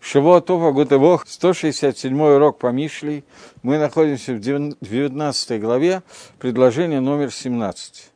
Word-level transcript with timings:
Шавуатова 0.00 0.72
Гутевох, 0.72 1.26
167 1.26 2.20
урок 2.20 2.58
по 2.58 2.68
Мишлей. 2.68 3.24
Мы 3.62 3.78
находимся 3.78 4.32
в 4.32 4.40
19 4.40 5.60
главе, 5.60 6.02
предложение 6.38 7.00
номер 7.00 7.30
17. 7.30 8.10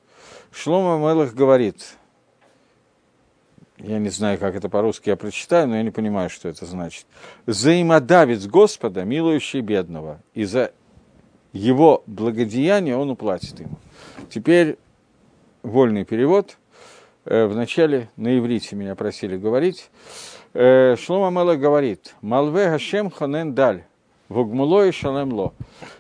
Шлома 0.51 0.99
Мелах 0.99 1.35
говорит, 1.35 1.97
я 3.79 3.99
не 3.99 4.09
знаю, 4.09 4.39
как 4.39 4.55
это 4.55 4.69
по-русски 4.69 5.11
я 5.11 5.17
прочитаю, 5.17 5.69
но 5.69 5.77
я 5.77 5.83
не 5.83 5.91
понимаю, 5.91 6.31
что 6.31 6.49
это 6.49 6.65
значит. 6.65 7.07
«Взаимодавец 7.45 8.47
Господа, 8.47 9.05
милующий 9.05 9.61
бедного, 9.61 10.21
и 10.33 10.45
за 10.45 10.73
его 11.53 12.03
благодеяние 12.07 12.97
он 12.97 13.11
уплатит 13.11 13.61
ему». 13.61 13.79
Теперь 14.31 14.79
вольный 15.63 16.05
перевод. 16.05 16.57
Э, 17.25 17.47
вначале 17.47 18.11
на 18.17 18.39
иврите 18.39 18.77
меня 18.77 18.95
просили 18.95 19.37
говорить. 19.37 19.91
Шлома 20.55 21.31
Мелах 21.31 21.59
говорит, 21.59 22.15
«Малве 22.21 22.71
Гашем 22.71 23.11
ханен 23.11 23.55
даль, 23.55 23.83
вогмуло 24.29 24.87
и 24.87 24.93
шалемло». 24.93 25.53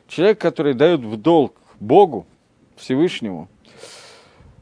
Человек, 0.07 0.41
который 0.41 0.75
дает 0.75 1.01
в 1.01 1.17
долг 1.17 1.57
Богу, 1.81 2.25
Всевышнему, 2.77 3.49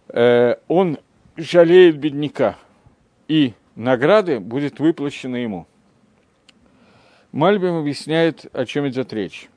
э, 0.08 0.56
он 0.68 0.98
жалеет 1.36 1.98
бедняка, 1.98 2.56
и 3.28 3.52
награды 3.76 4.40
будет 4.40 4.80
выплачены 4.80 5.36
ему. 5.36 5.66
Мальбим 7.30 7.76
объясняет, 7.76 8.46
о 8.54 8.64
чем 8.64 8.88
идет 8.88 9.12
речь. 9.12 9.50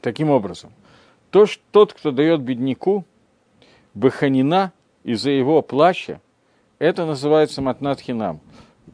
Таким 0.00 0.30
образом, 0.30 0.72
то, 1.30 1.44
что 1.44 1.62
тот, 1.70 1.92
кто 1.92 2.12
дает 2.12 2.40
бедняку 2.40 3.04
баханина 3.92 4.72
из-за 5.04 5.30
его 5.30 5.60
плача, 5.60 6.22
это 6.78 7.04
называется 7.04 7.60
матнат 7.60 8.00
хинам 8.00 8.40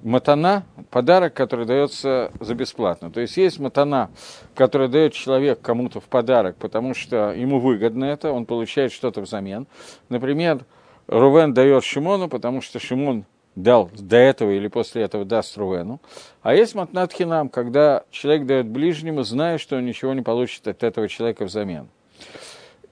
матана– 0.02 0.64
подарок, 0.90 1.34
который 1.34 1.66
дается 1.66 2.30
за 2.40 2.54
бесплатно. 2.54 3.10
То 3.10 3.20
есть 3.20 3.36
есть 3.36 3.58
матана, 3.58 4.10
который 4.54 4.88
дает 4.88 5.12
человек 5.12 5.60
кому-то 5.60 6.00
в 6.00 6.04
подарок, 6.04 6.56
потому 6.56 6.94
что 6.94 7.32
ему 7.32 7.58
выгодно 7.58 8.04
это, 8.04 8.30
он 8.30 8.46
получает 8.46 8.92
что-то 8.92 9.20
взамен. 9.20 9.66
Например, 10.08 10.64
Рувен 11.06 11.52
дает 11.52 11.84
Шимону, 11.84 12.28
потому 12.28 12.60
что 12.60 12.78
Шимон 12.78 13.24
дал 13.56 13.90
до 13.92 14.16
этого 14.16 14.50
или 14.50 14.68
после 14.68 15.02
этого 15.02 15.24
даст 15.24 15.56
Рувену. 15.56 16.00
А 16.42 16.54
есть 16.54 16.74
матнат 16.74 17.12
хинам, 17.12 17.48
когда 17.48 18.04
человек 18.10 18.46
дает 18.46 18.66
ближнему, 18.66 19.22
зная, 19.22 19.58
что 19.58 19.76
он 19.76 19.86
ничего 19.86 20.12
не 20.14 20.22
получит 20.22 20.66
от 20.68 20.82
этого 20.82 21.08
человека 21.08 21.44
взамен. 21.44 21.88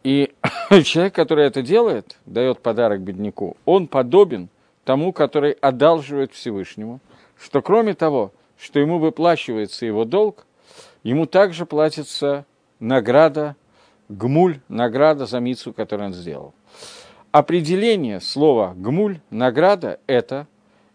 И 0.02 0.32
человек, 0.84 1.14
который 1.14 1.46
это 1.46 1.62
делает, 1.62 2.16
дает 2.27 2.58
подарок 2.60 3.00
бедняку, 3.00 3.56
он 3.64 3.86
подобен– 3.86 4.48
тому, 4.84 5.12
который 5.12 5.52
одалживает 5.52 6.33
Всевышнему, 6.33 7.00
что 7.38 7.62
кроме 7.62 7.94
того, 7.94 8.33
что 8.58 8.78
ему 8.78 8.98
выплачивается 8.98 9.86
его 9.86 10.05
долг, 10.05 10.47
ему 11.02 11.27
также 11.27 11.66
платится 11.66 12.44
награда, 12.78 13.56
гмуль, 14.08 14.61
награда 14.69 15.27
за 15.27 15.41
мицу, 15.41 15.72
которую 15.72 16.08
он 16.08 16.14
сделал. 16.14 16.55
Определение 17.30 18.20
слова 18.20 18.74
гмуль, 18.77 19.20
награда, 19.30 19.98
это 20.06 20.47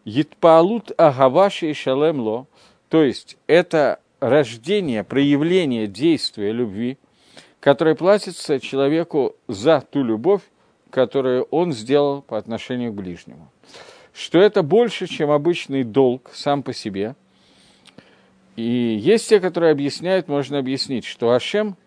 Етпаалут 0.05 0.91
Агаваши 0.97 1.71
и 1.71 1.73
Шалемло, 1.73 2.47
то 2.89 3.03
есть 3.03 3.37
это 3.47 3.99
рождение, 4.19 5.03
проявление 5.03 5.87
действия 5.87 6.51
любви, 6.51 6.97
которое 7.59 7.95
платится 7.95 8.59
человеку 8.59 9.35
за 9.47 9.81
ту 9.81 10.03
любовь, 10.03 10.43
которую 10.97 11.43
он 11.51 11.73
сделал 11.73 12.23
по 12.23 12.39
отношению 12.39 12.91
к 12.91 12.95
ближнему 12.95 13.51
что 14.17 14.39
это 14.39 14.63
больше, 14.63 15.05
чем 15.05 15.29
обычный 15.29 15.83
долг 15.83 16.31
сам 16.33 16.63
по 16.63 16.73
себе. 16.73 17.15
И 18.55 18.63
есть 18.63 19.29
те, 19.29 19.39
которые 19.39 19.71
объясняют, 19.71 20.27
можно 20.27 20.57
объяснить, 20.57 21.05
что 21.05 21.29
Ашем 21.29 21.77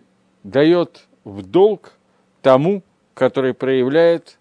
дает 0.44 1.08
в 1.24 1.42
долг 1.42 1.94
тому, 2.40 2.84
который 3.14 3.52
проявляет 3.52 4.38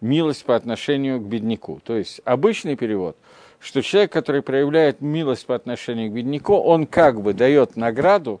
милость 0.00 0.44
по 0.44 0.54
отношению 0.54 1.18
к 1.18 1.24
бедняку. 1.24 1.80
То 1.82 1.96
есть 1.96 2.20
обычный 2.24 2.76
перевод, 2.76 3.16
что 3.58 3.82
человек, 3.82 4.12
который 4.12 4.40
проявляет 4.40 5.00
милость 5.00 5.46
по 5.46 5.56
отношению 5.56 6.10
к 6.10 6.14
бедняку, 6.14 6.54
он 6.54 6.86
как 6.86 7.20
бы 7.20 7.34
дает 7.34 7.74
награду, 7.74 8.40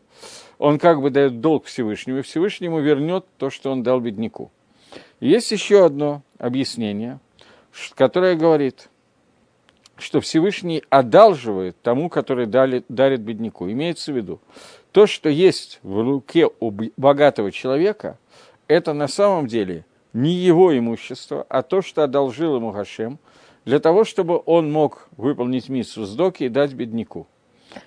он 0.58 0.78
как 0.78 1.02
бы 1.02 1.10
дает 1.10 1.40
долг 1.40 1.64
Всевышнему, 1.64 2.20
и 2.20 2.22
Всевышнему 2.22 2.78
вернет 2.78 3.26
то, 3.36 3.50
что 3.50 3.72
он 3.72 3.82
дал 3.82 3.98
бедняку. 3.98 4.52
Есть 5.20 5.50
еще 5.50 5.84
одно 5.84 6.22
объяснение, 6.38 7.20
которая 7.94 8.36
говорит, 8.36 8.88
что 9.96 10.20
Всевышний 10.20 10.82
одалживает 10.90 11.80
тому, 11.82 12.08
который 12.08 12.46
дали, 12.46 12.84
дарит 12.88 13.20
бедняку. 13.20 13.70
Имеется 13.70 14.12
в 14.12 14.16
виду, 14.16 14.40
то, 14.92 15.06
что 15.06 15.28
есть 15.28 15.78
в 15.82 16.00
руке 16.02 16.48
у 16.60 16.72
богатого 16.96 17.50
человека, 17.50 18.18
это 18.68 18.92
на 18.92 19.08
самом 19.08 19.46
деле 19.46 19.84
не 20.12 20.32
его 20.32 20.76
имущество, 20.76 21.46
а 21.48 21.62
то, 21.62 21.82
что 21.82 22.02
одолжил 22.02 22.56
ему 22.56 22.72
Хашем, 22.72 23.18
для 23.64 23.80
того, 23.80 24.04
чтобы 24.04 24.40
он 24.46 24.70
мог 24.70 25.08
выполнить 25.16 25.68
миссу 25.68 26.04
сдоки 26.04 26.44
и 26.44 26.48
дать 26.48 26.72
бедняку. 26.72 27.26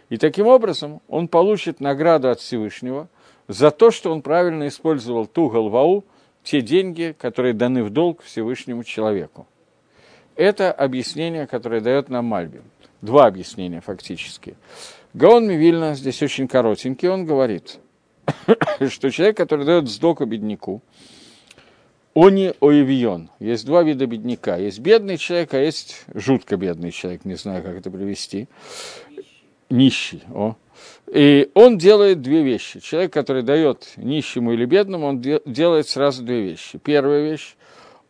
И 0.10 0.18
таким 0.18 0.48
образом 0.48 1.02
он 1.08 1.28
получит 1.28 1.80
награду 1.80 2.30
от 2.30 2.40
Всевышнего 2.40 3.08
за 3.48 3.72
то, 3.72 3.90
что 3.90 4.12
он 4.12 4.22
правильно 4.22 4.68
использовал 4.68 5.26
ту 5.26 5.50
голвау, 5.50 6.04
те 6.44 6.62
деньги, 6.62 7.16
которые 7.18 7.54
даны 7.54 7.84
в 7.84 7.90
долг 7.90 8.22
Всевышнему 8.24 8.84
человеку. 8.84 9.48
Это 10.36 10.72
объяснение, 10.72 11.48
которое 11.48 11.82
дает 11.82 12.10
нам 12.10 12.26
Мальбим. 12.26 12.64
Два 13.02 13.26
объяснения 13.26 13.82
фактически. 13.82 14.56
Гаон 15.14 15.48
Мивильна, 15.48 15.96
здесь 15.96 16.22
очень 16.22 16.48
коротенький, 16.48 17.10
он 17.10 17.26
говорит, 17.26 17.80
что 18.90 19.10
человек, 19.10 19.38
который 19.38 19.66
дает 19.66 19.90
сдоку 19.90 20.26
бедняку, 20.26 20.82
они 22.16 22.54
оевион. 22.60 23.30
Есть 23.40 23.66
два 23.66 23.84
вида 23.84 24.06
бедняка. 24.06 24.58
Есть 24.58 24.80
бедный 24.80 25.18
человек, 25.18 25.54
а 25.54 25.60
есть 25.60 26.06
жутко 26.14 26.58
бедный 26.58 26.92
человек. 26.92 27.24
Не 27.26 27.36
знаю, 27.36 27.64
как 27.64 27.78
это 27.78 27.90
привести. 27.92 28.48
Нищий. 29.70 30.24
О. 30.34 30.56
И 31.12 31.50
он 31.56 31.78
делает 31.78 32.22
две 32.22 32.44
вещи. 32.44 32.80
Человек, 32.80 33.12
который 33.12 33.42
дает 33.42 33.94
нищему 33.98 34.54
или 34.54 34.66
бедному, 34.66 35.08
он 35.08 35.22
делает 35.22 35.88
сразу 35.88 36.24
две 36.24 36.42
вещи. 36.42 36.78
Первая 36.78 37.24
вещь 37.24 37.56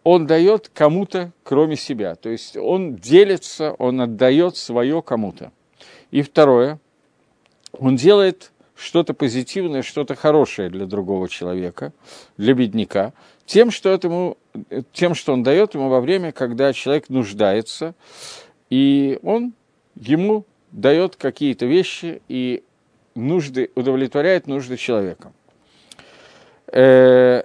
он 0.03 0.27
дает 0.27 0.69
кому-то, 0.73 1.31
кроме 1.43 1.75
себя. 1.75 2.15
То 2.15 2.29
есть 2.29 2.57
он 2.57 2.95
делится, 2.95 3.71
он 3.73 4.01
отдает 4.01 4.57
свое 4.57 5.01
кому-то. 5.01 5.51
И 6.11 6.21
второе, 6.21 6.79
он 7.71 7.95
делает 7.95 8.51
что-то 8.75 9.13
позитивное, 9.13 9.81
что-то 9.81 10.15
хорошее 10.15 10.69
для 10.69 10.85
другого 10.85 11.29
человека, 11.29 11.93
для 12.37 12.53
бедняка, 12.53 13.13
тем, 13.45 13.71
что, 13.71 13.89
этому, 13.89 14.37
тем, 14.93 15.15
что 15.15 15.33
он 15.33 15.43
дает 15.43 15.73
ему 15.73 15.89
во 15.89 16.01
время, 16.01 16.31
когда 16.31 16.71
человек 16.73 17.09
нуждается, 17.09 17.93
и 18.69 19.19
он 19.21 19.53
ему 19.95 20.45
дает 20.71 21.15
какие-то 21.17 21.65
вещи 21.65 22.21
и 22.29 22.63
нужды, 23.27 23.71
удовлетворяет 23.75 24.47
нужды 24.47 24.77
человека. 24.77 25.31
Э, 26.71 27.43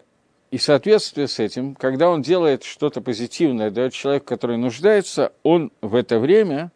и 0.50 0.56
в 0.56 0.62
соответствии 0.62 1.26
с 1.26 1.40
этим, 1.40 1.74
когда 1.74 2.08
он 2.08 2.22
делает 2.22 2.62
что-то 2.62 3.00
позитивное, 3.00 3.70
дает 3.70 3.92
человеку, 3.92 4.26
который 4.26 4.56
нуждается, 4.56 5.32
он 5.42 5.72
в 5.80 5.94
это 5.94 6.18
время, 6.18 6.70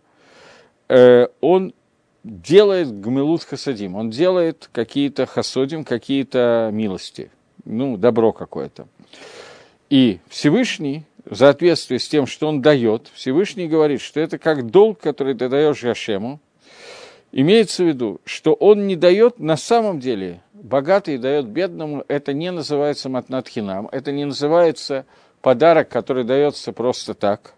э, 0.89 1.29
он 1.41 1.75
делает 2.25 3.01
гмелут 3.01 3.45
хасадим, 3.45 3.95
он 3.95 4.11
делает 4.11 4.69
какие-то 4.73 5.27
хасодим, 5.27 5.85
какие-то 5.85 6.71
милости, 6.73 7.31
ну, 7.65 7.97
добро 7.97 8.33
какое-то. 8.33 8.89
И 9.91 10.19
Всевышний, 10.29 11.05
в 11.25 11.37
соответствии 11.37 11.99
с 11.99 12.09
тем, 12.09 12.27
что 12.27 12.49
он 12.49 12.61
дает, 12.61 13.09
Всевышний 13.15 13.69
говорит, 13.69 14.01
что 14.01 14.21
это 14.21 14.39
как 14.39 14.71
долг, 14.71 15.01
который 15.01 15.35
ты 15.35 15.49
даешь 15.49 15.83
Гашему, 15.83 16.41
имеется 17.33 17.85
в 17.85 17.87
виду, 17.87 18.21
что 18.25 18.53
он 18.55 18.87
не 18.87 18.97
дает 18.97 19.39
на 19.39 19.57
самом 19.57 20.01
деле 20.01 20.41
богатый 20.63 21.19
дает 21.19 21.47
бедному, 21.47 22.05
это 22.09 22.33
не 22.33 22.51
называется 22.51 23.09
матнатхинам, 23.09 23.89
это 23.93 24.13
не 24.13 24.25
называется 24.25 25.07
подарок, 25.41 25.89
который 25.89 26.25
дается 26.25 26.73
просто 26.73 27.15
так, 27.15 27.55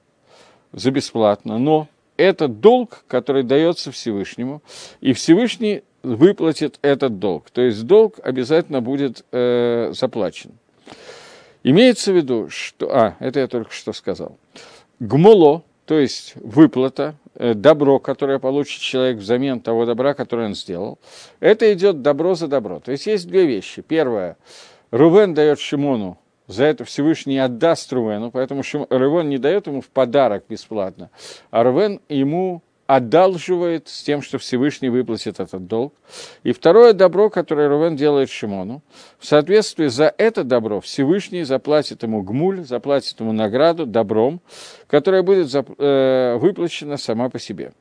за 0.72 0.90
бесплатно, 0.90 1.58
но 1.58 1.88
это 2.16 2.48
долг, 2.48 3.04
который 3.08 3.42
дается 3.42 3.90
Всевышнему, 3.90 4.62
и 5.00 5.12
Всевышний 5.12 5.82
выплатит 6.02 6.78
этот 6.82 7.18
долг. 7.18 7.50
То 7.50 7.62
есть 7.62 7.84
долг 7.86 8.18
обязательно 8.22 8.80
будет 8.80 9.24
э, 9.32 9.92
заплачен. 9.92 10.52
Имеется 11.62 12.12
в 12.12 12.16
виду, 12.16 12.48
что... 12.48 12.90
А, 12.90 13.16
это 13.20 13.40
я 13.40 13.48
только 13.48 13.72
что 13.72 13.92
сказал. 13.92 14.38
Гмоло, 14.98 15.62
то 15.84 15.98
есть 15.98 16.34
выплата, 16.36 17.16
добро, 17.40 17.98
которое 17.98 18.38
получит 18.38 18.82
человек 18.82 19.16
взамен 19.18 19.60
того 19.60 19.86
добра, 19.86 20.14
которое 20.14 20.48
он 20.48 20.54
сделал, 20.54 20.98
это 21.40 21.72
идет 21.72 22.02
добро 22.02 22.34
за 22.34 22.48
добро. 22.48 22.80
То 22.80 22.92
есть 22.92 23.06
есть 23.06 23.26
две 23.26 23.46
вещи. 23.46 23.82
Первое, 23.82 24.36
Рувен 24.90 25.32
дает 25.34 25.58
Шимону, 25.58 26.18
за 26.46 26.64
это 26.64 26.84
Всевышний 26.84 27.38
отдаст 27.38 27.92
Рувену, 27.92 28.30
поэтому 28.30 28.62
Рувен 28.90 29.28
не 29.28 29.38
дает 29.38 29.66
ему 29.68 29.80
в 29.80 29.88
подарок 29.88 30.44
бесплатно, 30.48 31.10
а 31.50 31.62
Рувен 31.62 32.00
ему 32.08 32.62
одалживает 32.90 33.86
с 33.86 34.02
тем, 34.02 34.20
что 34.20 34.38
Всевышний 34.38 34.88
выплатит 34.88 35.38
этот 35.38 35.68
долг. 35.68 35.94
И 36.42 36.50
второе 36.50 36.92
добро, 36.92 37.30
которое 37.30 37.68
Рувен 37.68 37.94
делает 37.94 38.30
Шимону, 38.30 38.82
в 39.20 39.26
соответствии 39.26 39.86
за 39.86 40.12
это 40.18 40.42
добро 40.42 40.80
Всевышний 40.80 41.44
заплатит 41.44 42.02
ему 42.02 42.22
гмуль, 42.22 42.64
заплатит 42.64 43.20
ему 43.20 43.30
награду 43.30 43.86
добром, 43.86 44.40
которая 44.88 45.22
будет 45.22 45.54
э, 45.54 46.36
выплачена 46.40 46.96
сама 46.96 47.28
по 47.28 47.38
себе. 47.38 47.74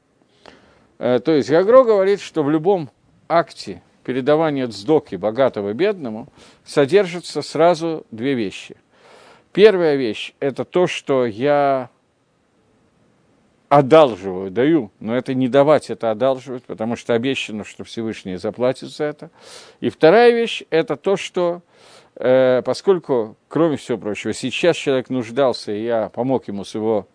Э, 1.00 1.18
то 1.18 1.32
есть 1.32 1.50
Гагро 1.50 1.84
говорит, 1.84 2.22
что 2.22 2.44
в 2.44 2.52
любом 2.52 2.92
акте 3.28 3.82
передавания 4.04 4.68
цдоки 4.68 5.16
богатого 5.16 5.74
бедному 5.74 6.28
содержатся 6.64 7.42
сразу 7.42 8.06
две 8.12 8.36
вещи. 8.36 8.76
Первая 9.54 9.96
вещь– 9.96 10.36
это 10.40 10.66
то, 10.66 10.86
что 10.86 11.26
я 11.26 11.90
одалживаю, 13.70 14.50
даю, 14.50 14.92
но 15.00 15.16
это 15.16 15.36
не 15.36 15.48
давать, 15.48 15.92
это 15.92 16.10
одалживать, 16.10 16.64
потому 16.64 16.96
что 16.96 17.14
обещано, 17.14 17.64
что 17.64 17.84
Всевышний 17.84 18.36
заплатит 18.36 18.90
за 18.90 19.06
это. 19.06 19.30
И 19.80 19.90
вторая 19.90 20.32
вещь– 20.32 20.64
это 20.72 20.98
то, 20.98 21.16
что 21.16 21.62
э, 22.16 22.64
поскольку, 22.66 23.38
кроме 23.48 23.78
всего 23.78 24.00
прочего, 24.00 24.34
сейчас 24.34 24.76
человек 24.76 25.12
нуждался, 25.12 25.72
и 25.72 25.84
я 25.84 26.10
помог 26.10 26.48
ему 26.48 26.66
с 26.66 26.74
его 26.74 27.08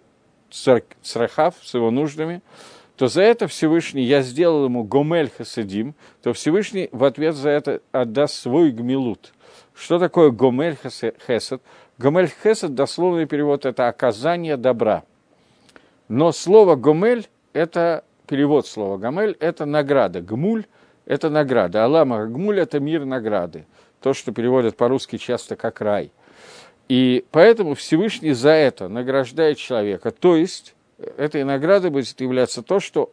црахав, 0.48 1.56
с 1.60 1.74
его 1.74 1.90
нуждами, 1.90 2.40
то 2.96 3.08
за 3.08 3.22
это 3.22 3.48
Всевышний, 3.48 4.04
я 4.04 4.22
сделал 4.22 4.66
ему 4.66 4.84
гомель 4.84 5.30
хасадим, 5.36 5.96
то 6.22 6.32
Всевышний 6.32 6.88
в 6.92 7.02
ответ 7.02 7.34
за 7.34 7.48
это 7.48 7.80
отдаст 7.90 8.36
свой 8.36 8.70
гмилут. 8.70 9.32
Что 9.74 9.98
такое 9.98 10.30
гомель 10.30 10.76
хесед? 10.80 11.60
Гомель 11.98 12.30
хесед, 12.44 12.76
дословный 12.76 13.26
перевод, 13.26 13.66
это 13.66 13.88
оказание 13.88 14.56
добра– 14.56 15.02
но 16.14 16.30
слово 16.30 16.76
«гомель»– 16.76 17.26
это 17.54 18.04
перевод 18.28 18.68
слова 18.68 18.98
«гомель»– 18.98 19.36
это 19.40 19.66
награда. 19.66 20.20
«Гмуль»– 20.20 20.64
это 21.06 21.28
награда. 21.28 21.84
Алама 21.84 22.26
«гмуль»– 22.26 22.60
это 22.60 22.78
мир 22.78 23.04
награды. 23.04 23.66
То, 24.00 24.14
что 24.14 24.30
переводят 24.30 24.76
по-русски 24.76 25.18
часто 25.18 25.56
как 25.56 25.80
«рай». 25.80 26.12
И 26.88 27.24
поэтому 27.32 27.74
Всевышний 27.74 28.32
за 28.32 28.50
это 28.50 28.86
награждает 28.86 29.58
человека. 29.58 30.12
То 30.12 30.36
есть, 30.36 30.76
этой 31.16 31.42
наградой 31.42 31.90
будет 31.90 32.20
являться 32.20 32.62
то, 32.62 32.78
что 32.78 33.10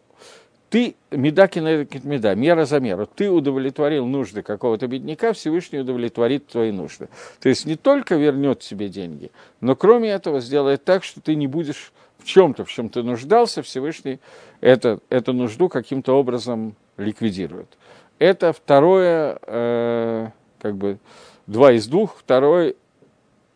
ты, 0.70 0.96
медаки 1.10 1.58
на 1.58 1.88
меда, 2.04 2.36
мера 2.36 2.66
за 2.66 2.80
меру, 2.80 3.08
ты 3.08 3.32
удовлетворил 3.32 4.06
нужды 4.06 4.44
какого-то 4.44 4.86
бедняка, 4.86 5.34
Всевышний 5.34 5.80
удовлетворит 5.80 6.46
твои 6.46 6.72
нужды. 6.72 7.10
То 7.40 7.50
есть 7.50 7.66
не 7.66 7.78
только 7.78 8.14
вернет 8.14 8.60
тебе 8.60 8.90
деньги, 8.90 9.32
но 9.60 9.76
кроме 9.76 10.12
этого 10.12 10.40
сделает 10.40 10.84
так, 10.84 11.04
что 11.04 11.20
ты 11.20 11.34
не 11.34 11.48
будешь 11.48 11.92
в 12.22 12.26
чем-то, 12.26 12.66
в 12.66 12.72
чем 12.72 12.90
ты 12.90 13.04
нуждался, 13.04 13.62
Всевышний 13.62 14.20
это, 14.62 15.00
эту 15.10 15.34
нужду 15.34 15.70
каким-то 15.70 16.14
образом 16.14 16.76
ликвидирует. 16.98 17.78
Это 18.20 18.54
второе, 18.54 19.40
э, 19.42 20.30
как 20.62 20.76
бы, 20.76 21.00
два 21.48 21.74
из 21.74 21.88
двух, 21.88 22.18
второй 22.18 22.76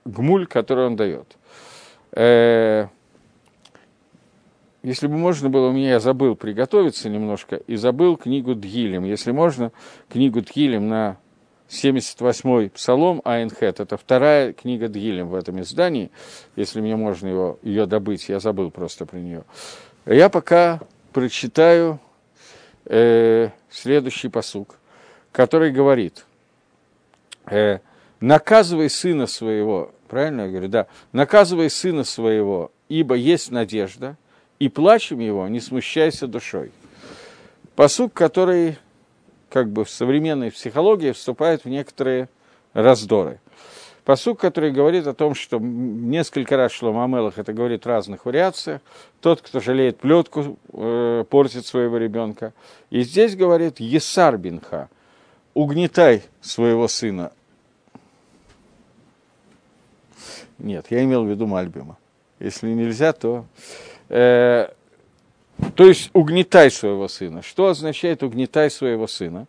гмуль, 0.06 0.48
который 0.48 0.88
он 0.88 0.96
дает. 0.96 1.38
Э, 2.12 2.88
если 4.82 5.08
бы 5.08 5.18
можно 5.18 5.50
было, 5.50 5.70
у 5.70 5.72
меня 5.72 5.92
я 5.92 6.00
забыл 6.00 6.36
приготовиться 6.36 7.10
немножко 7.10 7.56
и 7.56 7.76
забыл 7.76 8.18
книгу 8.18 8.56
Дгилем. 8.56 9.04
Если 9.04 9.32
можно, 9.32 9.72
книгу 10.10 10.42
Дгилем 10.42 10.88
на 10.88 11.18
78-й 11.70 12.70
псалом 12.70 13.22
Айнхет, 13.26 13.80
это 13.80 13.98
вторая 13.98 14.54
книга 14.54 14.88
Дгилем 14.88 15.28
в 15.30 15.36
этом 15.36 15.62
издании, 15.62 16.12
если 16.56 16.80
мне 16.80 16.96
можно 16.96 17.28
его, 17.28 17.60
ее 17.64 17.86
добыть, 17.86 18.30
я 18.30 18.40
забыл 18.40 18.72
просто 18.72 19.06
про 19.06 19.18
нее. 19.18 19.44
Я 20.06 20.30
пока 20.30 20.80
прочитаю 21.12 22.00
э, 22.86 23.50
следующий 23.70 24.30
посук, 24.30 24.78
который 25.32 25.72
говорит, 25.72 26.26
э, 27.48 27.80
наказывай 28.20 28.90
сына 28.90 29.26
своего, 29.26 29.92
правильно 30.08 30.42
я 30.42 30.50
говорю, 30.50 30.68
да, 30.68 30.88
наказывай 31.12 31.70
сына 31.70 32.04
своего, 32.04 32.72
ибо 32.90 33.16
есть 33.16 33.50
надежда, 33.52 34.18
и 34.60 34.70
плачем 34.70 35.20
его, 35.20 35.48
не 35.48 35.60
смущайся 35.60 36.28
душой. 36.28 36.72
Посук, 37.76 38.14
который 38.14 38.78
как 39.56 39.70
бы 39.70 39.86
в 39.86 39.90
современной 39.90 40.52
психологии 40.52 41.14
вступает 41.14 41.64
в 41.64 41.70
некоторые 41.70 42.28
раздоры. 42.74 43.40
Посук, 44.04 44.38
который 44.38 44.74
говорит 44.74 45.08
о 45.08 45.14
том, 45.14 45.34
что 45.34 45.60
несколько 45.60 46.58
раз 46.58 46.74
шло 46.74 46.92
Мамелах, 46.92 47.40
это 47.40 47.54
говорит 47.54 47.86
в 47.86 47.88
разных 47.88 48.26
вариациях. 48.26 48.82
Тот, 49.22 49.42
кто 49.42 49.62
жалеет 49.62 49.98
плетку, 49.98 50.60
э, 50.74 51.24
портит 51.30 51.66
своего 51.66 51.96
ребенка. 51.96 52.52
И 52.90 53.04
здесь 53.04 53.38
говорит 53.38 53.80
Есар 53.80 54.38
Бинха, 54.38 54.90
угнетай 55.54 56.24
своего 56.42 56.90
сына. 56.90 57.32
Нет, 60.58 60.88
я 60.90 61.02
имел 61.06 61.24
в 61.24 61.30
виду 61.30 61.48
Мальбима. 61.48 61.98
Если 62.40 62.74
нельзя, 62.74 63.14
то... 63.14 63.46
Э, 64.10 64.68
то 65.76 65.86
есть 65.86 66.10
угнетай 66.14 66.72
своего 66.72 67.08
сына. 67.08 67.42
Что 67.42 67.68
означает 67.68 68.24
угнетай 68.24 68.70
своего 68.70 69.08
сына? 69.08 69.48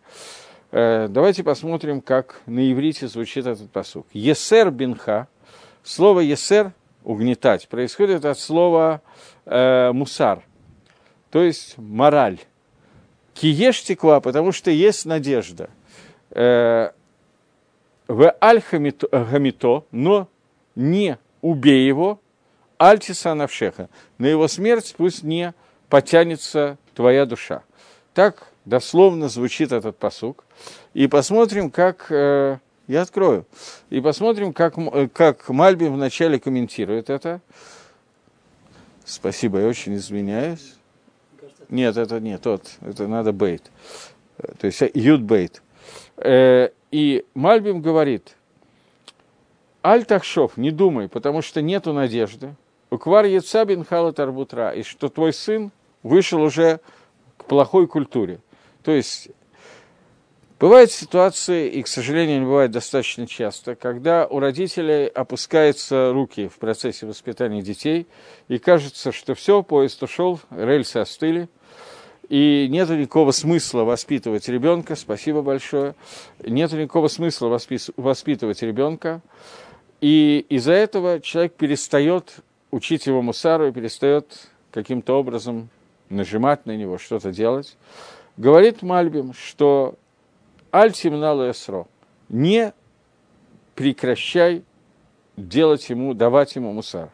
Э, 0.71 1.07
давайте 1.09 1.43
посмотрим, 1.43 2.01
как 2.01 2.41
на 2.45 2.71
иврите 2.71 3.07
звучит 3.07 3.45
этот 3.45 3.71
посук. 3.71 4.07
Есер 4.13 4.71
бинха. 4.71 5.27
Слово 5.83 6.19
есер 6.21 6.73
угнетать 7.03 7.69
происходит 7.69 8.25
от 8.25 8.37
слова 8.37 9.01
э, 9.45 9.91
мусар, 9.93 10.43
то 11.31 11.41
есть 11.41 11.77
мораль. 11.77 12.39
Киеш 13.33 13.81
текла, 13.83 14.19
потому 14.19 14.51
что 14.51 14.71
есть 14.71 15.05
надежда. 15.05 15.69
Э, 16.31 16.91
в 18.09 18.35
аль 18.41 18.61
хамито, 18.61 19.85
но 19.91 20.27
не 20.75 21.17
убей 21.41 21.87
его, 21.87 22.19
альтиса 22.77 23.33
навшеха. 23.33 23.89
На 24.17 24.25
его 24.25 24.47
смерть 24.49 24.93
пусть 24.97 25.23
не 25.23 25.53
потянется 25.89 26.77
твоя 26.95 27.25
душа. 27.25 27.63
Так 28.13 28.47
дословно 28.65 29.29
звучит 29.29 29.71
этот 29.71 29.97
посук. 29.97 30.45
И 30.93 31.07
посмотрим, 31.07 31.71
как... 31.71 32.07
Э, 32.09 32.57
я 32.87 33.01
открою. 33.01 33.45
И 33.89 33.99
посмотрим, 34.01 34.53
как, 34.53 34.77
э, 34.77 35.07
как 35.13 35.49
Мальбим 35.49 35.93
вначале 35.93 36.39
комментирует 36.39 37.09
это. 37.09 37.41
Спасибо, 39.05 39.59
я 39.59 39.67
очень 39.67 39.95
извиняюсь. 39.95 40.75
Нет, 41.69 41.97
это 41.97 42.19
не 42.19 42.37
тот, 42.37 42.63
это 42.81 43.07
надо 43.07 43.33
бейт. 43.33 43.71
То 44.59 44.67
есть 44.67 44.81
юд 44.93 45.21
бейт. 45.21 45.61
Э, 46.17 46.69
и 46.91 47.25
Мальбим 47.33 47.81
говорит, 47.81 48.35
Аль 49.83 50.05
Тахшов, 50.05 50.57
не 50.57 50.71
думай, 50.71 51.07
потому 51.09 51.41
что 51.41 51.61
нету 51.61 51.93
надежды. 51.93 52.55
Уквар 52.89 53.25
Яцабин 53.25 53.83
Хала 53.83 54.13
Тарбутра, 54.13 54.71
и 54.71 54.83
что 54.83 55.09
твой 55.09 55.33
сын 55.33 55.71
вышел 56.07 56.41
уже 56.41 56.79
к 57.37 57.45
плохой 57.45 57.87
культуре. 57.87 58.39
То 58.83 58.91
есть 58.91 59.29
бывают 60.59 60.91
ситуации, 60.91 61.69
и, 61.69 61.83
к 61.83 61.87
сожалению, 61.87 62.39
не 62.39 62.45
бывает 62.45 62.71
достаточно 62.71 63.27
часто, 63.27 63.75
когда 63.75 64.25
у 64.27 64.39
родителей 64.39 65.07
опускаются 65.07 66.11
руки 66.13 66.47
в 66.47 66.57
процессе 66.57 67.05
воспитания 67.05 67.61
детей, 67.61 68.07
и 68.47 68.57
кажется, 68.57 69.11
что 69.11 69.35
все, 69.35 69.63
поезд 69.63 70.01
ушел, 70.01 70.39
рельсы 70.49 70.97
остыли, 70.97 71.49
и 72.29 72.67
нет 72.69 72.89
никакого 72.89 73.31
смысла 73.31 73.83
воспитывать 73.83 74.49
ребенка, 74.49 74.95
спасибо 74.95 75.41
большое, 75.41 75.95
нет 76.43 76.71
никакого 76.71 77.07
смысла 77.07 77.47
воспитывать 77.97 78.61
ребенка, 78.61 79.21
и 80.01 80.45
из-за 80.49 80.73
этого 80.73 81.21
человек 81.21 81.53
перестает 81.53 82.35
учить 82.71 83.07
его 83.07 83.21
мусару 83.21 83.67
и 83.67 83.71
перестает 83.71 84.49
каким-то 84.71 85.17
образом 85.17 85.69
нажимать 86.09 86.65
на 86.65 86.75
него, 86.75 86.97
что-то 86.97 87.31
делать. 87.31 87.77
Говорит 88.37 88.81
Мальбим, 88.81 89.33
что 89.33 89.95
Альтимнал 90.71 91.49
Эсро, 91.49 91.87
не 92.29 92.73
прекращай 93.75 94.63
делать 95.35 95.89
ему, 95.89 96.13
давать 96.13 96.55
ему 96.55 96.71
мусар. 96.73 97.09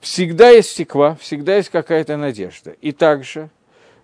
Всегда 0.00 0.50
есть 0.50 0.76
теква, 0.76 1.16
всегда 1.16 1.56
есть 1.56 1.68
какая-то 1.68 2.16
надежда. 2.16 2.72
И 2.80 2.92
также 2.92 3.50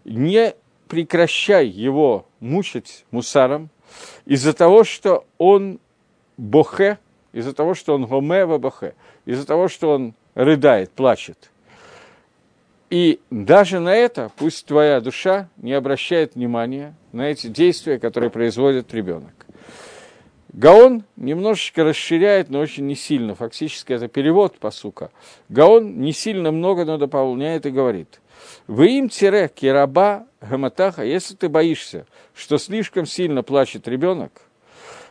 не 0.05 0.55
прекращай 0.88 1.67
его 1.67 2.27
мучить 2.41 3.05
мусаром 3.11 3.69
из-за 4.25 4.53
того, 4.53 4.85
что 4.85 5.25
он 5.38 5.81
бохе, 6.37 6.99
из-за 7.33 7.53
того, 7.53 7.75
что 7.75 7.95
он 7.95 8.07
гомева 8.07 8.59
бохе, 8.59 8.95
из-за 9.25 9.47
того, 9.47 9.69
что 9.69 9.91
он 9.91 10.15
рыдает, 10.35 10.91
плачет– 10.93 11.50
и 12.90 13.21
даже 13.30 13.80
на 13.80 13.95
это 13.95 14.30
пусть 14.37 14.66
твоя 14.66 15.00
душа 15.00 15.49
не 15.57 15.73
обращает 15.73 16.35
внимания 16.35 16.95
на 17.12 17.30
эти 17.30 17.49
действия, 17.49 17.99
которые 17.99 18.30
производит 18.30 18.92
ребенок. 18.95 19.33
Гаон 20.52 21.04
немножечко 21.16 21.85
расширяет, 21.85 22.49
но 22.49 22.61
очень 22.61 22.87
не 22.87 22.97
сильно. 22.97 23.35
Фактически 23.35 23.92
это 23.92 24.09
перевод 24.09 24.59
по 24.59 24.71
сука. 24.71 25.11
Гаон 25.49 26.00
не 26.00 26.12
сильно 26.12 26.50
много, 26.50 26.85
но 26.85 26.97
дополняет 26.97 27.66
и 27.66 27.71
говорит. 27.71 28.21
Вы 28.66 28.99
им 28.99 29.09
тире 29.09 29.50
кираба 29.54 30.26
гаматаха, 30.40 31.04
если 31.04 31.35
ты 31.35 31.49
боишься, 31.49 32.07
что 32.35 32.59
слишком 32.59 33.04
сильно 33.04 33.42
плачет 33.42 33.87
ребенок, 33.88 34.33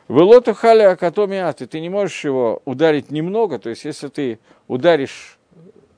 вы 0.08 0.24
лоту 0.24 0.54
халя 0.54 0.92
акатомиат, 0.92 1.62
и 1.62 1.66
ты 1.66 1.82
не 1.82 1.90
можешь 1.90 2.24
его 2.24 2.62
ударить 2.66 3.12
немного, 3.12 3.60
то 3.60 3.70
есть 3.70 3.84
если 3.84 4.08
ты 4.08 4.40
ударишь 4.68 5.38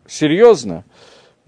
серьезно, 0.07 0.83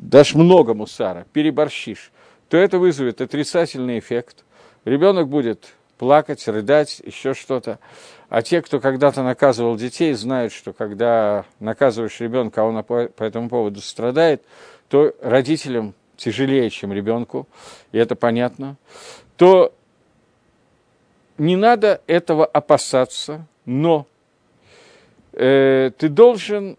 дашь 0.01 0.33
много 0.33 0.73
мусара, 0.73 1.25
переборщишь, 1.31 2.11
то 2.49 2.57
это 2.57 2.79
вызовет 2.79 3.21
отрицательный 3.21 3.99
эффект. 3.99 4.43
Ребенок 4.83 5.29
будет 5.29 5.73
плакать, 5.97 6.45
рыдать, 6.47 7.01
еще 7.05 7.33
что-то. 7.33 7.79
А 8.27 8.41
те, 8.41 8.61
кто 8.61 8.79
когда-то 8.79 9.23
наказывал 9.23 9.77
детей, 9.77 10.13
знают, 10.13 10.51
что 10.51 10.73
когда 10.73 11.45
наказываешь 11.59 12.19
ребенка, 12.19 12.61
а 12.61 12.65
он 12.65 12.83
по, 12.83 13.09
этому 13.19 13.47
поводу 13.47 13.79
страдает, 13.81 14.43
то 14.89 15.13
родителям 15.21 15.93
тяжелее, 16.17 16.69
чем 16.69 16.91
ребенку, 16.91 17.47
и 17.91 17.97
это 17.97 18.15
понятно, 18.15 18.77
то 19.37 19.73
не 21.37 21.55
надо 21.55 22.01
этого 22.07 22.45
опасаться, 22.45 23.45
но 23.65 24.07
э, 25.33 25.91
ты 25.97 26.09
должен 26.09 26.77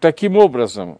таким 0.00 0.36
образом 0.36 0.98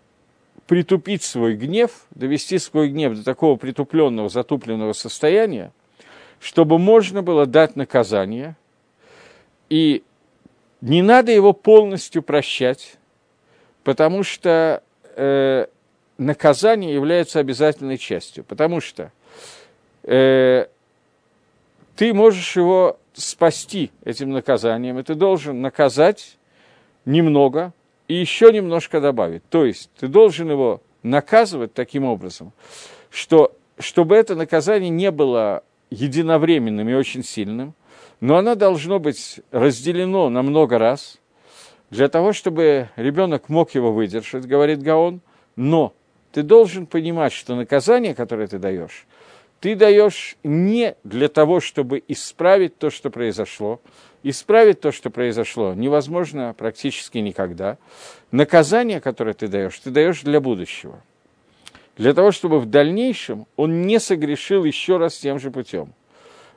притупить 0.69 1.23
свой 1.23 1.57
гнев, 1.57 2.07
довести 2.11 2.59
свой 2.59 2.91
гнев 2.91 3.17
до 3.17 3.25
такого 3.25 3.57
притупленного, 3.57 4.29
затупленного 4.29 4.93
состояния, 4.93 5.73
чтобы 6.41 6.79
можно 6.79 7.23
было 7.23 7.47
дать 7.47 7.75
наказание, 7.75 8.55
и 9.71 10.05
не 10.83 11.01
надо 11.01 11.33
его 11.33 11.55
полностью 11.55 12.23
прощать, 12.23 12.99
потому 13.83 14.23
что 14.23 14.83
э, 15.17 15.67
наказание 16.19 16.93
является 16.93 17.41
обязательной 17.41 17.97
частью, 17.97 18.45
потому 18.45 18.83
что 18.83 19.11
э, 20.03 20.67
ты 21.97 22.13
можешь 22.13 22.57
его 22.57 22.99
спасти 23.15 23.91
этим 24.05 24.33
наказанием, 24.33 24.99
и 24.99 25.03
ты 25.03 25.15
должен 25.15 25.63
наказать 25.63 26.37
немного 27.07 27.73
и 28.09 28.15
еще 28.15 28.53
немножко 28.53 29.01
добавить. 29.01 29.45
То 29.49 29.65
есть 29.65 29.91
ты 30.01 30.09
должен 30.09 30.51
его 30.51 30.83
наказывать 31.03 31.75
таким 31.75 32.05
образом, 32.05 32.53
что, 33.11 33.55
чтобы 33.79 34.17
это 34.17 34.35
наказание 34.35 34.91
не 34.91 35.11
было 35.11 35.63
единовременным 35.91 36.89
и 36.89 36.95
очень 36.95 37.23
сильным, 37.23 37.75
но 38.21 38.37
оно 38.37 38.55
должно 38.55 38.99
быть 38.99 39.41
разделено 39.53 40.29
на 40.29 40.43
много 40.43 40.79
раз, 40.79 41.19
для 41.91 42.09
того, 42.09 42.33
чтобы 42.33 42.91
ребенок 42.97 43.49
мог 43.49 43.75
его 43.75 43.93
выдержать, 43.93 44.45
говорит 44.45 44.83
Гаон, 44.83 45.21
но 45.57 45.95
ты 46.33 46.43
должен 46.43 46.87
понимать, 46.87 47.33
что 47.33 47.55
наказание, 47.55 48.15
которое 48.15 48.47
ты 48.47 48.59
даешь, 48.59 49.07
ты 49.61 49.75
даешь 49.75 50.37
не 50.43 50.95
для 51.05 51.29
того, 51.29 51.61
чтобы 51.61 52.03
исправить 52.09 52.79
то, 52.79 52.91
что 52.91 53.11
произошло. 53.11 53.81
Исправить 54.23 54.81
то, 54.81 54.91
что 54.91 55.11
произошло, 55.11 55.75
невозможно 55.75 56.55
практически 56.57 57.19
никогда. 57.19 57.79
Наказание, 58.33 59.01
которое 59.01 59.35
ты 59.35 59.47
даешь, 59.47 59.79
ты 59.79 59.91
даешь 59.91 60.23
для 60.23 60.41
будущего 60.41 61.01
для 61.99 62.15
того, 62.15 62.31
чтобы 62.31 62.61
в 62.61 62.67
дальнейшем 62.67 63.47
он 63.57 63.83
не 63.83 63.99
согрешил 63.99 64.65
еще 64.65 64.97
раз 64.97 65.19
тем 65.19 65.39
же 65.39 65.51
путем, 65.51 65.93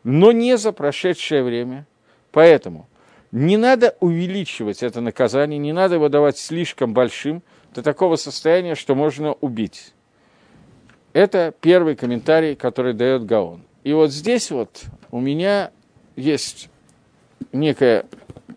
но 0.03 0.31
не 0.31 0.57
за 0.57 0.71
прошедшее 0.71 1.43
время. 1.43 1.87
Поэтому 2.31 2.87
не 3.31 3.57
надо 3.57 3.97
увеличивать 3.99 4.83
это 4.83 5.01
наказание, 5.01 5.57
не 5.57 5.73
надо 5.73 5.95
его 5.95 6.09
давать 6.09 6.37
слишком 6.37 6.93
большим, 6.93 7.41
до 7.73 7.81
такого 7.81 8.17
состояния, 8.17 8.75
что 8.75 8.95
можно 8.95 9.33
убить. 9.33 9.93
Это 11.13 11.53
первый 11.59 11.95
комментарий, 11.95 12.55
который 12.55 12.93
дает 12.93 13.25
Гаон. 13.25 13.63
И 13.83 13.93
вот 13.93 14.11
здесь 14.11 14.51
вот 14.51 14.83
у 15.11 15.19
меня 15.19 15.71
есть 16.15 16.69
некая, 17.51 18.05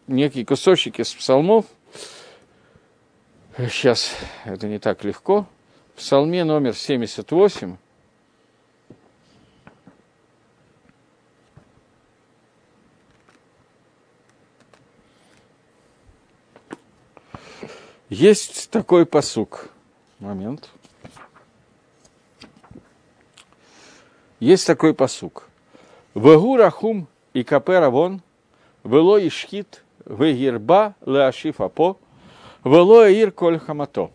некий 0.06 0.44
кусочек 0.44 1.00
из 1.00 1.12
псалмов. 1.12 1.66
Сейчас 3.56 4.14
это 4.44 4.66
не 4.68 4.78
так 4.78 5.04
легко 5.04 5.46
в 5.94 5.98
псалме 5.98 6.42
номер 6.42 6.74
78 6.74 7.76
есть 18.08 18.70
такой 18.70 19.06
посук. 19.06 19.68
Момент. 20.18 20.68
Есть 24.44 24.66
такой 24.66 24.92
посук. 24.92 25.48
Вегу 26.14 26.58
рахум 26.58 27.06
и 27.32 27.42
капера 27.42 27.88
вон, 27.88 28.20
вело 28.84 29.18
ишхит, 29.18 29.82
вегирба 30.04 30.94
леашифапо, 31.06 31.96
вело 32.62 33.06
ир 33.06 33.32
коль 33.32 33.58
хамато. 33.58 34.10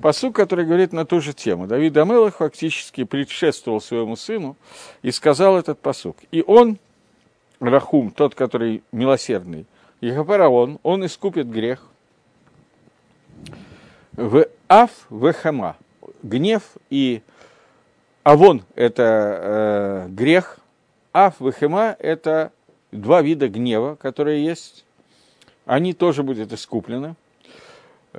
Посук, 0.00 0.36
который 0.36 0.64
говорит 0.64 0.92
на 0.92 1.04
ту 1.04 1.20
же 1.20 1.32
тему. 1.32 1.66
Давид 1.66 1.96
Амелах 1.96 2.36
фактически 2.36 3.02
предшествовал 3.02 3.80
своему 3.80 4.14
сыну 4.14 4.54
и 5.02 5.10
сказал 5.10 5.58
этот 5.58 5.80
посук. 5.80 6.18
И 6.30 6.44
он, 6.46 6.78
Рахум, 7.58 8.12
тот, 8.12 8.36
который 8.36 8.84
милосердный, 8.92 9.66
Ехапараон, 10.00 10.78
он 10.84 11.04
искупит 11.04 11.50
грех. 11.50 11.84
В 14.12 14.46
Аф, 14.68 14.92
в 15.10 15.32
Хама. 15.32 15.76
Гнев 16.22 16.62
и 16.90 17.22
Авон– 18.26 18.64
это 18.74 19.04
э, 19.40 20.08
грех. 20.08 20.58
Аф, 21.12 21.36
в 21.38 21.52
Хема– 21.52 21.94
это 22.00 22.50
два 22.90 23.22
вида 23.22 23.48
гнева, 23.48 23.94
которые 23.94 24.44
есть. 24.44 24.84
Они 25.64 25.92
тоже 25.92 26.24
будут 26.24 26.52
искуплены. 26.52 27.14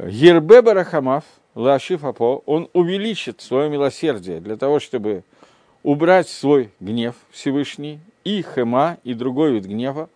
Ербе 0.02 0.62
Барахамав– 0.62 1.26
Лашиф 1.56 2.06
Апо, 2.06 2.42
он 2.46 2.70
увеличит 2.72 3.42
свое 3.42 3.70
милосердие 3.70 4.40
для 4.40 4.56
того, 4.56 4.80
чтобы 4.80 5.24
убрать 5.84 6.30
свой 6.30 6.72
гнев 6.80 7.16
Всевышний, 7.32 8.00
и 8.24 8.42
хема, 8.44 9.00
и 9.04 9.14
другой 9.14 9.56
вид 9.56 9.66
гнева, 9.66 10.10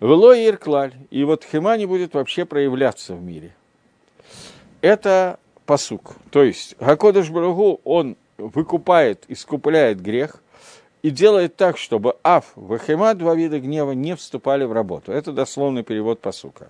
Вело 0.00 0.32
и 0.32 0.48
Ирклаль, 0.48 0.94
и 1.12 1.22
вот 1.22 1.44
хема 1.44 1.76
не 1.76 1.86
будет 1.86 2.14
вообще 2.14 2.44
проявляться 2.44 3.14
в 3.14 3.22
мире. 3.22 3.54
Это 4.80 5.38
посук. 5.66 6.16
То 6.32 6.42
есть 6.42 6.74
Гакодыш 6.80 7.30
Барагу, 7.30 7.80
он 7.84 8.16
выкупает, 8.40 9.24
искупляет 9.28 10.00
грех 10.00 10.42
и 11.02 11.10
делает 11.10 11.56
так, 11.56 11.78
чтобы 11.78 12.16
Аф, 12.22 12.52
Вахема, 12.56 13.14
два 13.14 13.34
вида 13.34 13.60
гнева, 13.60 13.92
не 13.92 14.16
вступали 14.16 14.64
в 14.64 14.72
работу. 14.72 15.12
Это 15.12 15.32
дословный 15.32 15.82
перевод 15.82 16.20
посука. 16.20 16.68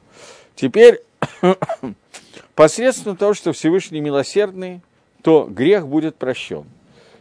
Теперь 0.54 1.00
посредством 2.54 3.16
того, 3.16 3.34
что 3.34 3.52
Всевышний 3.52 4.00
милосердный, 4.00 4.82
то 5.22 5.46
грех 5.48 5.86
будет 5.86 6.16
прощен. 6.16 6.64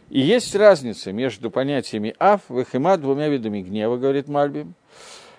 И 0.08 0.20
есть 0.20 0.54
разница 0.54 1.12
между 1.12 1.50
понятиями 1.50 2.14
аф, 2.18 2.42
вахима, 2.48 2.96
двумя 2.96 3.28
видами 3.28 3.62
гнева, 3.62 3.96
говорит 3.96 4.28
Мальбим, 4.28 4.74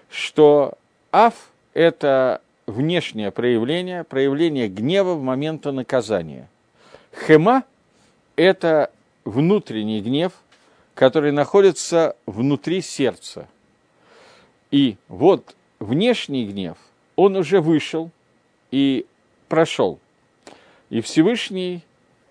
что 0.09 0.77
аф– 1.11 1.33
это 1.73 2.41
внешнее 2.67 3.31
проявление, 3.31 4.03
проявление 4.03 4.69
гнева 4.69 5.13
в 5.15 5.21
момент 5.21 5.65
наказания. 5.65 6.47
Хема– 7.27 7.63
это 8.37 8.91
внутренний 9.25 10.01
гнев, 10.01 10.33
который 10.93 11.31
находится 11.31 12.15
внутри 12.25 12.81
сердца. 12.81 13.47
И 14.71 14.97
вот 15.07 15.55
внешний 15.79 16.45
гнев, 16.45 16.77
он 17.15 17.35
уже 17.35 17.61
вышел– 17.61 18.11
и 18.71 19.05
прошел. 19.49 19.99
И 20.89 21.01
Всевышний 21.01 21.83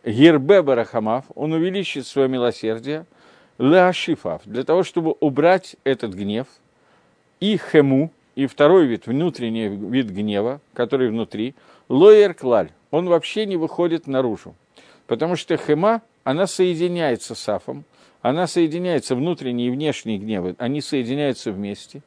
Гербе 0.05 0.63
Барахамав, 0.63 1.27
он 1.35 1.53
увеличит 1.53 2.07
свое 2.07 2.29
милосердие, 2.29 3.07
Леашифав, 3.59 4.41
для 4.47 4.65
того, 4.65 4.83
чтобы 4.83 5.15
убрать 5.21 5.77
этот 5.85 6.15
гнев, 6.15 6.47
и 7.41 7.59
Хему, 7.59 8.11
и 8.35 8.47
второй 8.47 8.87
вид, 8.87 9.07
внутренний 9.07 9.69
вид 9.69 10.11
гнева, 10.11 10.61
который 10.73 11.11
внутри, 11.11 11.55
Лоер 11.91 12.33
Клаль, 12.33 12.71
он 12.91 13.07
вообще 13.07 13.45
не 13.45 13.57
выходит 13.57 14.07
наружу. 14.07 14.55
Потому 15.07 15.37
что 15.37 15.57
Хема, 15.59 16.01
она 16.25 16.47
соединяется 16.47 17.35
с 17.35 17.49
Афом, 17.49 17.85
она 18.23 18.47
соединяется, 18.47 19.15
внутренние 19.15 19.69
и 19.69 19.71
внешние 19.71 20.19
гневы, 20.19 20.55
они 20.59 20.81
соединяются 20.81 21.53
вместе, 21.53 22.03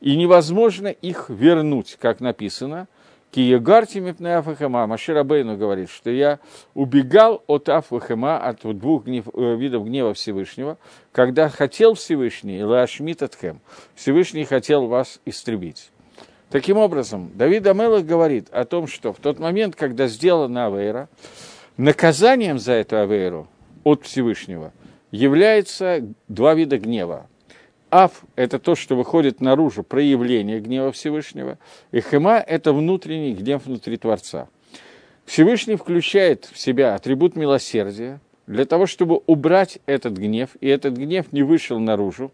и 0.00 0.16
невозможно 0.16 0.88
их 0.88 1.28
вернуть, 1.28 1.96
как 2.00 2.20
написано– 2.20 2.88
Киегарти 3.36 3.98
мипне 3.98 4.36
Афахема. 4.36 4.86
Машир 4.86 5.18
Абейну 5.18 5.58
говорит, 5.58 5.90
что 5.90 6.08
я 6.08 6.38
убегал 6.72 7.42
от 7.46 7.68
Афахема, 7.68 8.38
от 8.38 8.62
двух 8.78 9.04
гнев, 9.04 9.26
э, 9.34 9.56
видов 9.56 9.84
гнева 9.84 10.14
Всевышнего, 10.14 10.78
когда 11.12 11.50
хотел 11.50 11.92
Всевышний, 11.92 12.64
Лашмит 12.64 13.22
Атхем, 13.22 13.60
Всевышний 13.94 14.44
хотел 14.44 14.86
вас 14.86 15.20
истребить. 15.26 15.90
Таким 16.48 16.78
образом, 16.78 17.30
Давид 17.34 17.66
Амелах 17.66 18.06
говорит 18.06 18.48
о 18.52 18.64
том, 18.64 18.86
что 18.86 19.12
в 19.12 19.18
тот 19.18 19.38
момент, 19.38 19.76
когда 19.76 20.06
сделана 20.06 20.66
Авейра, 20.68 21.10
наказанием 21.76 22.58
за 22.58 22.72
эту 22.72 22.98
Авейру 22.98 23.48
от 23.86 24.04
Всевышнего 24.04 24.72
является 25.12 26.04
два 26.26 26.54
вида 26.54 26.76
гнева. 26.76 27.28
Ав– 27.88 28.24
это 28.34 28.58
то, 28.58 28.74
что 28.74 28.96
выходит 28.96 29.40
наружу, 29.40 29.84
проявление 29.84 30.58
гнева 30.58 30.90
Всевышнего, 30.90 31.56
и 31.92 32.00
хема– 32.00 32.38
это 32.46 32.72
внутренний 32.72 33.32
гнев 33.32 33.64
внутри 33.64 33.96
Творца. 33.96 34.48
Всевышний 35.24 35.76
включает 35.76 36.46
в 36.52 36.58
себя 36.58 36.96
атрибут 36.96 37.36
милосердия 37.36 38.20
для 38.48 38.64
того, 38.64 38.86
чтобы 38.86 39.20
убрать 39.28 39.78
этот 39.86 40.14
гнев, 40.14 40.56
и 40.60 40.66
этот 40.66 40.94
гнев 40.96 41.26
не 41.30 41.44
вышел 41.44 41.78
наружу, 41.78 42.32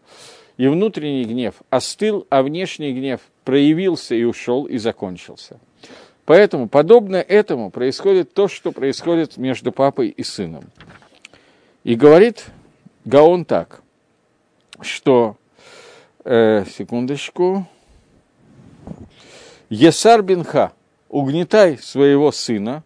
и 0.56 0.68
внутренний 0.68 1.24
гнев 1.24 1.56
остыл, 1.68 2.26
а 2.30 2.42
внешний 2.42 2.94
гнев 2.94 3.20
проявился 3.44 4.14
и 4.14 4.24
ушел, 4.24 4.64
и 4.64 4.78
закончился. 4.78 5.60
Поэтому, 6.24 6.66
подобно 6.66 7.16
этому, 7.16 7.70
происходит 7.70 8.32
то, 8.32 8.48
что 8.48 8.72
происходит 8.72 9.36
между 9.36 9.70
папой 9.70 10.08
и 10.08 10.22
сыном. 10.22 10.64
И 11.84 11.96
говорит 11.96 12.46
Гаон 13.04 13.44
так, 13.44 13.82
что, 14.80 15.36
э, 16.24 16.64
секундочку, 16.66 17.66
Есар 19.68 20.22
Бинха, 20.22 20.72
угнетай 21.08 21.78
своего 21.78 22.30
сына, 22.30 22.84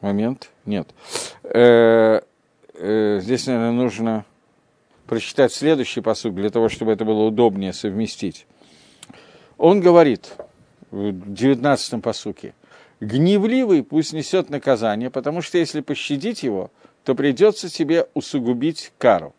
момент, 0.00 0.50
нет, 0.66 0.88
э, 1.42 2.20
э, 2.74 3.18
здесь, 3.20 3.46
наверное, 3.46 3.72
нужно 3.72 4.24
прочитать 5.08 5.52
следующий 5.52 6.00
посуд 6.00 6.34
для 6.36 6.50
того, 6.50 6.68
чтобы 6.68 6.92
это 6.92 7.04
было 7.04 7.24
удобнее 7.24 7.72
совместить. 7.72 8.46
Он 9.58 9.80
говорит 9.80 10.34
в 10.92 11.10
19-м 11.10 12.02
посуке, 12.02 12.54
гневливый 13.00 13.82
пусть 13.82 14.12
несет 14.12 14.50
наказание, 14.50 15.10
потому 15.10 15.42
что 15.42 15.58
если 15.58 15.80
пощадить 15.80 16.42
его, 16.42 16.70
то 17.04 17.14
придется 17.14 17.68
тебе 17.68 18.08
усугубить 18.14 18.92
кару. 18.98 19.34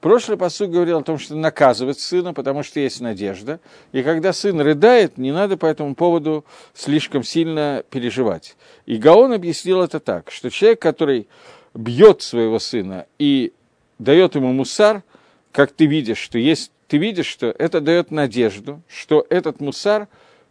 Прошлый 0.00 0.38
посуд 0.38 0.70
говорил 0.70 0.98
о 0.98 1.02
том, 1.02 1.18
что 1.18 1.34
наказывать 1.34 1.98
сына, 1.98 2.32
потому 2.32 2.62
что 2.62 2.78
есть 2.78 3.00
надежда. 3.00 3.58
И 3.90 4.04
когда 4.04 4.32
сын 4.32 4.60
рыдает, 4.60 5.18
не 5.18 5.32
надо 5.32 5.56
по 5.56 5.66
этому 5.66 5.96
поводу 5.96 6.44
слишком 6.72 7.24
сильно 7.24 7.82
переживать. 7.90 8.56
И 8.86 8.96
Гаон 8.96 9.32
объяснил 9.32 9.82
это 9.82 9.98
так, 9.98 10.30
что 10.30 10.50
человек, 10.50 10.80
который 10.80 11.26
бьет 11.74 12.22
своего 12.22 12.60
сына 12.60 13.06
и 13.18 13.52
дает 13.98 14.36
ему 14.36 14.52
мусар, 14.52 15.02
как 15.50 15.72
ты 15.72 15.86
видишь, 15.86 16.18
что 16.18 16.38
есть, 16.38 16.70
ты 16.86 16.98
видишь, 16.98 17.26
что 17.26 17.48
это 17.48 17.80
дает 17.80 18.12
надежду, 18.12 18.80
что 18.88 19.26
этот 19.28 19.60
мусар 19.60 20.06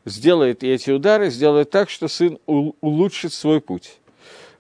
сделает 0.08 0.64
эти 0.64 0.92
удары, 0.92 1.30
сделает 1.30 1.70
так, 1.70 1.90
что 1.90 2.08
сын 2.08 2.40
улучшит 2.46 3.34
свой 3.34 3.62
путь. 3.62 3.98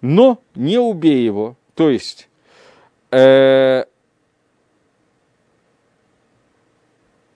Но 0.01 0.39
не 0.56 0.77
убей 0.77 1.24
его, 1.24 1.56
то 1.74 1.89
есть 1.89 2.30
э, 3.12 3.86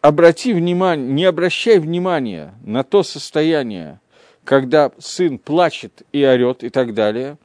обрати 0.02 0.54
внимание, 0.54 1.08
не 1.12 1.26
обращай 1.26 1.80
внимания 1.80 2.54
на 2.64 2.84
то 2.84 3.04
состояние, 3.04 4.00
когда 4.44 4.92
сын 5.00 5.38
плачет 5.40 6.04
и 6.12 6.24
орет 6.24 6.64
и 6.64 6.70
так 6.70 6.94
далее, 6.94 7.38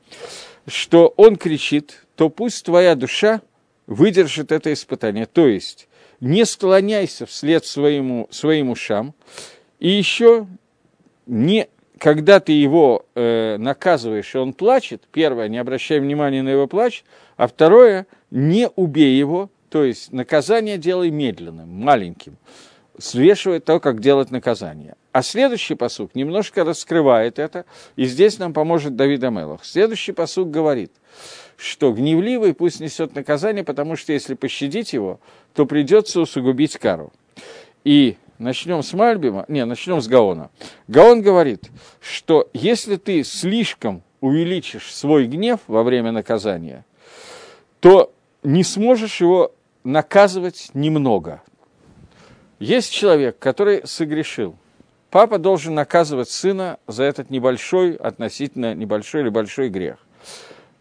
что 0.67 1.15
он 1.17 1.37
кричит, 1.37 2.05
то 2.17 2.29
пусть 2.29 2.65
твоя 2.65 2.95
душа 2.95 3.41
выдержит 3.87 4.53
это 4.53 4.73
испытание. 4.73 5.27
То 5.27 5.47
есть 5.47 5.89
не 6.21 6.45
склоняйся 6.45 7.27
вслед 7.27 7.65
своему, 7.65 8.27
своим 8.31 8.71
ушам, 8.71 9.15
и 9.79 9.89
еще 9.89 10.47
не, 11.27 11.69
когда 11.99 12.41
ты 12.41 12.53
его 12.53 13.07
э, 13.15 13.57
наказываешь, 13.59 14.35
и 14.35 14.39
он 14.39 14.53
плачет, 14.53 15.03
первое, 15.13 15.49
не 15.49 15.59
обращай 15.59 16.01
внимания 16.01 16.43
на 16.43 16.51
его 16.51 16.67
плач, 16.67 17.05
а 17.37 17.47
второе, 17.47 18.07
не 18.31 18.69
убей 18.77 19.17
его, 19.17 19.51
то 19.69 19.85
есть 19.85 20.13
наказание 20.13 20.79
делай 20.79 21.11
медленным, 21.11 21.69
маленьким, 21.69 22.37
свешивая 22.99 23.61
то, 23.61 23.81
как 23.81 24.01
делать 24.01 24.31
наказание. 24.31 24.95
А 25.13 25.23
следующий 25.23 25.75
посук 25.75 26.15
немножко 26.15 26.65
раскрывает 26.65 27.39
это, 27.39 27.65
и 27.97 28.05
здесь 28.05 28.39
нам 28.39 28.53
поможет 28.53 28.97
Давид 28.97 29.25
Амелах. 29.25 29.65
Следующий 29.65 30.13
посук 30.13 30.51
говорит, 30.51 30.93
что 31.57 31.93
гневливый 31.93 32.55
пусть 32.55 32.81
несет 32.81 33.15
наказание, 33.15 33.65
потому 33.65 33.97
что 33.97 34.13
если 34.13 34.35
пощадить 34.35 34.93
его, 34.93 35.21
то 35.55 35.65
придется 35.67 36.21
усугубить 36.21 36.77
кару. 36.77 37.13
И 37.83 38.17
начнем 38.39 38.83
с 38.83 38.93
Мальбима, 38.93 39.45
не, 39.49 39.65
начнем 39.65 40.01
с 40.01 40.09
Гаона. 40.09 40.51
Гаон 40.89 41.23
говорит, 41.23 41.71
что 42.01 42.49
если 42.53 42.97
ты 42.97 43.25
слишком 43.25 44.03
увеличишь 44.21 44.95
свой 44.95 45.27
гнев 45.27 45.61
во 45.67 45.83
время 45.83 46.13
наказания, 46.13 46.85
то 47.81 48.13
не 48.43 48.65
сможешь 48.65 49.21
его 49.21 49.53
наказывать 49.85 50.71
немного. 50.75 51.43
Есть 52.59 52.93
человек, 52.93 53.39
который 53.39 53.87
согрешил. 53.87 54.57
Папа 55.11 55.39
должен 55.39 55.75
наказывать 55.75 56.31
сына 56.31 56.79
за 56.87 57.05
этот 57.05 57.31
небольшой, 57.31 57.95
относительно 57.95 58.75
небольшой 58.75 59.23
или 59.23 59.29
большой 59.29 59.69
грех. 59.69 59.99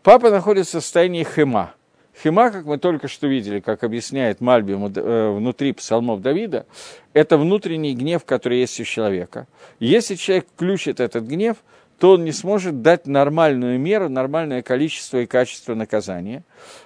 Папа 0.04 0.30
находится 0.30 0.80
в 0.80 0.84
состоянии 0.84 1.24
хема– 1.24 1.74
Хима, 2.24 2.50
как 2.52 2.66
мы 2.66 2.78
только 2.78 3.08
что 3.08 3.28
видели, 3.28 3.60
как 3.60 3.84
объясняет 3.84 4.40
Мальби 4.40 4.74
э, 4.74 5.32
внутри 5.32 5.74
псалмов 5.74 6.22
Давида, 6.22 6.66
это 7.14 7.38
внутренний 7.38 7.94
гнев, 7.94 8.24
который 8.26 8.60
есть 8.60 8.80
у 8.80 8.84
человека. 8.84 9.48
Если 9.80 10.16
человек 10.16 10.48
включит 10.56 11.00
этот 11.00 11.26
гнев, 11.26 11.58
то 12.00 12.12
он 12.12 12.26
не 12.26 12.32
сможет 12.32 12.82
дать 12.82 13.08
нормальную 13.08 13.80
меру, 13.80 14.10
нормальное 14.10 14.62
количество 14.62 15.20
и 15.20 15.26
качество 15.26 15.76
наказания. 15.76 16.44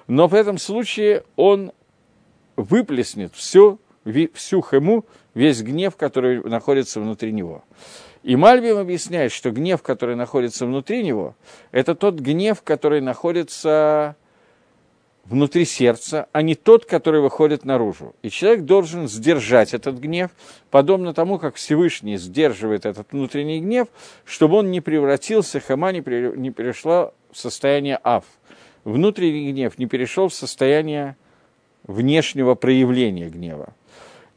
Но 0.07 0.27
в 0.27 0.33
этом 0.33 0.57
случае 0.57 1.23
он 1.35 1.71
выплеснет 2.55 3.33
всю, 3.33 3.79
всю 4.33 4.61
хему, 4.61 5.05
весь 5.33 5.61
гнев, 5.61 5.95
который 5.95 6.43
находится 6.43 6.99
внутри 6.99 7.31
него. 7.31 7.63
И 8.21 8.35
Мальбим 8.35 8.77
объясняет, 8.77 9.31
что 9.31 9.51
гнев, 9.51 9.81
который 9.81 10.15
находится 10.15 10.65
внутри 10.65 11.03
него, 11.03 11.35
это 11.71 11.95
тот 11.95 12.15
гнев, 12.15 12.61
который 12.63 12.99
находится 12.99 14.17
внутри 15.29 15.65
сердца, 15.65 16.27
а 16.31 16.41
не 16.41 16.55
тот, 16.55 16.85
который 16.85 17.21
выходит 17.21 17.63
наружу. 17.63 18.15
И 18.23 18.29
человек 18.29 18.65
должен 18.65 19.07
сдержать 19.07 19.73
этот 19.73 19.99
гнев, 19.99 20.31
подобно 20.71 21.13
тому, 21.13 21.37
как 21.37 21.55
Всевышний 21.55 22.17
сдерживает 22.17 22.85
этот 22.85 23.11
внутренний 23.11 23.59
гнев, 23.59 23.87
чтобы 24.25 24.57
он 24.57 24.71
не 24.71 24.81
превратился, 24.81 25.59
хама 25.59 25.91
не, 25.91 26.01
перешла 26.01 27.11
в 27.31 27.37
состояние 27.37 27.99
ав. 28.03 28.25
Внутренний 28.83 29.51
гнев 29.51 29.77
не 29.77 29.85
перешел 29.85 30.29
в 30.29 30.33
состояние 30.33 31.15
внешнего 31.83 32.55
проявления 32.55 33.29
гнева. 33.29 33.73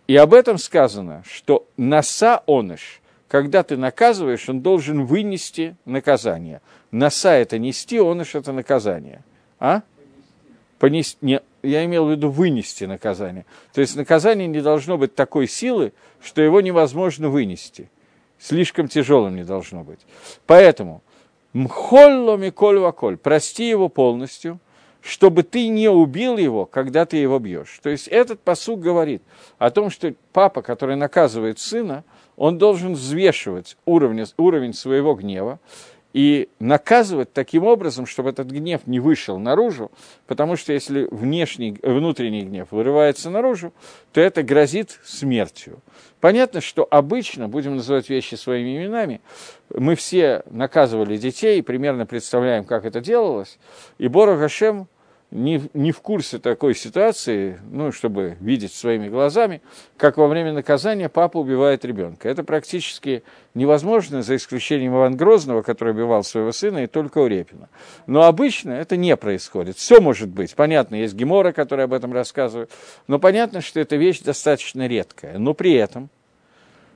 И 0.07 0.17
об 0.17 0.35
этом 0.35 0.59
сказано, 0.59 1.23
что 1.27 1.67
наса 1.79 2.43
оныш, 2.47 3.01
когда 3.29 3.63
ты 3.63 3.79
наказываешь, 3.79 4.47
он 4.49 4.61
должен 4.61 5.07
вынести 5.07 5.75
наказание. 5.87 6.61
Наса– 6.91 7.31
это 7.31 7.59
нести, 7.59 7.99
оныш– 7.99 8.35
это 8.35 8.53
наказание. 8.53 9.25
А? 9.59 9.83
Понести, 10.83 11.17
не, 11.21 11.41
я 11.63 11.85
имел 11.85 12.07
в 12.07 12.11
виду 12.11 12.29
вынести 12.29 12.83
наказание. 12.83 13.47
То 13.73 13.81
есть 13.81 13.95
наказание 13.95 14.49
не 14.49 14.61
должно 14.61 14.99
быть 14.99 15.15
такой 15.15 15.47
силы, 15.47 15.93
что 16.21 16.43
его 16.43 16.61
невозможно 16.61 17.29
вынести. 17.29 17.89
Слишком 18.41 18.89
тяжелым 18.89 19.37
не 19.37 19.45
должно 19.45 19.85
быть. 19.85 20.01
Поэтому 20.45 21.01
мхолло 21.53 22.37
миколь 22.37 22.81
ваколь, 22.81 23.17
прости 23.17 23.69
его 23.69 23.89
полностью, 23.89 24.59
чтобы 25.03 25.45
ты 25.45 25.69
не 25.69 25.89
убил 25.89 26.37
его, 26.37 26.67
когда 26.67 27.07
ты 27.07 27.17
его 27.17 27.39
бьешь. 27.39 27.79
То 27.81 27.89
есть 27.89 28.09
этот 28.09 28.41
посуг 28.41 28.81
говорит 28.81 29.23
о 29.59 29.71
том, 29.71 29.89
что 29.89 30.13
папа, 30.33 30.63
который 30.63 30.97
наказывает 30.97 31.61
сына, 31.61 32.03
он 32.37 32.59
должен 32.59 32.95
взвешивать 32.95 33.77
уровень, 33.85 34.25
уровень 34.37 34.75
своего 34.75 35.15
гнева, 35.15 35.61
и 36.13 36.49
наказывать 36.59 37.33
таким 37.33 37.65
образом, 37.65 38.07
чтобы 38.07 38.31
этот 38.31 38.49
гнев 38.49 38.83
не 38.87 39.01
вышел 39.01 39.39
наружу, 39.39 39.91
потому 40.27 40.57
что 40.57 40.73
если 40.73 41.09
внешний, 41.11 41.79
внутренний 41.83 42.43
гнев 42.43 42.69
вырывается 42.71 43.31
наружу, 43.31 43.73
то 44.13 44.21
это 44.21 44.43
грозит 44.43 45.01
смертью. 45.05 45.81
Понятно, 46.21 46.61
что 46.61 46.87
обычно, 46.89 47.49
будем 47.49 47.77
называть 47.77 48.09
вещи 48.09 48.35
своими 48.35 48.77
именами, 48.77 49.21
мы 49.71 49.97
все 49.97 50.43
наказывали 50.51 51.17
детей, 51.17 51.63
примерно 51.63 52.07
представляем, 52.07 52.65
как 52.65 52.85
это 52.85 53.01
делалось, 53.01 53.59
и 53.99 54.09
Бора 54.09 54.37
Гашем 54.37 54.89
не, 55.33 55.63
не 55.73 55.93
в 55.93 56.01
курсе 56.01 56.39
такой 56.39 56.75
ситуации, 56.75 57.59
ну, 57.71 57.91
чтобы 57.91 58.37
видеть 58.41 58.73
своими 58.73 59.09
глазами, 59.09 59.63
как 59.97 60.19
во 60.19 60.29
время 60.29 60.53
наказания 60.53 61.09
папа 61.09 61.39
убивает 61.39 61.85
ребенка. 61.85 62.29
Это 62.29 62.45
практически 62.45 63.23
невозможно, 63.55 64.23
за 64.23 64.37
исключением 64.37 64.95
Ивана 64.95 65.17
Грозного, 65.17 65.63
который 65.63 65.95
убивал 65.95 66.23
своего 66.23 66.53
сына, 66.53 66.85
и 66.85 66.87
только 66.87 67.19
у 67.19 67.27
Репина. 67.27 67.71
Но 68.07 68.25
обычно 68.25 68.73
это 68.73 68.97
не 68.97 69.17
происходит. 69.17 69.79
Все 69.79 70.01
может 70.01 70.29
быть. 70.29 70.55
Понятно, 70.55 70.97
есть 70.97 71.15
Гемора, 71.15 71.53
который 71.53 71.87
об 71.87 71.95
этом 71.95 72.13
рассказывает, 72.13 72.71
но 73.09 73.19
понятно, 73.19 73.63
что 73.63 73.81
эта 73.81 73.97
вещь 73.97 74.21
достаточно 74.21 74.87
редкая. 74.87 75.39
Но 75.39 75.55
при 75.55 75.73
этом 75.73 76.11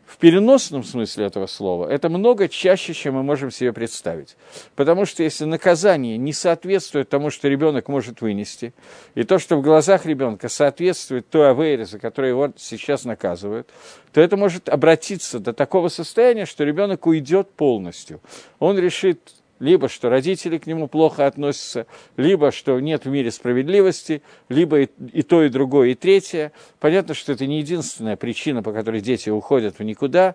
в 0.07 0.19
переносном 0.19 0.85
смысле 0.85 1.27
этого 1.27 1.47
слова 1.47 1.91
это 1.91 2.09
много 2.09 2.49
чаще, 2.49 2.95
чем 2.95 3.15
мы 3.15 3.23
можем 3.25 3.51
себе 3.51 3.73
представить. 3.73 4.37
Потому 4.77 5.05
что 5.05 5.23
если 5.23 5.45
наказание 5.45 6.17
не 6.17 6.33
соответствует 6.33 7.09
тому, 7.09 7.31
что 7.31 7.49
ребенок 7.49 7.89
может 7.89 8.21
вынести, 8.21 8.73
и 9.17 9.25
то, 9.25 9.39
что 9.39 9.57
в 9.57 9.63
глазах 9.63 10.07
ребенка 10.07 10.49
соответствует 10.49 11.29
той 11.29 11.51
авейре, 11.51 11.85
за 11.85 11.99
которой 11.99 12.31
его 12.31 12.53
сейчас 12.57 13.05
наказывают, 13.05 13.69
то 14.13 14.21
это 14.21 14.37
может 14.37 14.69
обратиться 14.69 15.41
до 15.41 15.53
такого 15.53 15.89
состояния, 15.89 16.47
что 16.47 16.65
ребенок 16.65 17.07
уйдет 17.07 17.51
полностью. 17.51 18.21
Он 18.61 18.79
решит 18.79 19.21
либо 19.59 19.89
что 19.89 20.11
родители 20.11 20.59
к 20.59 20.67
нему 20.67 20.89
плохо 20.89 21.27
относятся, 21.27 21.87
либо 22.17 22.53
что 22.53 22.79
нет 22.81 23.05
в 23.05 23.09
мире 23.09 23.31
справедливости, 23.31 24.23
либо 24.49 24.81
и, 24.81 24.89
и 25.13 25.23
то, 25.23 25.43
и 25.43 25.49
другое, 25.49 25.91
и 25.91 25.95
третье. 25.95 26.53
Понятно, 26.81 27.15
что 27.15 27.33
это 27.33 27.47
не 27.47 27.59
единственная 27.59 28.17
причина, 28.17 28.63
по 28.63 28.73
которой 28.73 29.01
дети 29.01 29.31
уходят 29.31 29.79
в 29.79 29.83
никуда, 29.83 30.35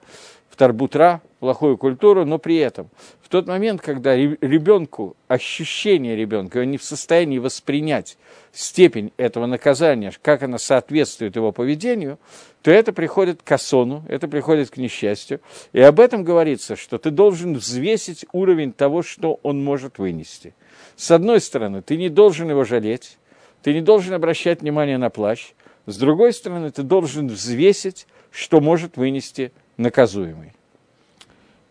в 0.52 0.58
тарбутра, 0.58 1.22
плохую 1.40 1.78
культуру, 1.78 2.26
но 2.26 2.38
при 2.38 2.58
этом 2.58 2.90
в 3.24 3.30
тот 3.30 3.48
момент, 3.48 3.82
когда 3.82 4.16
ребенку, 4.16 5.16
ощущение 5.30 6.18
ребенка, 6.18 6.58
он 6.58 6.72
не 6.72 6.78
в 6.78 6.84
состоянии 6.84 7.40
воспринять 7.40 8.18
степень 8.52 9.14
этого 9.16 9.46
наказания, 9.46 10.12
как 10.22 10.44
она 10.44 10.58
соответствует 10.58 11.38
его 11.38 11.54
поведению, 11.54 12.20
то 12.62 12.70
это 12.70 12.92
приходит 12.92 13.42
к 13.42 13.52
осону, 13.52 14.04
это 14.10 14.28
приходит 14.28 14.70
к 14.70 14.78
несчастью. 14.78 15.40
И 15.72 15.80
об 15.80 16.02
этом 16.02 16.26
говорится, 16.26 16.76
что 16.76 16.98
ты 16.98 17.10
должен 17.10 17.56
взвесить 17.56 18.26
уровень 18.34 18.74
того, 18.74 19.02
что 19.02 19.40
он 19.42 19.64
может 19.64 19.98
вынести. 19.98 20.54
С 20.98 21.10
одной 21.10 21.40
стороны, 21.40 21.82
ты 21.82 21.96
не 21.96 22.10
должен 22.10 22.50
его 22.50 22.66
жалеть, 22.66 23.18
ты 23.64 23.74
не 23.74 23.82
должен 23.82 24.14
обращать 24.14 24.62
внимание 24.62 24.98
на 24.98 25.10
плащ. 25.10 25.54
С 25.86 25.98
другой 25.98 26.34
стороны, 26.34 26.70
ты 26.70 26.84
должен 26.84 27.28
взвесить, 27.30 28.06
что 28.30 28.60
может 28.60 28.98
вынести 28.98 29.52
наказуемый. 29.82 30.54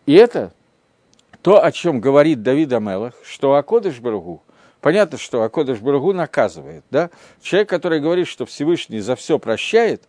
И 0.05 0.13
это 0.13 0.51
то, 1.41 1.63
о 1.63 1.71
чем 1.71 1.99
говорит 1.99 2.43
Давид 2.43 2.71
Амелах, 2.73 3.13
что 3.23 3.55
Акодыш 3.55 3.99
Баругу, 3.99 4.43
понятно, 4.79 5.17
что 5.17 5.43
Акодыш 5.43 5.79
Баругу 5.79 6.13
наказывает, 6.13 6.83
да? 6.91 7.09
Человек, 7.41 7.69
который 7.69 7.99
говорит, 7.99 8.27
что 8.27 8.45
Всевышний 8.45 8.99
за 8.99 9.15
все 9.15 9.39
прощает, 9.39 10.03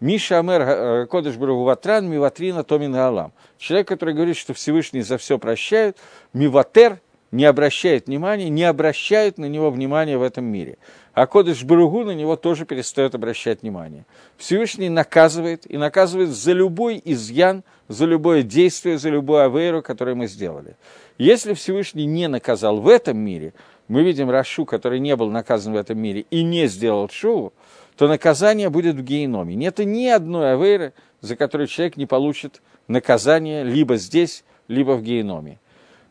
Миша 0.00 0.38
Амер 0.38 0.60
э, 0.62 1.06
Кодыш 1.06 1.36
Баругу 1.36 1.64
Ватран, 1.64 2.08
Миватрина 2.08 2.62
Томин 2.62 2.94
Алам. 2.94 3.32
Человек, 3.58 3.88
который 3.88 4.14
говорит, 4.14 4.36
что 4.36 4.54
Всевышний 4.54 5.02
за 5.02 5.18
все 5.18 5.38
прощает, 5.38 5.98
Миватер 6.32 7.00
не 7.32 7.44
обращает 7.44 8.06
внимания, 8.06 8.48
не 8.48 8.64
обращает 8.64 9.38
на 9.38 9.46
него 9.46 9.70
внимания 9.70 10.16
в 10.16 10.22
этом 10.22 10.44
мире. 10.44 10.78
А 11.18 11.26
Кодыш 11.26 11.64
Баругу 11.64 12.04
на 12.04 12.12
него 12.12 12.36
тоже 12.36 12.64
перестает 12.64 13.16
обращать 13.16 13.62
внимание. 13.62 14.06
Всевышний 14.36 14.88
наказывает, 14.88 15.68
и 15.68 15.76
наказывает 15.76 16.28
за 16.28 16.52
любой 16.52 17.02
изъян, 17.04 17.64
за 17.88 18.04
любое 18.04 18.44
действие, 18.44 18.98
за 18.98 19.08
любую 19.08 19.42
авейру, 19.42 19.82
которую 19.82 20.16
мы 20.16 20.28
сделали. 20.28 20.76
Если 21.18 21.54
Всевышний 21.54 22.06
не 22.06 22.28
наказал 22.28 22.80
в 22.80 22.86
этом 22.86 23.18
мире, 23.18 23.52
мы 23.88 24.04
видим 24.04 24.30
Рашу, 24.30 24.64
который 24.64 25.00
не 25.00 25.16
был 25.16 25.28
наказан 25.28 25.72
в 25.72 25.76
этом 25.76 25.98
мире 25.98 26.24
и 26.30 26.44
не 26.44 26.68
сделал 26.68 27.08
шоу, 27.08 27.52
то 27.96 28.06
наказание 28.06 28.70
будет 28.70 28.94
в 28.94 29.02
геноме. 29.02 29.56
Нет 29.56 29.80
ни 29.80 30.06
одной 30.06 30.52
авейры, 30.52 30.92
за 31.20 31.34
которую 31.34 31.66
человек 31.66 31.96
не 31.96 32.06
получит 32.06 32.62
наказание 32.86 33.64
либо 33.64 33.96
здесь, 33.96 34.44
либо 34.68 34.92
в 34.92 35.02
геноме. 35.02 35.58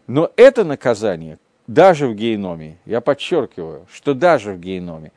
Но 0.07 0.31
это 0.35 0.65
наказание, 0.65 1.39
даже 1.67 2.07
в 2.07 2.15
геноме, 2.15 2.77
я 2.85 3.01
подчеркиваю, 3.01 3.85
что 3.91 4.13
даже 4.13 4.53
в 4.53 4.59
геноме, 4.59 5.11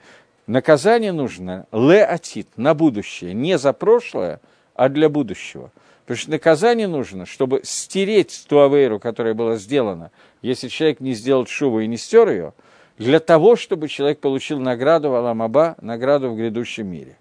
наказание 0.47 1.13
нужно 1.13 1.67
леатит, 1.73 2.49
на 2.57 2.75
будущее, 2.75 3.33
не 3.33 3.59
за 3.59 3.73
прошлое, 3.73 4.41
а 4.75 4.89
для 4.89 5.09
будущего. 5.09 5.71
Потому 6.03 6.19
что 6.19 6.31
наказание 6.31 6.89
нужно, 6.89 7.25
чтобы 7.25 7.61
стереть 7.63 8.47
ту 8.49 8.59
авейру, 8.61 8.99
которая 8.99 9.35
была 9.35 9.57
сделана, 9.57 10.11
если 10.43 10.69
человек 10.69 11.01
не 11.01 11.15
сделал 11.15 11.47
шубу 11.47 11.81
и 11.81 11.87
не 11.87 11.97
стер 11.97 12.29
ее– 12.29 12.53
для 13.01 13.19
того, 13.19 13.57
чтобы 13.57 13.89
человек 13.89 14.21
получил 14.21 14.61
награду 14.61 15.09
в 15.09 15.15
Аламаба, 15.15 15.75
награду 15.81 16.31
в 16.31 16.37
грядущем 16.37 16.87
мире. 16.87 17.17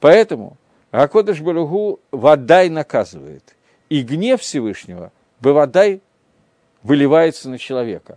Поэтому 0.00 0.56
Акодыш 0.90 1.42
Баругу 1.42 2.00
водай 2.10 2.70
наказывает. 2.70 3.42
И 3.90 4.02
гнев 4.02 4.40
Всевышнего 4.40 5.12
Бавадай 5.40 6.00
выливается 6.82 7.50
на 7.50 7.58
человека. 7.58 8.16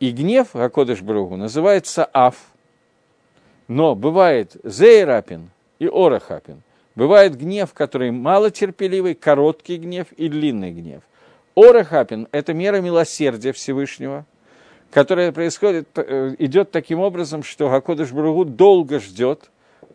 И 0.00 0.10
гнев 0.10 0.54
Акодыш 0.54 1.02
Баругу 1.02 1.36
называется 1.36 2.04
Аф. 2.12 2.36
Но 3.68 3.94
бывает 3.94 4.56
Зейрапин 4.62 5.50
и 5.78 5.86
Орахапин. 5.86 6.62
Бывает 6.94 7.36
гнев, 7.36 7.74
который 7.74 8.10
малотерпеливый, 8.10 9.14
короткий 9.14 9.76
гнев 9.76 10.12
и 10.12 10.28
длинный 10.28 10.72
гнев. 10.72 11.02
Орахапин– 11.54 12.28
это 12.32 12.54
мера 12.54 12.80
милосердия 12.80 13.52
Всевышнего– 13.52 14.24
которая 14.90 15.32
происходит, 15.32 15.88
э, 15.96 16.34
идет 16.38 16.70
таким 16.70 17.00
образом, 17.00 17.42
что 17.42 17.68
Гакодыш 17.68 18.12
Бругу 18.12 18.44
долго 18.44 19.00
ждет, 19.00 19.50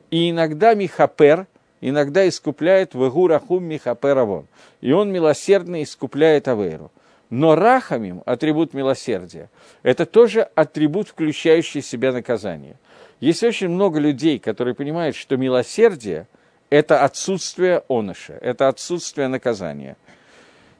и 0.09 0.29
иногда 0.29 0.73
Михапер, 0.73 1.47
иногда 1.79 2.27
искупляет 2.27 2.93
Вегу 2.93 3.27
Рахум 3.27 3.63
Михапер 3.63 4.17
Авон. 4.17 4.45
И 4.81 4.91
он 4.91 5.11
милосердно 5.11 5.81
искупляет 5.81 6.47
Аверу. 6.47 6.91
Но 7.31 7.55
Рахамим, 7.55 8.21
атрибут 8.25 8.73
милосердия, 8.73 9.49
это 9.83 10.05
тоже 10.05 10.41
атрибут, 10.53 11.07
включающий 11.07 11.79
в 11.79 11.85
себя 11.85 12.11
наказание. 12.11 12.75
Есть 13.21 13.41
очень 13.43 13.69
много 13.69 13.99
людей, 13.99 14.37
которые 14.37 14.75
понимают, 14.75 15.15
что 15.15 15.37
милосердие– 15.37 16.27
это 16.69 17.05
отсутствие 17.05 17.83
оныша, 17.87 18.33
это 18.33 18.67
отсутствие 18.67 19.29
наказания. 19.29 19.95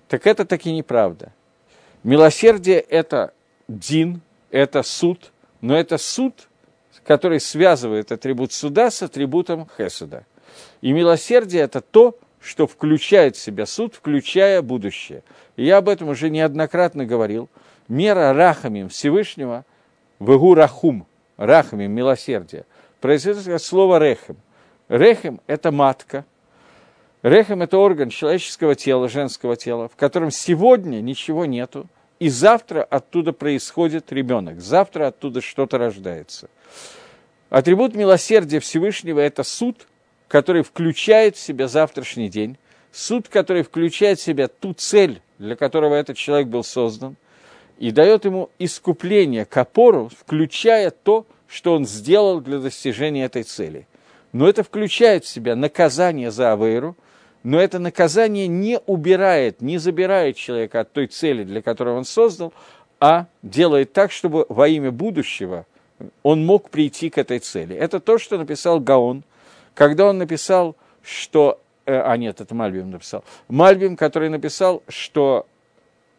Так 0.10 0.28
это 0.28 0.44
таки 0.44 0.74
неправда. 0.74 1.32
Милосердие– 2.04 2.80
это 2.90 3.34
дин, 3.70 4.20
это 4.50 4.84
суд, 4.84 5.32
но 5.62 5.78
это 5.78 5.98
суд, 5.98 6.50
который 7.06 7.40
связывает 7.40 8.12
атрибут 8.12 8.52
суда 8.52 8.92
с 8.92 9.02
атрибутом 9.02 9.70
хесуда. 9.78 10.26
И 10.82 10.92
милосердие– 10.92 11.62
это 11.64 11.80
то, 11.80 12.20
что 12.42 12.68
включает 12.68 13.36
в 13.36 13.40
себя 13.40 13.66
суд, 13.66 13.96
включая 13.96 14.62
будущее. 14.62 15.24
И 15.56 15.66
я 15.66 15.78
об 15.78 15.90
этом 15.90 16.10
уже 16.10 16.30
неоднократно 16.30 17.06
говорил. 17.06 17.50
Мера 17.88 18.34
рахамим 18.34 18.90
Всевышнего, 18.90 19.66
вегу 20.20 20.56
рахум, 20.56 21.06
рахамим, 21.38 21.92
милосердие, 21.92 22.66
произойдет 23.00 23.48
от 23.48 23.62
слова 23.62 24.00
рехем. 24.00 24.38
Рехем– 24.90 25.40
это 25.48 25.72
матка. 25.72 26.26
Рехем– 27.22 27.62
это 27.64 27.78
орган 27.78 28.10
человеческого 28.10 28.76
тела, 28.76 29.08
женского 29.08 29.56
тела, 29.56 29.88
в 29.88 29.96
котором 29.96 30.32
сегодня 30.32 31.00
ничего 31.02 31.46
нету, 31.46 31.88
и 32.20 32.30
завтра 32.30 32.84
оттуда 32.84 33.34
происходит 33.34 34.12
ребенок, 34.12 34.62
завтра 34.62 35.08
оттуда 35.08 35.42
что-то 35.42 35.78
рождается. 35.78 36.50
Атрибут 37.50 37.96
милосердия 37.96 38.60
Всевышнего– 38.60 39.20
это 39.22 39.44
суд, 39.44 39.88
который 40.32 40.64
включает 40.64 41.36
в 41.36 41.40
себя 41.40 41.68
завтрашний 41.68 42.30
день, 42.30 42.58
суд, 42.94 43.28
который 43.28 43.64
включает 43.64 44.18
в 44.18 44.24
себя 44.24 44.48
ту 44.48 44.74
цель, 44.74 45.22
для 45.40 45.58
которого 45.58 45.94
этот 45.94 46.16
человек 46.16 46.48
был 46.48 46.64
создан, 46.64 47.18
и 47.80 47.92
дает 47.92 48.24
ему 48.24 48.50
искупление 48.58 49.44
к 49.44 49.58
опору, 49.58 50.10
включая 50.18 50.92
то, 50.92 51.26
что 51.48 51.74
он 51.74 51.86
сделал 51.86 52.40
для 52.40 52.60
достижения 52.60 53.26
этой 53.26 53.44
цели. 53.44 53.88
Но 54.32 54.48
это 54.48 54.64
включает 54.64 55.26
в 55.26 55.28
себя 55.28 55.56
наказание 55.58 56.32
за 56.32 56.54
Авейру– 56.54 56.96
но 57.44 57.60
это 57.60 57.80
наказание 57.80 58.48
не 58.48 58.80
убирает, 58.86 59.62
не 59.62 59.80
забирает 59.80 60.36
человека 60.36 60.82
от 60.82 60.92
той 60.92 61.08
цели, 61.08 61.44
для 61.44 61.62
которой 61.62 61.96
он 61.96 62.06
создал, 62.06 62.54
а 63.00 63.26
делает 63.42 63.94
так, 63.94 64.12
чтобы 64.12 64.46
во 64.48 64.68
имя 64.68 64.92
будущего 64.92 65.66
он 66.24 66.46
мог 66.46 66.70
прийти 66.70 67.10
к 67.10 67.18
этой 67.18 67.40
цели. 67.40 67.76
Это 67.76 68.00
то, 68.00 68.20
что 68.20 68.38
написал 68.38 68.80
Гаон, 68.80 69.24
когда 69.74 70.08
он 70.08 70.18
написал, 70.18 70.76
что... 71.02 71.60
Э, 71.86 72.02
а 72.02 72.18
нет, 72.18 72.42
это 72.42 72.54
Мальбим 72.56 72.92
написал. 72.92 73.24
Мальбим, 73.48 73.96
который 73.96 74.30
написал, 74.30 74.84
что 74.88 75.48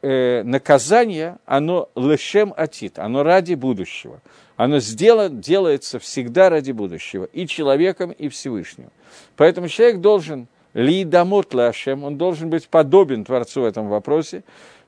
э, 0.03 0.43
наказание, 0.43 1.39
оно 1.47 1.89
лешем 1.95 2.53
атит, 2.57 2.99
оно 2.99 3.23
ради 3.23 3.55
будущего. 3.55 4.21
Оно 4.57 4.79
сделано, 4.81 5.41
делается 5.41 5.99
всегда 5.99 6.51
ради 6.51 6.73
будущего, 6.73 7.25
и 7.25 7.47
человеком, 7.47 8.13
и 8.13 8.29
Всевышним. 8.29 8.91
Поэтому 9.37 9.69
человек 9.69 10.01
должен 10.01 10.47
Лидамот 10.75 11.53
Лашем, 11.55 12.05
он 12.05 12.17
должен 12.17 12.49
быть 12.49 12.69
подобен 12.69 13.25
Творцу 13.25 13.63
в 13.63 13.65
этом 13.65 13.89
вопросе, 13.89 14.43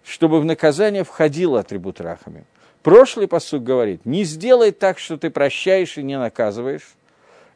чтобы 0.05 0.41
в 0.41 0.45
наказание 0.45 1.05
входил 1.05 1.57
атрибут 1.57 2.01
Рахами. 2.01 2.45
Прошлый 2.83 3.29
посуд 3.29 3.63
говорит, 3.63 4.05
не 4.05 4.25
сделай 4.25 4.71
так, 4.71 4.99
что 4.99 5.17
ты 5.17 5.31
прощаешь 5.31 5.97
и 5.97 6.03
не 6.03 6.19
наказываешь. 6.19 6.95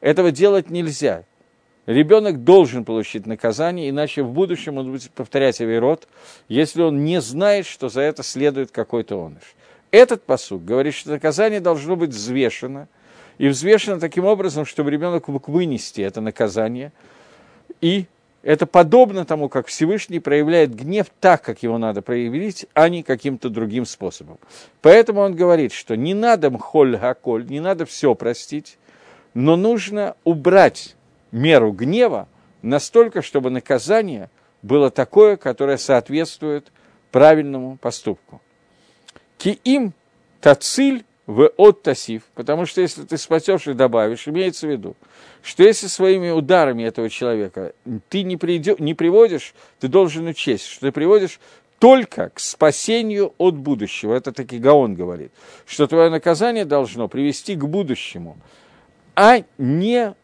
Этого 0.00 0.30
делать 0.30 0.70
нельзя. 0.70 1.24
Ребенок 1.86 2.44
должен 2.44 2.84
получить 2.84 3.26
наказание, 3.26 3.88
иначе 3.88 4.22
в 4.22 4.32
будущем 4.32 4.76
он 4.76 4.92
будет 4.92 5.10
повторять 5.10 5.60
авирот, 5.60 6.06
если 6.48 6.82
он 6.82 7.04
не 7.04 7.20
знает, 7.20 7.66
что 7.66 7.88
за 7.88 8.02
это 8.02 8.22
следует 8.22 8.70
какой-то 8.70 9.24
оныш. 9.24 9.54
Этот 9.90 10.22
посуд 10.22 10.64
говорит, 10.64 10.92
что 10.92 11.10
наказание 11.10 11.60
должно 11.60 11.96
быть 11.96 12.10
взвешено, 12.10 12.88
и 13.38 13.48
взвешено 13.48 13.98
таким 14.00 14.26
образом, 14.26 14.66
чтобы 14.66 14.90
ребенок 14.90 15.28
мог 15.28 15.48
вынести 15.48 16.02
это 16.02 16.20
наказание, 16.20 16.92
и 17.80 18.06
Это 18.42 18.66
подобно 18.66 19.24
тому, 19.24 19.48
как 19.48 19.66
Всевышний 19.66 20.20
проявляет 20.20 20.74
гнев 20.74 21.08
так, 21.20 21.42
как 21.42 21.62
его 21.62 21.76
надо 21.76 22.02
проявить, 22.02 22.66
а 22.72 22.88
не 22.88 23.02
каким-то 23.02 23.48
другим 23.48 23.84
способом. 23.84 24.38
Поэтому 24.80 25.20
он 25.20 25.34
говорит, 25.34 25.72
что 25.72 25.96
не 25.96 26.14
надо 26.14 26.50
мхоль 26.50 26.96
гаколь, 26.96 27.46
не 27.46 27.60
надо 27.60 27.84
все 27.84 28.14
простить, 28.14 28.78
но 29.34 29.56
нужно 29.56 30.16
убрать 30.24 30.96
меру 31.30 31.72
гнева 31.72 32.28
настолько, 32.62 33.22
чтобы 33.22 33.50
наказание 33.50 34.30
было 34.62 34.90
такое, 34.90 35.36
которое 35.36 35.78
соответствует 35.78 36.72
правильному 37.10 37.76
поступку. 37.76 38.40
Ки 39.38 39.60
им 39.64 39.92
тациль 40.40 41.04
в 41.26 41.52
от 41.56 41.82
тасив, 41.82 42.22
потому 42.34 42.64
что 42.64 42.80
если 42.80 43.04
ты 43.04 43.18
спасешь 43.18 43.66
и 43.66 43.74
добавишь, 43.74 44.26
имеется 44.26 44.66
в 44.66 44.70
виду, 44.70 44.96
что 45.42 45.62
если 45.62 45.86
своими 45.86 46.30
ударами 46.30 46.82
этого 46.82 47.10
человека 47.10 47.74
ты 48.08 48.22
не, 48.22 48.36
придё, 48.36 48.76
не 48.78 48.94
приводишь, 48.94 49.54
ты 49.78 49.88
должен 49.88 50.26
учесть, 50.26 50.66
что 50.66 50.86
ты 50.86 50.92
приводишь 50.92 51.38
только 51.78 52.30
к 52.30 52.40
спасению 52.40 53.34
от 53.38 53.56
будущего. 53.56 54.14
Это 54.14 54.32
таки 54.32 54.58
Гаон 54.58 54.94
говорит, 54.94 55.30
что 55.66 55.86
твое 55.86 56.10
наказание 56.10 56.64
должно 56.64 57.08
привести 57.08 57.54
к 57.54 57.64
будущему, 57.64 58.38
а 59.18 59.42
не, 59.58 60.14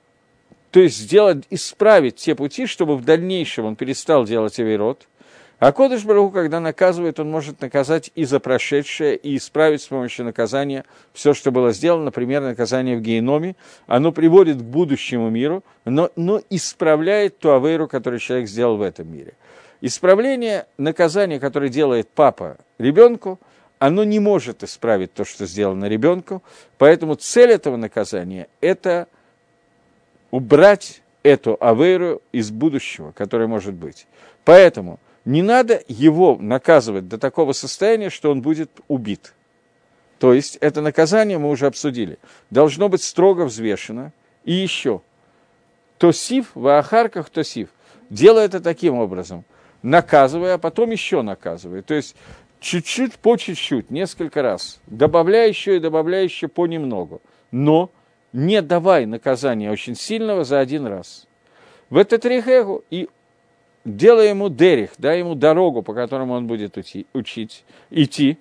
то 0.71 0.81
есть 0.81 0.99
сделать, 0.99 1.45
исправить 1.51 2.17
те 2.17 2.35
пути, 2.35 2.67
чтобы 2.67 2.97
в 2.97 3.05
дальнейшем 3.05 3.65
он 3.65 3.77
перестал 3.77 4.25
делать 4.25 4.59
авирот– 4.61 5.09
а 5.61 5.73
Кодыш 5.73 6.05
Барагу, 6.05 6.31
когда 6.31 6.61
наказывает, 6.61 7.21
он 7.21 7.31
может 7.31 7.61
наказать 7.61 8.11
и 8.15 8.25
за 8.25 8.39
прошедшее, 8.41 9.17
и 9.17 9.37
исправить 9.37 9.81
с 9.81 9.87
помощью 9.87 10.25
наказания 10.25 10.85
все, 11.13 11.33
что 11.33 11.53
было 11.53 11.73
сделано, 11.73 12.05
например, 12.05 12.43
наказание 12.43 12.99
в 12.99 13.01
геноме. 13.01 13.57
Оно 13.87 14.13
приводит 14.13 14.59
к 14.59 14.63
будущему 14.63 15.31
миру, 15.31 15.65
но, 15.85 16.11
но 16.17 16.43
исправляет 16.51 17.39
ту 17.39 17.53
авейру, 17.53 17.89
которую 17.89 18.21
человек 18.21 18.49
сделал 18.49 18.77
в 18.77 18.83
этом 18.83 19.11
мире. 19.11 19.35
Исправление 19.81 20.67
наказания, 20.77 21.39
которое 21.39 21.71
делает 21.71 22.09
папа 22.09 22.59
ребенку, 22.79 23.39
оно 23.87 24.05
не 24.05 24.21
может 24.21 24.63
исправить 24.63 25.13
то, 25.13 25.25
что 25.25 25.47
сделано 25.47 25.87
ребенку, 25.87 26.43
поэтому 26.79 27.15
цель 27.15 27.51
этого 27.51 27.77
наказания– 27.77 28.49
это 28.61 29.09
убрать 30.31 31.03
эту 31.23 31.57
авейру 31.61 32.23
из 32.33 32.51
будущего, 32.51 33.13
которое 33.13 33.47
может 33.47 33.75
быть. 33.75 34.07
Поэтому– 34.45 35.01
не 35.25 35.43
надо 35.43 35.83
его 35.89 36.37
наказывать 36.39 37.09
до 37.09 37.19
такого 37.19 37.53
состояния, 37.53 38.11
что 38.11 38.31
он 38.31 38.43
будет 38.43 38.71
убит. 38.89 39.33
То 40.19 40.35
есть 40.35 40.57
это 40.57 40.81
наказание 40.81 41.39
мы 41.39 41.49
уже 41.51 41.67
обсудили. 41.67 42.19
Должно 42.51 42.89
быть 42.89 43.03
строго 43.03 43.43
взвешено. 43.47 44.13
И 44.45 44.53
еще. 44.53 45.01
Тосив 45.99 46.51
в 46.55 46.67
ахарках 46.79 47.31
тосив. 47.31 47.71
Делай 48.11 48.45
это 48.45 48.61
таким 48.61 48.95
образом. 48.95 49.45
Наказывая, 49.83 50.55
а 50.55 50.59
потом 50.59 50.91
еще 50.91 51.23
наказывая. 51.23 51.83
То 51.83 51.95
есть 51.95 52.17
чуть-чуть 52.65 53.17
по 53.17 53.37
чуть-чуть, 53.37 53.91
несколько 53.91 54.41
раз. 54.41 54.81
Добавляя 54.87 55.49
еще 55.49 55.77
и 55.77 55.81
добавляя 55.81 56.25
еще 56.25 56.49
понемногу. 56.49 57.21
Но 57.51 57.91
не 58.33 58.63
давай 58.63 59.05
наказания 59.05 59.71
очень 59.71 59.95
сильного 59.95 60.45
за 60.45 60.61
один 60.61 60.87
раз. 60.87 61.27
В 61.91 61.99
этот 61.99 62.25
рехегу 62.25 62.83
и 62.91 63.11
делай 63.85 64.31
ему 64.31 64.49
дерих, 64.49 64.93
дай 64.97 65.19
ему 65.19 65.35
дорогу, 65.35 65.83
по 65.83 65.93
которому 65.93 66.33
он 66.33 66.47
будет 66.47 66.79
уйти, 66.79 67.07
учить, 67.13 67.65
идти, 67.91 68.39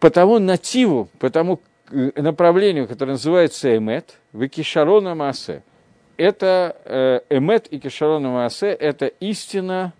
по 0.00 0.08
тому 0.08 0.38
нативу, 0.38 1.10
по 1.18 1.28
тому 1.28 1.60
э, 1.90 2.10
направлению, 2.16 2.88
которое 2.88 3.12
называется 3.12 3.76
эмет, 3.76 4.14
в 4.32 4.48
кишарона 4.48 5.14
маасе. 5.14 5.62
Это 6.16 6.74
э, 6.86 7.20
эмет 7.28 7.66
и 7.66 7.78
кишарона 7.78 8.30
маасе– 8.30 8.68
это 8.80 9.06
истина 9.20 9.92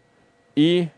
и, 0.55 0.89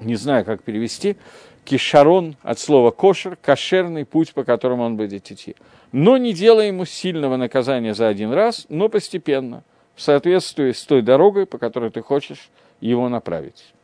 не 0.00 0.16
знаю, 0.16 0.44
как 0.44 0.62
перевести, 0.62 1.16
кишарон 1.64 2.36
от 2.42 2.58
слова 2.58 2.90
кошер, 2.90 3.36
кошерный 3.36 4.04
путь, 4.04 4.32
по 4.34 4.44
которому 4.44 4.84
он 4.84 4.96
будет 4.96 5.30
идти. 5.30 5.56
Но 5.92 6.16
не 6.16 6.32
делай 6.32 6.68
ему 6.68 6.84
сильного 6.84 7.36
наказания 7.36 7.94
за 7.94 8.08
один 8.08 8.32
раз, 8.32 8.66
но 8.68 8.88
постепенно– 8.88 9.64
в 10.00 10.02
соответствии 10.02 10.72
с 10.72 10.82
той 10.84 11.02
дорогой, 11.02 11.44
по 11.44 11.58
которой 11.58 11.90
ты 11.90 12.00
хочешь 12.00 12.48
его 12.80 13.10
направить. 13.10 13.74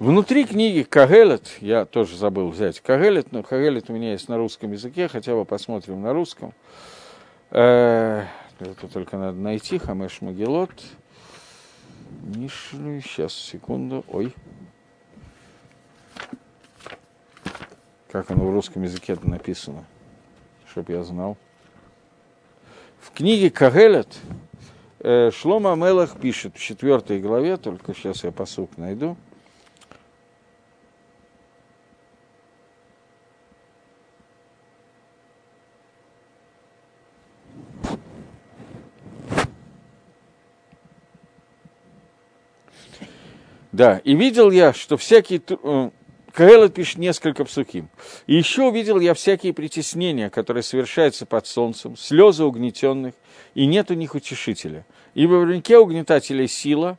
Внутри 0.00 0.44
книги 0.44 0.82
Кагелет, 0.82 1.56
я 1.60 1.84
тоже 1.84 2.16
забыл 2.16 2.48
взять 2.48 2.80
Кагелет, 2.80 3.30
но 3.30 3.44
Кагелет 3.44 3.88
у 3.88 3.92
меня 3.92 4.10
есть 4.10 4.28
на 4.28 4.36
русском 4.36 4.72
языке, 4.72 5.06
хотя 5.06 5.36
бы 5.36 5.44
посмотрим 5.44 6.02
на 6.02 6.12
русском. 6.12 6.54
Э, 7.52 8.24
это 8.58 8.88
только 8.88 9.16
надо 9.16 9.38
найти, 9.38 9.78
Хамеш 9.78 10.22
Магелот. 10.22 10.72
Мишли, 12.22 13.00
сейчас, 13.00 13.32
секунду, 13.34 14.04
ой. 14.08 14.34
Как 18.10 18.30
оно 18.30 18.46
в 18.46 18.52
русском 18.52 18.82
языке 18.82 19.16
написано, 19.22 19.84
чтобы 20.68 20.92
я 20.92 21.04
знал. 21.04 21.36
В 23.00 23.10
книге 23.12 23.50
Кагелет 23.50 24.18
э, 25.00 25.30
Шлома 25.30 25.74
Мелах 25.74 26.18
пишет 26.18 26.56
в 26.56 26.60
четвертой 26.60 27.20
главе, 27.20 27.56
только 27.56 27.94
сейчас 27.94 28.24
я 28.24 28.32
посук 28.32 28.76
найду. 28.76 29.16
Да, 43.76 44.00
и 44.04 44.14
видел 44.14 44.50
я, 44.50 44.72
что 44.72 44.96
всякий 44.96 45.38
э, 45.46 45.90
Каэлот 46.32 46.72
пишет 46.72 46.96
несколько 46.96 47.44
псуким. 47.44 47.90
И 48.26 48.34
еще 48.34 48.62
увидел 48.62 48.98
я 49.00 49.12
всякие 49.12 49.52
притеснения, 49.52 50.30
которые 50.30 50.62
совершаются 50.62 51.26
под 51.26 51.46
солнцем, 51.46 51.94
слезы 51.94 52.44
угнетенных, 52.44 53.12
и 53.54 53.66
нет 53.66 53.90
у 53.90 53.94
них 53.94 54.14
утешителя. 54.14 54.86
Ибо 55.12 55.34
в 55.34 55.44
рынке 55.44 55.76
угнетателей 55.76 56.48
сила, 56.48 56.96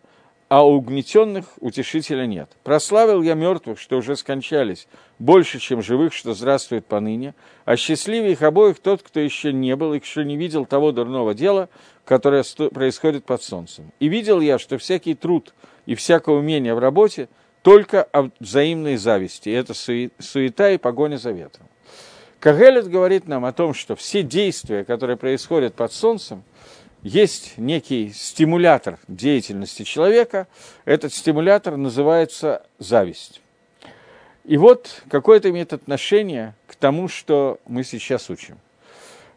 а 0.49 0.67
у 0.67 0.75
угнетенных 0.75 1.45
утешителя 1.61 2.27
нет. 2.27 2.51
Прославил 2.63 3.23
я 3.23 3.33
мертвых, 3.33 3.79
что 3.79 3.97
уже 3.97 4.15
скончались, 4.15 4.87
больше, 5.17 5.57
чем 5.57 5.81
живых, 5.81 6.13
что 6.13 6.35
здравствует 6.35 6.85
поныне, 6.85 7.33
а 7.65 7.75
счастливее 7.75 8.33
их 8.33 8.43
обоих 8.43 8.77
тот, 8.77 9.01
кто 9.01 9.19
еще 9.19 9.51
не 9.51 9.75
был 9.75 9.95
и 9.95 9.99
еще 9.99 10.23
не 10.23 10.37
видел 10.37 10.67
того 10.67 10.91
дурного 10.91 11.33
дела, 11.33 11.69
которое 12.05 12.43
происходит 12.71 13.25
под 13.25 13.41
солнцем. 13.41 13.91
И 13.99 14.09
видел 14.09 14.41
я, 14.41 14.59
что 14.59 14.77
всякий 14.77 15.15
труд 15.15 15.55
и 15.87 15.95
всякое 15.95 16.35
умение 16.35 16.75
в 16.75 16.79
работе– 16.79 17.29
только 17.67 18.03
о 18.03 18.29
взаимной 18.39 18.95
зависти. 18.95 19.49
Это 19.49 19.73
суета 19.73 20.71
и 20.71 20.77
погоня 20.77 21.17
за 21.17 21.31
ветром. 21.31 21.67
Кагелет 22.39 22.87
говорит 22.87 23.27
нам 23.27 23.43
о 23.43 23.51
том, 23.51 23.73
что 23.73 23.97
все 23.97 24.23
действия, 24.23 24.85
которые 24.85 25.17
происходят 25.17 25.73
под 25.73 25.91
солнцем, 25.91 26.43
есть 27.03 27.57
некий 27.57 28.13
стимулятор 28.15 28.99
деятельности 29.09 29.83
человека. 29.83 30.47
Этот 30.85 31.13
стимулятор 31.13 31.75
называется 31.75 32.65
зависть. 32.79 33.41
И 34.45 34.55
вот 34.55 35.03
какое 35.09 35.39
это 35.39 35.49
имеет 35.49 35.73
отношение 35.73 36.55
к 36.67 36.75
тому, 36.75 37.09
что 37.09 37.59
мы 37.65 37.83
сейчас 37.83 38.29
учим. 38.29 38.59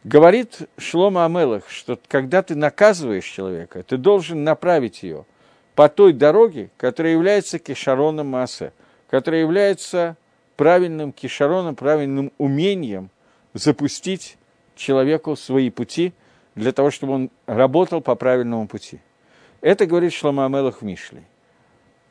Говорит 0.05 0.69
Шлома 0.79 1.25
Амелах, 1.25 1.69
что 1.69 1.99
когда 2.07 2.45
ты 2.45 2.55
наказываешь 2.55 3.25
человека, 3.25 3.83
ты 3.83 3.97
должен 3.97 4.45
направить 4.45 5.03
ее 5.03 5.27
по 5.81 5.89
той 5.89 6.13
дороге, 6.13 6.69
которая 6.77 7.15
является 7.15 7.59
кишароном 7.59 8.27
массы, 8.27 8.75
которая 9.09 9.41
является 9.41 10.19
правильным 10.57 11.11
кишароном, 11.11 11.75
правильным 11.75 12.33
умением 12.37 13.09
запустить 13.55 14.37
человеку 14.77 15.37
свои 15.37 15.71
пути 15.71 16.13
для 16.55 16.73
того, 16.73 16.91
чтобы 16.91 17.15
он 17.15 17.31
работал 17.47 18.03
по 18.03 18.15
правильному 18.15 18.69
пути. 18.69 19.01
Это 19.63 19.87
говорит 19.87 20.13
Шлома 20.13 20.45
Амелах 20.45 20.83
в 20.83 20.85
Мишле. 20.85 21.25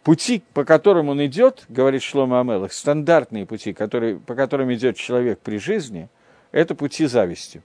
Пути, 0.02 0.42
по 0.56 0.66
которым 0.66 1.10
он 1.10 1.24
идет, 1.24 1.66
говорит 1.70 2.02
Шлома 2.02 2.40
Амелах, 2.40 2.74
стандартные 2.74 3.46
пути, 3.46 3.74
которые, 3.74 4.16
по 4.16 4.34
которым 4.34 4.74
идет 4.74 4.98
человек 4.98 5.42
при 5.42 5.60
жизни, 5.60 6.10
это 6.52 6.74
пути 6.74 7.06
зависти. 7.06 7.62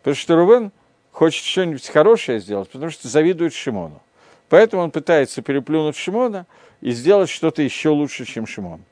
Потому 0.00 0.16
что 0.16 0.36
Рувен 0.36 0.70
хочет 1.12 1.42
что-нибудь 1.46 1.88
хорошее 1.88 2.40
сделать, 2.40 2.68
потому 2.68 2.90
что 2.90 3.08
завидует 3.08 3.54
Шимону. 3.54 4.02
Поэтому 4.48 4.82
он 4.82 4.90
пытается 4.90 5.42
переплюнуть 5.42 5.96
Шимона 5.96 6.46
и 6.80 6.92
сделать 6.92 7.28
что-то 7.28 7.62
еще 7.62 7.88
лучше, 7.88 8.24
чем 8.24 8.46
Шимон. 8.46 8.82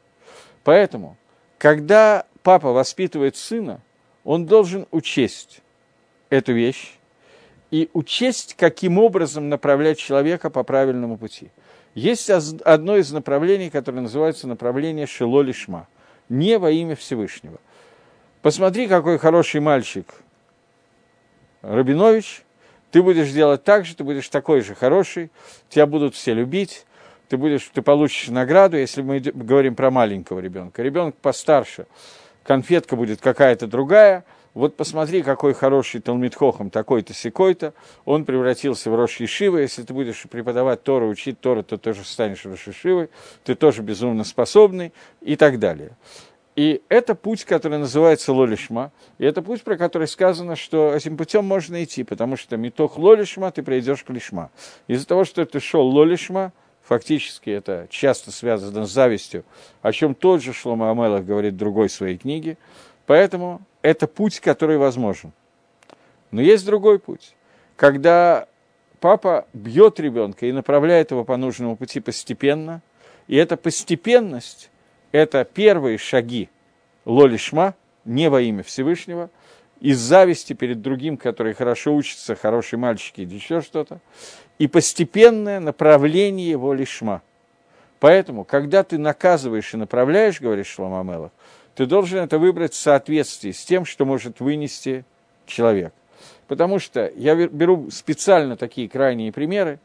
Поэтому, 0.65 1.17
когда 1.59 2.27
папа 2.43 2.73
воспитывает 2.73 3.37
сына, 3.37 3.81
он 4.25 4.47
должен 4.47 4.87
учесть 4.91 5.61
эту 6.31 6.53
вещь 6.53 6.95
и 7.71 7.89
учесть, 7.93 8.55
каким 8.55 8.99
образом 8.99 9.49
направлять 9.49 9.99
человека 9.99 10.51
по 10.51 10.65
правильному 10.65 11.17
пути. 11.17 11.51
Есть 11.95 12.31
одно 12.31 12.97
из 12.97 13.13
направлений, 13.13 13.71
которое 13.71 14.01
называется 14.01 14.49
направление 14.49 15.07
Шилолишма, 15.07 15.87
не 16.29 16.59
во 16.59 16.71
имя 16.71 16.97
Всевышнего. 16.97 17.61
Посмотри, 18.43 18.89
какой 18.89 19.19
хороший 19.19 19.61
мальчик 19.61 20.13
Рабинович– 21.63 22.43
ты 22.95 23.03
будешь 23.03 23.33
делать 23.33 23.65
так 23.65 23.85
же, 23.85 23.97
ты 23.97 24.05
будешь 24.05 24.29
такой 24.29 24.61
же 24.61 24.77
хороший, 24.77 25.33
тебя 25.69 25.85
будут 25.85 26.15
все 26.15 26.33
любить, 26.33 26.87
ты, 27.29 27.37
будешь, 27.37 27.69
ты 27.75 27.83
получишь 27.83 28.29
награду, 28.29 28.77
если 28.77 29.03
мы 29.03 29.19
говорим 29.19 29.75
про 29.75 29.91
маленького 29.91 30.39
ребенка. 30.39 30.81
Ребенок 30.81 31.17
постарше, 31.17 31.89
конфетка 32.45 32.95
будет 32.95 33.21
какая-то 33.21 33.67
другая, 33.67 34.25
вот 34.55 34.77
посмотри, 34.77 35.25
какой 35.25 35.55
хороший 35.55 36.03
Талмитхохом 36.03 36.71
такой-то, 36.71 37.15
секой-то, 37.15 37.75
он 38.05 38.25
превратился 38.25 38.93
в 38.93 38.95
Рош 38.95 39.19
Ешива, 39.19 39.59
если 39.59 39.83
ты 39.83 39.93
будешь 39.93 40.23
преподавать 40.31 40.85
Тору, 40.85 41.09
учить 41.09 41.41
Тору, 41.41 41.65
то 41.65 41.77
тоже 41.79 42.05
станешь 42.05 42.45
Рош 42.45 42.69
Ешивой, 42.69 43.09
ты 43.43 43.57
тоже 43.57 43.83
безумно 43.83 44.23
способный 44.23 44.93
и 45.21 45.35
так 45.35 45.59
далее. 45.59 45.97
И 46.57 46.83
это 46.89 47.17
путь, 47.17 47.45
который 47.45 47.79
называется 47.79 48.33
Лолишма, 48.33 48.93
и 49.19 49.25
это 49.25 49.43
путь, 49.43 49.63
про 49.63 49.77
который 49.77 50.07
сказано, 50.07 50.55
что 50.55 50.95
этим 50.95 51.17
путем 51.17 51.45
можно 51.45 51.83
идти, 51.83 52.05
потому 52.05 52.37
что 52.37 52.57
метох 52.57 52.97
Лолишма 52.97 53.51
ты 53.51 53.65
придешь 53.65 54.05
к 54.05 54.11
Лишма. 54.11 54.51
Из-за 54.87 55.07
того, 55.07 55.25
что 55.25 55.45
ты 55.45 55.59
шел 55.59 55.85
Лолишма, 55.89 56.53
фактически 56.85 57.51
это 57.51 57.89
часто 57.91 58.31
связано 58.31 58.87
с 58.87 58.93
завистью, 58.93 59.45
о 59.83 59.91
чем 59.91 60.15
тот 60.15 60.43
же 60.43 60.53
Шлома 60.53 60.93
Амелах 60.93 61.25
говорит 61.25 61.55
в 61.55 61.57
другой 61.57 61.89
своей 61.89 62.19
книге, 62.19 62.57
поэтому 63.07 63.61
это 63.83 64.07
путь, 64.07 64.39
который 64.39 64.79
возможен. 64.79 65.33
Но 66.31 66.41
есть 66.41 66.65
другой 66.65 67.01
путь. 67.01 67.35
Когда 67.75 68.47
папа 69.01 69.49
бьет 69.53 69.99
ребенка 69.99 70.47
и 70.47 70.53
направляет 70.53 71.11
его 71.11 71.25
по 71.25 71.37
нужному 71.37 71.77
пути 71.77 71.99
постепенно, 71.99 72.81
и 73.27 73.35
эта 73.35 73.57
постепенность– 73.57 74.71
это 75.15 75.45
первые 75.45 75.97
шаги 75.97 76.49
лолишма, 77.05 77.77
не 78.05 78.29
во 78.29 78.41
имя 78.41 78.65
Всевышнего, 78.65 79.31
из 79.79 80.01
зависти 80.01 80.55
перед 80.55 80.83
другим, 80.83 81.17
который 81.17 81.55
хорошо 81.55 81.95
учится, 81.95 82.35
хороший 82.35 82.81
мальчик 82.81 83.21
или 83.21 83.33
еще 83.33 83.61
что-то, 83.61 84.01
и 84.59 84.67
постепенное 84.67 85.61
направление 85.61 86.51
его 86.51 86.75
лишма. 86.75 87.23
Поэтому, 88.01 88.43
когда 88.43 88.83
ты 88.83 88.99
наказываешь 88.99 89.73
и 89.73 89.77
направляешь, 89.77 90.41
говорит 90.41 90.67
Шломамелах, 90.67 91.31
ты 91.77 91.87
должен 91.87 92.19
это 92.19 92.41
выбрать 92.41 92.73
в 92.73 92.77
соответствии 92.77 93.53
с 93.53 93.65
тем, 93.65 93.85
что 93.85 94.05
может 94.05 94.41
вынести 94.41 95.05
человек. 95.47 95.95
Потому 96.49 96.81
что 96.81 97.09
я 97.15 97.37
беру 97.37 97.89
специально 97.93 98.57
такие 98.57 98.89
крайние 98.89 99.31
примеры. 99.31 99.79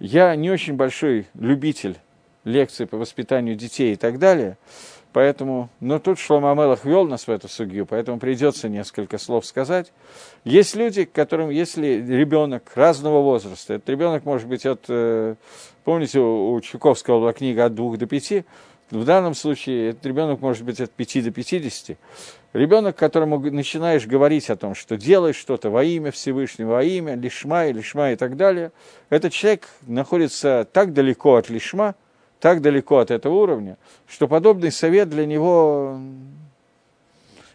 Я 0.00 0.34
не 0.34 0.50
очень 0.50 0.74
большой 0.74 1.28
любитель 1.34 1.96
лекций 2.44 2.86
по 2.86 2.96
воспитанию 2.96 3.56
детей 3.56 3.94
и 3.94 3.96
так 3.96 4.18
далее, 4.18 4.58
поэтому, 5.12 5.70
но 5.80 5.98
тут 5.98 6.18
Шлома 6.18 6.52
Амелах 6.52 6.84
вел 6.84 7.06
нас 7.06 7.26
в 7.26 7.30
эту 7.30 7.48
судью, 7.48 7.86
поэтому 7.86 8.18
придется 8.18 8.68
несколько 8.68 9.18
слов 9.18 9.46
сказать. 9.46 9.92
Есть 10.44 10.76
люди, 10.76 11.04
которым, 11.04 11.50
если 11.50 12.04
ребенок 12.06 12.72
разного 12.74 13.22
возраста, 13.22 13.74
этот 13.74 13.88
ребенок 13.88 14.24
может 14.24 14.48
быть 14.48 14.66
от, 14.66 14.84
э, 14.88 15.36
помните, 15.84 16.20
у 16.20 16.60
Чуковского 16.60 17.20
была 17.20 17.32
книга 17.32 17.66
от 17.66 17.74
двух 17.74 17.98
до 17.98 18.06
пяти, 18.06 18.44
в 18.90 19.04
данном 19.04 19.34
случае 19.34 19.90
этот 19.90 20.04
ребенок 20.06 20.40
может 20.40 20.62
быть 20.64 20.80
от 20.80 20.90
5 20.90 21.24
до 21.24 21.30
50. 21.30 21.96
Ребенок, 22.52 22.96
которому 22.96 23.38
начинаешь 23.38 24.06
говорить 24.06 24.50
о 24.50 24.56
том, 24.56 24.74
что 24.74 24.96
делай 24.96 25.32
что-то 25.32 25.70
во 25.70 25.82
имя 25.82 26.10
Всевышнего, 26.10 26.74
во 26.74 26.84
имя 26.84 27.14
лишма 27.14 27.66
и 27.66 27.72
лишма 27.72 28.12
и 28.12 28.16
так 28.16 28.36
далее, 28.36 28.72
этот 29.08 29.32
человек 29.32 29.68
находится 29.82 30.68
так 30.70 30.92
далеко 30.92 31.36
от 31.36 31.48
лишма, 31.48 31.94
так 32.44 32.60
далеко 32.60 32.98
от 32.98 33.10
этого 33.10 33.32
уровня, 33.36 33.78
что 34.06 34.28
подобный 34.28 34.70
совет 34.70 35.08
для 35.08 35.24
него 35.24 35.98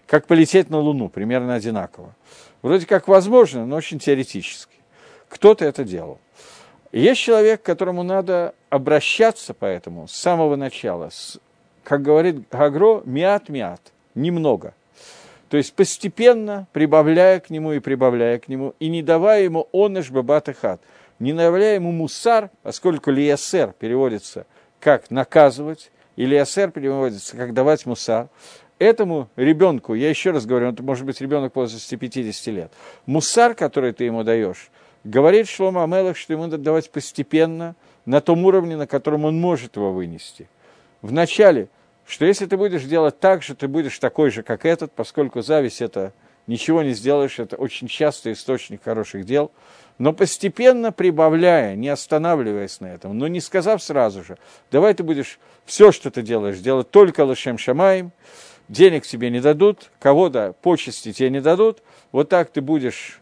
как 0.08 0.25
полететь 0.25 0.71
на 0.71 0.80
Луну, 0.80 1.10
примерно 1.10 1.54
одинаково. 1.54 2.15
Вроде 2.63 2.88
как 2.88 3.08
возможно, 3.08 3.67
но 3.67 3.75
очень 3.75 3.99
теоретически. 3.99 4.78
Кто-то 5.28 5.63
это 5.63 5.84
делал. 5.84 6.17
Есть 6.91 7.21
человек, 7.21 7.62
к 7.62 7.65
которому 7.67 8.02
надо 8.02 8.56
обращаться 8.71 9.54
поэтому 9.54 10.08
с 10.08 10.13
самого 10.13 10.56
начала, 10.56 11.12
с, 11.12 11.38
как 11.84 12.02
говорит 12.02 12.49
Гагро, 12.49 13.04
миат-миат, 13.06 13.82
немного. 14.15 14.73
То 15.49 15.58
есть 15.58 15.75
постепенно 15.75 16.65
прибавляя 16.73 17.39
к 17.39 17.52
нему 17.52 17.73
и 17.73 17.80
прибавляя 17.80 18.39
к 18.39 18.47
нему, 18.47 18.73
и 18.80 18.89
не 18.89 19.04
давая 19.04 19.43
ему 19.43 19.67
оныш 19.71 20.10
бабат 20.10 20.49
и 20.49 20.54
хат, 20.54 20.82
не 21.19 21.32
давая 21.32 21.75
ему 21.75 21.91
мусар, 21.91 22.49
поскольку 22.63 23.12
лиасер 23.12 23.73
переводится 23.78 24.47
как 24.79 25.11
наказывать, 25.11 25.91
и 26.15 26.25
лиасер 26.25 26.71
переводится 26.71 27.37
как 27.37 27.53
давать 27.53 27.85
мусар, 27.85 28.29
этому 28.77 29.29
ребенку, 29.35 29.93
я 29.93 30.09
еще 30.09 30.31
раз 30.31 30.45
говорю, 30.45 30.71
это 30.71 30.83
может 30.83 31.05
быть 31.05 31.19
ребенок 31.21 31.53
в 31.53 31.55
возрасте 31.55 31.97
50 31.97 32.47
лет, 32.53 32.71
мусар, 33.05 33.53
который 33.55 33.93
ты 33.93 34.05
ему 34.05 34.23
даешь, 34.23 34.69
Говорит 35.03 35.47
Шлома 35.47 35.83
Амелах, 35.83 36.17
что 36.17 36.33
ему 36.33 36.43
надо 36.43 36.57
давать 36.57 36.91
постепенно, 36.91 37.75
на 38.05 38.21
том 38.21 38.43
уровне, 38.45 38.75
на 38.75 38.87
котором 38.87 39.25
он 39.25 39.39
может 39.39 39.75
его 39.75 39.93
вынести. 39.93 40.49
Вначале, 41.01 41.69
что 42.05 42.25
если 42.25 42.47
ты 42.47 42.57
будешь 42.57 42.83
делать 42.83 43.19
так 43.19 43.43
же, 43.43 43.55
ты 43.55 43.67
будешь 43.67 43.97
такой 43.99 44.29
же, 44.31 44.43
как 44.43 44.65
этот, 44.65 44.91
поскольку 44.91 45.41
зависть– 45.41 45.81
это 45.81 46.13
ничего 46.47 46.81
не 46.81 46.93
сделаешь, 46.93 47.39
это 47.39 47.55
очень 47.55 47.87
частый 47.87 48.33
источник 48.33 48.83
хороших 48.83 49.25
дел, 49.25 49.51
но 49.99 50.13
постепенно 50.13 50.91
прибавляя, 50.91 51.75
не 51.75 51.89
останавливаясь 51.89 52.79
на 52.79 52.88
этом, 52.88 53.17
но 53.17 53.27
не 53.27 53.41
сказав 53.41 53.83
сразу 53.83 54.23
же, 54.23 54.38
давай 54.71 54.93
ты 54.95 55.03
будешь 55.03 55.39
все, 55.65 55.91
что 55.91 56.09
ты 56.09 56.23
делаешь, 56.23 56.57
делать 56.59 56.89
только 56.89 57.25
лошем 57.25 57.57
шамаем, 57.57 58.12
денег 58.69 59.05
тебе 59.05 59.29
не 59.29 59.41
дадут, 59.41 59.91
кого-то 59.99 60.55
почести 60.62 61.12
тебе 61.12 61.29
не 61.29 61.41
дадут, 61.41 61.83
вот 62.12 62.29
так 62.29 62.49
ты 62.49 62.62
будешь 62.62 63.19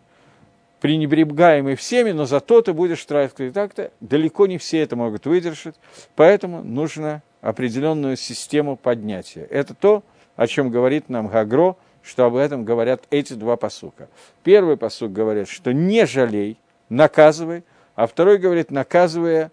пренебрегаемый 0.80 1.76
всеми, 1.76 2.12
но 2.12 2.26
зато 2.26 2.62
ты 2.62 2.74
будешь 2.74 3.04
тратить 3.04 3.40
и 3.40 3.50
так-то. 3.50 3.92
Далеко 4.00 4.46
не 4.46 4.60
все 4.60 4.80
это 4.80 4.96
могут 4.96 5.26
выдержать, 5.26 5.76
поэтому 6.16 6.64
нужно 6.64 7.24
определенную 7.42 8.16
систему 8.16 8.76
поднятия. 8.76 9.48
Это 9.50 9.74
то, 9.74 10.04
о 10.36 10.46
чем 10.46 10.70
говорит 10.70 11.10
нам 11.10 11.28
Гагро, 11.28 11.76
что 12.04 12.26
об 12.26 12.36
этом 12.36 12.64
говорят 12.64 13.04
эти 13.10 13.34
два 13.34 13.58
посука. 13.58 14.08
Первый 14.44 14.78
посук 14.78 15.12
говорит, 15.12 15.50
что 15.50 15.74
не 15.74 16.06
жалей, 16.06 16.58
наказывай, 16.90 17.64
а 17.96 18.08
второй 18.08 18.38
говорит, 18.38 18.72
наказывая, 18.72 19.52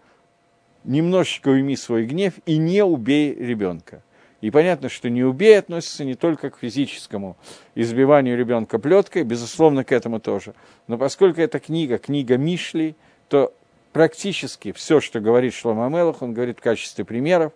немножечко 0.84 1.48
уйми 1.48 1.76
свой 1.76 2.04
гнев 2.06 2.34
и 2.46 2.58
не 2.58 2.84
убей 2.84 3.34
ребенка. 3.34 4.02
И 4.40 4.50
понятно, 4.50 4.90
что 4.90 5.08
не 5.08 5.24
убей 5.24 5.58
относится 5.58 6.04
не 6.04 6.14
только 6.14 6.50
к 6.50 6.58
физическому 6.58 7.38
избиванию 7.74 8.36
ребенка 8.36 8.78
плеткой, 8.78 9.22
безусловно, 9.22 9.84
к 9.84 9.92
этому 9.92 10.20
тоже. 10.20 10.54
Но 10.86 10.98
поскольку 10.98 11.40
эта 11.40 11.58
книга, 11.58 11.96
книга 11.96 12.36
Мишли, 12.36 12.94
то 13.28 13.54
практически 13.94 14.72
все, 14.72 15.00
что 15.00 15.20
говорит 15.20 15.54
Шлома 15.54 15.88
Мелах, 15.88 16.20
он 16.20 16.34
говорит 16.34 16.58
в 16.58 16.62
качестве 16.62 17.06
примеров. 17.06 17.54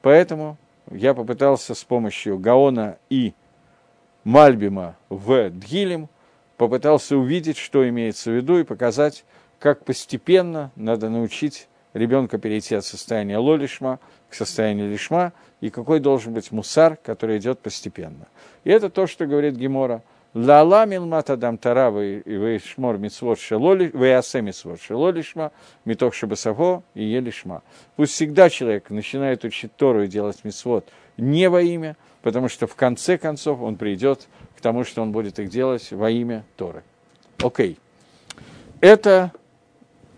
Поэтому 0.00 0.56
я 0.92 1.12
попытался 1.12 1.74
с 1.74 1.82
помощью 1.82 2.38
Гаона 2.38 2.98
и 3.10 3.34
Мальбима 4.22 4.96
в 5.08 5.50
Дгилем, 5.50 6.08
попытался 6.58 7.16
увидеть, 7.16 7.56
что 7.56 7.88
имеется 7.88 8.30
в 8.30 8.34
виду, 8.34 8.58
и 8.58 8.64
показать, 8.64 9.24
как 9.58 9.84
постепенно 9.84 10.70
надо 10.76 11.08
научить 11.08 11.68
ребенка 11.94 12.36
перейти 12.36 12.74
от 12.74 12.84
состояния 12.84 13.38
лолишма 13.38 13.98
к 14.28 14.34
состоянию 14.34 14.90
лишма, 14.90 15.32
и 15.62 15.70
какой 15.70 16.00
должен 16.00 16.34
быть 16.34 16.52
мусар, 16.52 16.96
который 16.96 17.38
идет 17.38 17.60
постепенно. 17.60 18.28
И 18.64 18.70
это 18.70 18.90
то, 18.90 19.06
что 19.06 19.26
говорит 19.26 19.54
Гемора. 19.54 20.02
Лала 20.34 20.84
милмата 20.84 21.36
дам 21.38 21.56
тара 21.56 21.90
вы 21.90 22.60
шмор 22.62 22.98
митцвот 22.98 23.40
шелоли, 23.40 23.90
вы 23.94 24.12
асе 24.12 24.42
митцвот 24.42 24.80
шелолишма, 24.80 25.52
митох 25.86 26.12
шабасаго 26.12 26.82
и 26.94 27.02
елишма. 27.02 27.62
Пусть 27.96 28.12
всегда 28.12 28.50
человек 28.50 28.90
начинает 28.90 29.44
учить 29.44 29.74
Тору 29.74 30.02
и 30.02 30.06
делать 30.06 30.44
митцвот 30.44 30.86
не 31.16 31.48
во 31.48 31.62
имя, 31.62 31.96
потому 32.22 32.48
что 32.48 32.66
в 32.66 32.74
конце 32.74 33.18
концов 33.18 33.60
он 33.60 33.76
придет 33.76 34.28
к 34.56 34.60
тому, 34.60 34.84
что 34.84 35.02
он 35.02 35.12
будет 35.12 35.38
их 35.38 35.48
делать 35.48 35.90
во 35.92 36.10
имя 36.10 36.44
Торы. 36.56 36.82
Окей. 37.38 37.72
Okay. 37.72 37.78
Это 38.80 39.32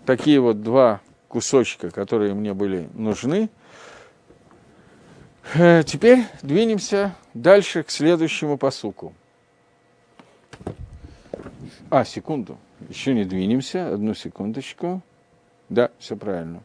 такие 0.04 0.40
вот 0.40 0.62
два 0.62 1.00
кусочка, 1.29 1.90
которые 1.90 2.35
мне 2.35 2.52
были 2.52 2.88
нужны. 2.94 3.48
Э, 5.54 5.83
теперь 5.83 6.25
двинемся 6.42 7.14
дальше 7.33 7.83
к 7.83 7.90
следующему 7.90 8.58
посуку. 8.58 9.14
А, 11.88 12.04
секунду. 12.04 12.58
Еще 12.88 13.14
не 13.14 13.25
двинемся. 13.25 13.94
Одну 13.94 14.14
секундочку. 14.14 15.02
Да, 15.68 15.90
все 15.98 16.16
правильно. 16.16 16.62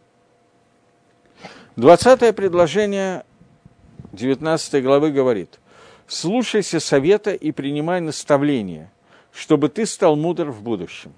Двадцатое 1.76 2.34
предложение 2.34 3.26
19 4.12 4.84
главы 4.84 5.12
говорит. 5.12 5.60
«Слушайся 6.08 6.80
совета 6.80 7.34
и 7.34 7.52
принимай 7.52 8.02
наставления, 8.02 8.92
чтобы 9.32 9.70
ты 9.70 9.86
стал 9.86 10.16
мудр 10.16 10.52
в 10.52 10.62
будущем». 10.62 11.14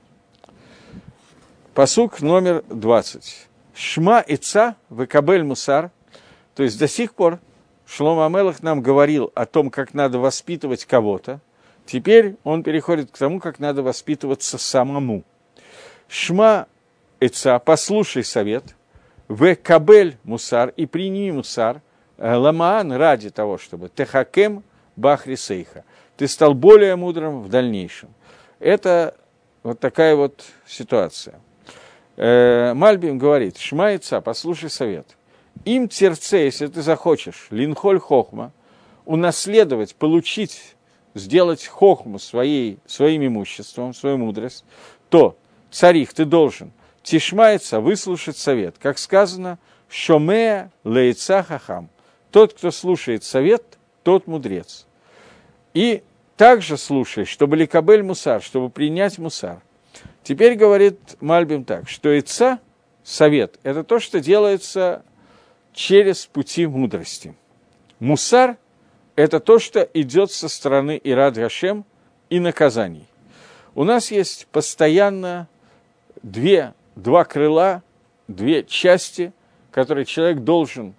Посук 1.74 2.22
номер 2.22 2.64
20. 2.70 3.48
«Шма 3.76 4.24
ица 4.26 4.76
векабель 4.90 5.44
мусар». 5.44 5.92
То 6.56 6.64
есть 6.64 6.80
до 6.80 6.88
сих 6.88 7.14
пор 7.14 7.40
Шлома 7.86 8.26
Амелах 8.26 8.64
нам 8.64 8.82
говорил 8.82 9.32
о 9.36 9.46
том, 9.46 9.70
как 9.70 9.94
надо 9.94 10.20
воспитывать 10.20 10.86
кого-то. 10.86 11.40
Теперь 11.86 12.36
он 12.44 12.64
переходит 12.64 13.12
к 13.12 13.18
тому, 13.18 13.40
как 13.40 13.60
надо 13.60 13.82
воспитываться 13.82 14.58
самому. 14.58 15.24
Шма 16.10 16.68
Эца, 17.20 17.60
послушай 17.60 18.24
совет, 18.24 18.76
в 19.28 19.56
Кабель 19.56 20.18
Мусар 20.24 20.74
и 20.76 20.86
прими 20.86 21.32
Мусар, 21.32 21.82
Ламаан 22.18 22.92
ради 22.94 23.30
того, 23.30 23.58
чтобы 23.58 23.90
Техакем 23.90 24.64
Бахри 24.96 25.36
Сейха. 25.36 25.84
Ты 26.16 26.28
стал 26.28 26.54
более 26.54 26.96
мудрым 26.96 27.42
в 27.44 27.50
дальнейшем. 27.50 28.10
Это 28.60 29.16
вот 29.64 29.80
такая 29.80 30.16
вот 30.16 30.44
ситуация. 30.66 31.40
Э, 32.16 32.74
Мальбим 32.74 33.20
говорит, 33.20 33.58
Шмайца, 33.58 34.22
послушай 34.22 34.70
совет. 34.70 35.16
Им 35.66 35.88
терце, 35.88 36.46
если 36.46 36.68
ты 36.68 36.82
захочешь, 36.82 37.48
линхоль 37.52 38.00
хохма, 38.00 38.52
унаследовать, 39.06 39.96
получить, 39.96 40.76
сделать 41.14 41.66
хохму 41.66 42.20
своей, 42.20 42.80
своим 42.86 43.26
имуществом, 43.26 43.94
свою 43.94 44.18
мудрость, 44.18 44.66
то 45.10 45.38
царих 45.70 46.14
ты 46.14 46.26
должен 46.26 46.72
тишмается 47.04 47.80
выслушать 47.80 48.38
совет. 48.38 48.76
Как 48.80 48.98
сказано, 48.98 49.60
шомея 49.88 50.72
лейца 50.84 51.44
хахам. 51.44 51.90
Тот, 52.32 52.54
кто 52.54 52.72
слушает 52.72 53.24
совет, 53.24 53.78
тот 54.04 54.28
мудрец. 54.28 54.86
И 55.74 56.04
также 56.36 56.78
слушай, 56.78 57.26
чтобы 57.26 57.58
ликабель 57.58 58.04
мусар, 58.04 58.42
чтобы 58.42 58.70
принять 58.70 59.18
мусар. 59.18 59.62
Теперь 60.24 60.56
говорит 60.56 61.00
Мальбим 61.20 61.64
так, 61.64 61.90
что 61.90 62.18
ица, 62.18 62.60
совет, 63.04 63.60
это 63.64 63.84
то, 63.84 64.00
что 64.00 64.20
делается 64.20 65.04
через 65.74 66.26
пути 66.26 66.68
мудрости. 66.68 67.36
Мусар– 68.00 68.58
это 69.16 69.40
то, 69.40 69.58
что 69.58 69.82
идет 69.94 70.32
со 70.32 70.50
стороны 70.50 71.00
Ирад 71.04 71.36
Гашем 71.36 71.86
и 72.30 72.40
наказаний. 72.40 73.08
У 73.74 73.84
нас 73.84 74.12
есть 74.12 74.48
постоянно 74.48 75.48
две, 76.22 76.74
два 76.96 77.24
крыла, 77.24 77.84
две 78.28 78.64
части, 78.64 79.34
которые 79.72 80.06
человек 80.06 80.40
должен 80.40 80.94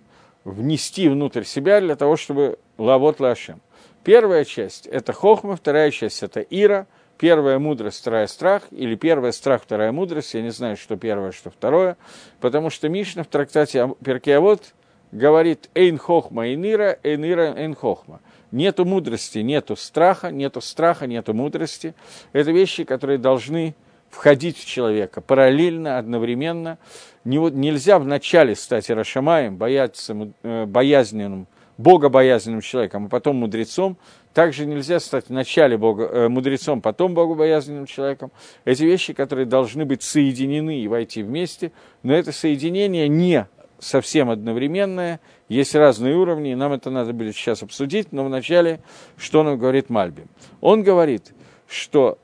внести 0.48 1.08
внутрь 1.08 1.44
себя 1.44 1.80
для 1.80 1.96
того, 1.96 2.16
чтобы 2.16 2.58
лавот 2.78 3.20
лашем. 3.20 3.60
Первая 4.04 4.44
часть– 4.44 4.86
это 4.88 5.12
хохма, 5.12 5.56
вторая 5.56 5.90
часть– 5.90 6.22
это 6.22 6.40
ира, 6.40 6.86
первая 7.18 7.58
мудрость, 7.58 8.00
вторая 8.00 8.26
страх, 8.26 8.62
или 8.70 8.94
первая 8.94 9.32
страх, 9.32 9.62
вторая 9.62 9.92
мудрость, 9.92 10.34
я 10.34 10.42
не 10.42 10.50
знаю, 10.50 10.76
что 10.76 10.96
первое, 10.96 11.32
что 11.32 11.50
второе, 11.50 11.96
потому 12.40 12.70
что 12.70 12.88
Мишна 12.88 13.24
в 13.24 13.26
трактате 13.26 13.90
Перкиавод 14.04 14.74
говорит 15.12 15.68
«эйн 15.74 15.98
хохма 15.98 16.46
эйн 16.46 16.64
ира, 16.64 16.98
эйн 17.02 17.24
ира 17.24 17.54
эйн 17.54 17.74
хохма». 17.74 18.20
Нету 18.50 18.86
мудрости, 18.86 19.40
нету 19.40 19.76
страха, 19.76 20.30
нету 20.30 20.62
страха, 20.62 21.06
нету 21.06 21.34
мудрости. 21.34 21.94
Это 22.32 22.50
вещи, 22.50 22.84
которые 22.84 23.18
должны 23.18 23.74
входить 24.10 24.58
в 24.58 24.66
человека 24.66 25.20
параллельно, 25.20 25.98
одновременно. 25.98 26.78
нельзя 27.24 27.98
вначале 27.98 28.54
стать 28.54 28.90
Рашамаем, 28.90 29.56
бояться, 29.56 30.32
э, 30.42 30.66
боязненным, 30.66 31.46
богобоязненным 31.76 32.60
человеком, 32.60 33.06
а 33.06 33.08
потом 33.08 33.36
мудрецом. 33.36 33.96
Также 34.34 34.66
нельзя 34.66 35.00
стать 35.00 35.28
вначале 35.28 35.76
бога, 35.76 36.04
э, 36.04 36.28
мудрецом, 36.28 36.80
потом 36.80 37.14
богобоязненным 37.14 37.86
человеком. 37.86 38.30
Эти 38.64 38.84
вещи, 38.84 39.12
которые 39.12 39.46
должны 39.46 39.84
быть 39.84 40.02
соединены 40.02 40.80
и 40.80 40.88
войти 40.88 41.22
вместе, 41.22 41.72
но 42.02 42.14
это 42.14 42.32
соединение 42.32 43.08
не 43.08 43.46
совсем 43.78 44.30
одновременное, 44.30 45.20
есть 45.48 45.74
разные 45.74 46.16
уровни, 46.16 46.52
и 46.52 46.54
нам 46.54 46.72
это 46.72 46.90
надо 46.90 47.12
будет 47.12 47.34
сейчас 47.34 47.62
обсудить, 47.62 48.12
но 48.12 48.24
вначале, 48.24 48.80
что 49.16 49.42
нам 49.42 49.58
говорит 49.58 49.88
Мальби? 49.88 50.26
Он 50.60 50.82
говорит, 50.82 51.32
что 51.68 52.18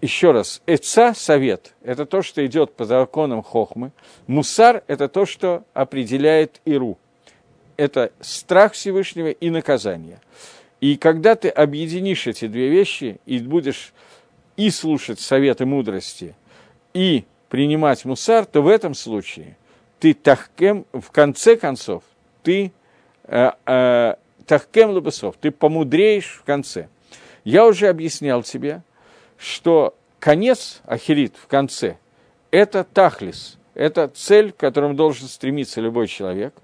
еще 0.00 0.32
раз, 0.32 0.62
эца, 0.66 1.12
совет, 1.14 1.74
это 1.82 2.06
то, 2.06 2.22
что 2.22 2.44
идет 2.44 2.72
по 2.74 2.84
законам 2.84 3.42
хохмы. 3.42 3.92
Мусар– 4.26 4.82
это 4.86 5.08
то, 5.08 5.26
что 5.26 5.64
определяет 5.74 6.60
Иру. 6.64 6.98
Это 7.76 8.12
страх 8.20 8.72
Всевышнего 8.72 9.28
и 9.28 9.50
наказание. 9.50 10.20
И 10.80 10.96
когда 10.96 11.34
ты 11.34 11.48
объединишь 11.48 12.26
эти 12.26 12.46
две 12.46 12.68
вещи 12.68 13.20
и 13.26 13.38
будешь 13.38 13.92
и 14.56 14.70
слушать 14.70 15.20
советы 15.20 15.66
мудрости, 15.66 16.34
и 16.94 17.24
принимать 17.48 18.04
мусар, 18.04 18.46
то 18.46 18.62
в 18.62 18.68
этом 18.68 18.94
случае 18.94 19.56
ты 19.98 20.14
тахкем, 20.14 20.86
в 20.92 21.10
конце 21.10 21.56
концов, 21.56 22.02
ты 22.42 22.72
э, 23.24 23.50
э, 23.66 24.14
тахкем 24.46 24.90
лабасов, 24.90 25.36
ты 25.40 25.50
помудреешь 25.50 26.38
в 26.40 26.44
конце. 26.44 26.88
Я 27.44 27.66
уже 27.66 27.88
объяснял 27.88 28.42
тебе, 28.42 28.82
что 29.40 29.94
конец, 30.18 30.82
ахерит, 30.84 31.34
в 31.36 31.46
конце, 31.46 31.96
это 32.50 32.84
тахлис, 32.84 33.58
это 33.74 34.08
цель, 34.08 34.52
к 34.52 34.56
которому 34.56 34.94
должен 34.94 35.28
стремиться 35.28 35.80
любой 35.80 36.08
человек. 36.08 36.54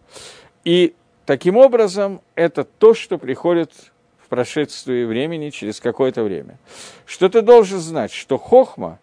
И 0.64 0.95
таким 1.24 1.57
образом 1.57 2.20
это 2.35 2.64
то, 2.64 2.93
что 2.93 3.18
приходит 3.18 3.72
в 4.18 4.29
прошествии 4.29 5.05
времени 5.05 5.51
через 5.51 5.81
какое-то 5.81 6.22
время. 6.22 6.59
Что 7.07 7.29
ты 7.29 7.41
должен 7.41 7.79
знать, 7.79 8.12
что 8.12 8.37
хохма, 8.37 8.99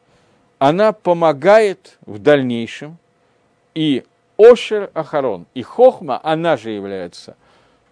она 0.60 0.94
помогает 0.94 1.98
в 2.06 2.20
дальнейшем, 2.20 2.98
и 3.74 4.04
Ошер 4.38 4.92
Ахарон, 4.94 5.48
и 5.54 5.64
хохма, 5.64 6.20
она 6.24 6.58
же 6.58 6.70
является 6.70 7.36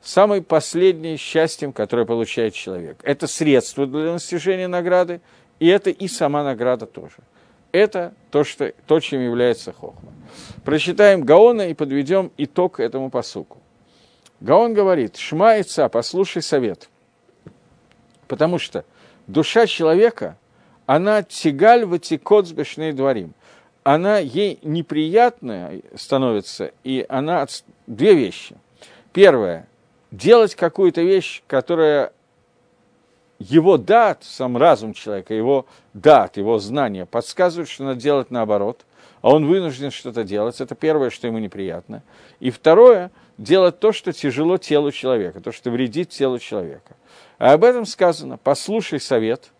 самым 0.01 0.43
последним 0.43 1.17
счастьем, 1.17 1.73
которое 1.73 2.05
получает 2.05 2.53
человек. 2.53 2.97
Это 3.03 3.27
средство 3.27 3.85
для 3.85 4.13
достижения 4.13 4.67
награды, 4.67 5.21
и 5.61 5.67
это 5.67 5.91
и 5.91 6.07
сама 6.07 6.43
награда 6.43 6.87
тоже. 6.87 7.17
Это 7.71 8.15
то, 8.31 8.43
что, 8.43 8.73
то 8.87 8.99
чем 8.99 9.21
является 9.21 9.71
хохма. 9.71 10.11
Прочитаем 10.65 11.21
Гаона 11.21 11.69
и 11.69 11.75
подведем 11.75 12.31
итог 12.35 12.79
этому 12.79 13.11
посуку. 13.11 13.59
Гаон 14.39 14.73
говорит, 14.73 15.17
«Шма 15.17 15.59
ица, 15.59 15.87
послушай 15.87 16.41
совет». 16.41 16.89
Потому 18.27 18.57
что 18.57 18.85
душа 19.27 19.67
человека, 19.67 20.35
она 20.87 21.21
тигаль 21.21 21.85
ватикот 21.85 22.47
с 22.47 22.93
дворим. 22.95 23.35
Она 23.83 24.17
ей 24.17 24.57
неприятная 24.63 25.81
становится, 25.95 26.71
и 26.83 27.05
она... 27.07 27.45
Две 27.85 28.15
вещи. 28.15 28.55
Первое. 29.13 29.67
Делать 30.09 30.55
какую-то 30.55 31.03
вещь, 31.03 31.43
которая 31.45 32.13
его 33.49 33.77
дат, 33.77 34.23
сам 34.23 34.57
разум 34.57 34.93
человека, 34.93 35.33
его 35.33 35.65
дат, 35.93 36.37
его 36.37 36.59
знания 36.59 37.05
подсказывают, 37.05 37.69
что 37.69 37.83
надо 37.83 37.99
делать 37.99 38.31
наоборот, 38.31 38.85
а 39.21 39.33
он 39.33 39.47
вынужден 39.47 39.91
что-то 39.91 40.23
делать. 40.23 40.61
Это 40.61 40.75
первое, 40.75 41.09
что 41.09 41.27
ему 41.27 41.39
неприятно. 41.39 42.03
И 42.39 42.51
второе, 42.51 43.11
делать 43.37 43.79
то, 43.79 43.91
что 43.91 44.13
тяжело 44.13 44.57
телу 44.57 44.91
человека, 44.91 45.41
то, 45.41 45.51
что 45.51 45.71
вредит 45.71 46.09
телу 46.09 46.39
человека. 46.39 46.95
А 47.39 47.53
об 47.53 47.63
этом 47.63 47.85
сказано, 47.85 48.37
послушай 48.37 48.99
совет, 48.99 49.51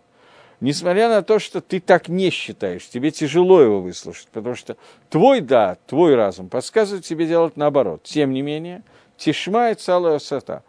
несмотря 0.59 1.09
на 1.09 1.23
то, 1.23 1.39
что 1.39 1.61
ты 1.61 1.79
так 1.79 2.07
не 2.07 2.29
считаешь, 2.29 2.87
тебе 2.87 3.11
тяжело 3.11 3.61
его 3.61 3.81
выслушать, 3.81 4.27
потому 4.31 4.55
что 4.55 4.77
твой 5.09 5.41
да, 5.41 5.77
твой 5.87 6.15
разум 6.15 6.49
подсказывает 6.49 7.05
тебе 7.05 7.25
делать 7.25 7.57
наоборот. 7.57 8.03
Тем 8.03 8.31
не 8.33 8.41
менее, 8.41 8.83
Тишма 9.21 9.69
и 9.69 9.75
целая 9.75 10.17
сата. 10.17 10.63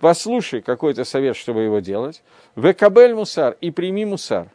Послушай 0.00 0.62
какой-то 0.62 1.04
совет, 1.04 1.36
чтобы 1.36 1.60
его 1.60 1.80
делать. 1.80 2.22
Векабель 2.56 3.12
мусар 3.12 3.58
и 3.60 3.70
прими 3.70 4.06
мусар. 4.06 4.48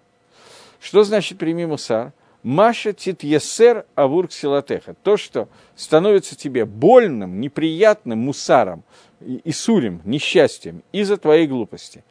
Что 0.79 1.03
значит 1.03 1.37
прими 1.37 1.67
мусар? 1.67 2.13
Маша 2.41 2.93
тит 2.93 3.21
есер 3.21 3.85
авур 3.93 4.27
ксилатеха. 4.27 4.95
То, 5.03 5.17
что 5.17 5.49
становится 5.75 6.35
тебе 6.35 6.65
больным, 6.65 7.39
неприятным 7.39 8.17
мусаром, 8.17 8.83
и 9.21 9.51
сурим, 9.51 10.01
несчастьем 10.03 10.81
из-за 10.91 11.17
твоей 11.17 11.45
глупости. 11.45 12.03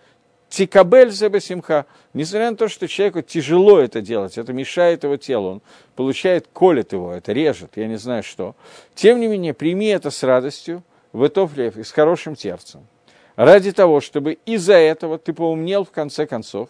Тикабель 0.48 1.10
зебесимха, 1.10 1.86
несмотря 2.14 2.52
на 2.52 2.56
то, 2.56 2.68
что 2.68 2.86
человеку 2.86 3.20
тяжело 3.20 3.80
это 3.80 4.00
делать, 4.00 4.38
это 4.38 4.52
мешает 4.52 5.02
его 5.02 5.16
телу, 5.16 5.48
он 5.48 5.62
получает, 5.96 6.46
колет 6.52 6.92
его, 6.92 7.12
это 7.12 7.32
режет, 7.32 7.72
я 7.74 7.88
не 7.88 7.96
знаю 7.96 8.22
что. 8.22 8.54
Тем 8.94 9.18
не 9.18 9.26
менее, 9.26 9.54
прими 9.54 9.86
это 9.86 10.10
с 10.10 10.22
радостью, 10.22 10.84
в 11.12 11.26
Этофлев 11.26 11.76
и 11.76 11.82
с 11.82 11.92
хорошим 11.92 12.36
сердцем, 12.36 12.86
ради 13.36 13.72
того, 13.72 14.00
чтобы 14.00 14.38
из-за 14.46 14.74
этого 14.74 15.18
ты 15.18 15.32
поумнел 15.32 15.84
в 15.84 15.90
конце 15.90 16.26
концов. 16.26 16.68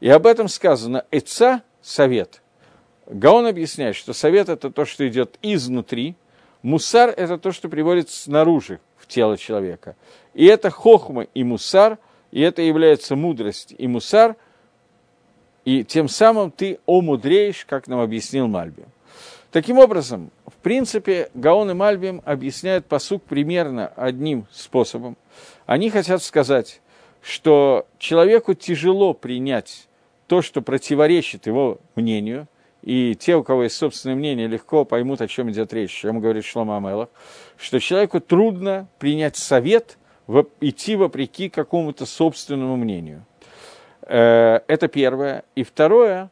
И 0.00 0.08
об 0.08 0.26
этом 0.26 0.48
сказано 0.48 1.04
«Эца»– 1.10 1.62
совет. 1.82 2.42
Гаон 3.06 3.46
объясняет, 3.46 3.96
что 3.96 4.12
совет– 4.12 4.48
это 4.50 4.70
то, 4.70 4.84
что 4.84 5.06
идет 5.06 5.38
изнутри, 5.42 6.16
мусар– 6.62 7.10
это 7.16 7.38
то, 7.38 7.52
что 7.52 7.68
приводит 7.68 8.10
снаружи 8.10 8.80
в 8.96 9.06
тело 9.06 9.36
человека. 9.36 9.96
И 10.32 10.46
это 10.46 10.70
хохма 10.70 11.22
и 11.34 11.44
мусар, 11.44 11.98
и 12.30 12.40
это 12.40 12.62
является 12.62 13.14
мудрость 13.14 13.74
и 13.76 13.86
мусар, 13.86 14.36
и 15.64 15.84
тем 15.84 16.08
самым 16.08 16.50
ты 16.50 16.78
омудреешь, 16.86 17.64
как 17.64 17.86
нам 17.86 18.00
объяснил 18.00 18.48
Мальби. 18.48 18.84
Таким 19.54 19.78
образом, 19.78 20.32
в 20.48 20.54
принципе, 20.54 21.30
Гаон 21.32 21.70
и 21.70 21.74
Мальбим 21.74 22.22
объясняют 22.24 22.86
посук 22.86 23.22
примерно 23.22 23.86
одним 23.94 24.48
способом. 24.50 25.16
Они 25.64 25.90
хотят 25.90 26.24
сказать, 26.24 26.80
что 27.22 27.86
человеку 28.00 28.54
тяжело 28.54 29.14
принять 29.14 29.86
то, 30.26 30.42
что 30.42 30.60
противоречит 30.60 31.46
его 31.46 31.78
мнению, 31.94 32.48
и 32.82 33.14
те, 33.14 33.36
у 33.36 33.44
кого 33.44 33.62
есть 33.62 33.76
собственное 33.76 34.16
мнение, 34.16 34.48
легко 34.48 34.84
поймут, 34.84 35.20
о 35.20 35.28
чем 35.28 35.48
идет 35.52 35.72
речь, 35.72 35.98
о 35.98 36.08
чем 36.08 36.18
говорит 36.18 36.44
Шлома 36.44 36.78
Амелах, 36.78 37.08
что 37.56 37.78
человеку 37.78 38.18
трудно 38.18 38.88
принять 38.98 39.36
совет, 39.36 39.98
идти 40.60 40.96
вопреки 40.96 41.48
какому-то 41.48 42.06
собственному 42.06 42.74
мнению. 42.74 43.24
Э, 44.02 44.62
это 44.66 44.88
первое. 44.88 45.44
И 45.54 45.62
второе, 45.62 46.30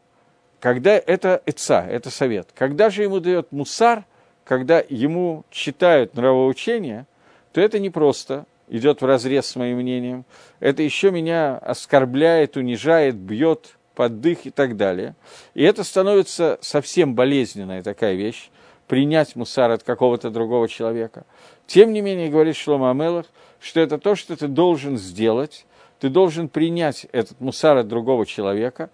когда 0.62 0.92
это 0.92 1.42
эца, 1.44 1.84
это 1.90 2.08
совет. 2.10 2.50
Когда 2.54 2.88
же 2.88 3.02
ему 3.02 3.18
дает 3.18 3.50
мусар, 3.50 4.04
когда 4.44 4.80
ему 4.88 5.44
читают 5.50 6.14
нравоучения, 6.14 7.08
то 7.52 7.60
это 7.60 7.80
не 7.80 7.90
просто 7.90 8.46
идет 8.68 9.02
в 9.02 9.04
разрез 9.04 9.46
с 9.46 9.56
моим 9.56 9.78
мнением, 9.78 10.24
это 10.60 10.84
еще 10.84 11.10
меня 11.10 11.58
оскорбляет, 11.58 12.56
унижает, 12.56 13.16
бьет 13.16 13.76
под 13.96 14.20
дых 14.20 14.46
и 14.46 14.50
так 14.50 14.76
далее. 14.76 15.16
И 15.54 15.64
это 15.64 15.82
становится 15.82 16.60
совсем 16.60 17.16
болезненная 17.16 17.82
такая 17.82 18.14
вещь, 18.14 18.48
принять 18.86 19.34
мусар 19.34 19.72
от 19.72 19.82
какого-то 19.82 20.30
другого 20.30 20.68
человека. 20.68 21.24
Тем 21.66 21.92
не 21.92 22.02
менее, 22.02 22.30
говорит 22.30 22.54
Шлома 22.54 22.92
Амелах, 22.92 23.26
что 23.58 23.80
это 23.80 23.98
то, 23.98 24.14
что 24.14 24.36
ты 24.36 24.46
должен 24.46 24.96
сделать, 24.96 25.66
ты 25.98 26.08
должен 26.08 26.48
принять 26.48 27.08
этот 27.10 27.40
мусар 27.40 27.78
от 27.78 27.88
другого 27.88 28.26
человека 28.26 28.90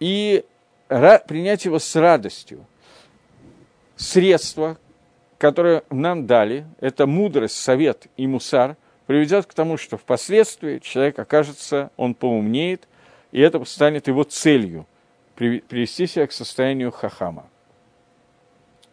и 0.00 0.44
принять 0.88 1.64
его 1.64 1.78
с 1.78 1.96
радостью. 1.96 2.64
Средство, 3.96 4.76
которое 5.38 5.82
нам 5.90 6.26
дали, 6.26 6.66
это 6.80 7.06
мудрость, 7.06 7.56
совет 7.56 8.06
и 8.16 8.26
мусар, 8.26 8.76
приведет 9.06 9.46
к 9.46 9.54
тому, 9.54 9.76
что 9.76 9.96
впоследствии 9.96 10.78
человек 10.78 11.18
окажется, 11.18 11.90
он 11.96 12.14
поумнеет, 12.14 12.88
и 13.32 13.40
это 13.40 13.64
станет 13.64 14.08
его 14.08 14.24
целью 14.24 14.86
привести 15.34 16.06
себя 16.06 16.26
к 16.26 16.32
состоянию 16.32 16.90
хахама. 16.90 17.46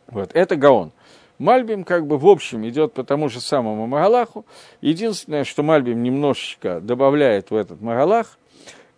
Вот, 0.07 0.31
это 0.33 0.55
Гаон. 0.55 0.91
Мальбим 1.39 1.83
как 1.83 2.05
бы 2.05 2.17
в 2.17 2.27
общем 2.27 2.67
идет 2.67 2.93
по 2.93 3.03
тому 3.03 3.29
же 3.29 3.41
самому 3.41 3.87
Магалаху. 3.87 4.45
Единственное, 4.81 5.43
что 5.43 5.63
Мальбим 5.63 6.03
немножечко 6.03 6.79
добавляет 6.79 7.49
в 7.49 7.55
этот 7.55 7.81
Магалах, 7.81 8.37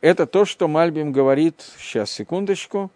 это 0.06 0.28
то, 0.28 0.46
что 0.46 0.68
Мальбим 0.68 1.12
говорит, 1.12 1.66
сейчас, 1.80 2.12
секундочку, 2.12 2.92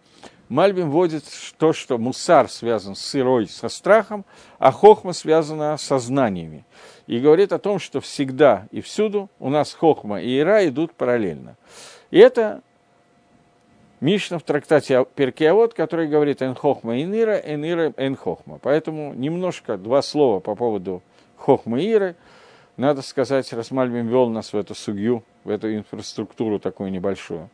Мальбим 0.48 0.92
вводит 0.92 1.24
то, 1.58 1.72
что 1.72 1.98
мусар 1.98 2.48
связан 2.48 2.94
с 2.94 3.00
сырой, 3.00 3.48
со 3.48 3.68
страхом, 3.68 4.24
а 4.60 4.70
хохма 4.70 5.12
связана 5.12 5.76
со 5.76 5.98
знаниями. 5.98 6.64
И 7.08 7.18
говорит 7.18 7.52
о 7.52 7.58
том, 7.58 7.80
что 7.80 8.00
всегда 8.00 8.68
и 8.70 8.80
всюду 8.80 9.28
у 9.40 9.50
нас 9.50 9.74
хохма 9.74 10.22
и 10.22 10.38
ира 10.38 10.64
идут 10.68 10.92
параллельно. 10.92 11.56
И 12.12 12.18
это 12.18 12.62
Мишна 13.98 14.38
в 14.38 14.44
трактате 14.44 15.04
Перкиавод, 15.16 15.74
который 15.74 16.06
говорит 16.06 16.42
«эн 16.42 16.54
хохма 16.54 16.98
и 16.98 17.02
нира, 17.02 17.36
эн 17.36 17.64
ира, 17.64 17.92
эн 17.96 18.14
хохма». 18.14 18.60
Поэтому 18.62 19.14
немножко 19.14 19.76
два 19.76 20.00
слова 20.00 20.38
по 20.38 20.54
поводу 20.54 21.02
хохма 21.36 21.80
и 21.80 21.88
иры. 21.88 22.14
Надо 22.76 23.02
сказать, 23.02 23.52
Расмальбим 23.52 24.06
вел 24.06 24.28
нас 24.28 24.52
в 24.52 24.56
эту 24.56 24.76
судью, 24.76 25.24
в 25.44 25.50
эту 25.50 25.74
инфраструктуру 25.74 26.58
такую 26.58 26.90
небольшую. 26.90 27.48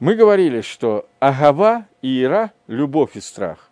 Мы 0.00 0.14
говорили, 0.14 0.60
что 0.60 1.06
агава 1.20 1.86
и 2.02 2.22
ира, 2.22 2.52
любовь 2.66 3.16
и 3.16 3.20
страх, 3.20 3.70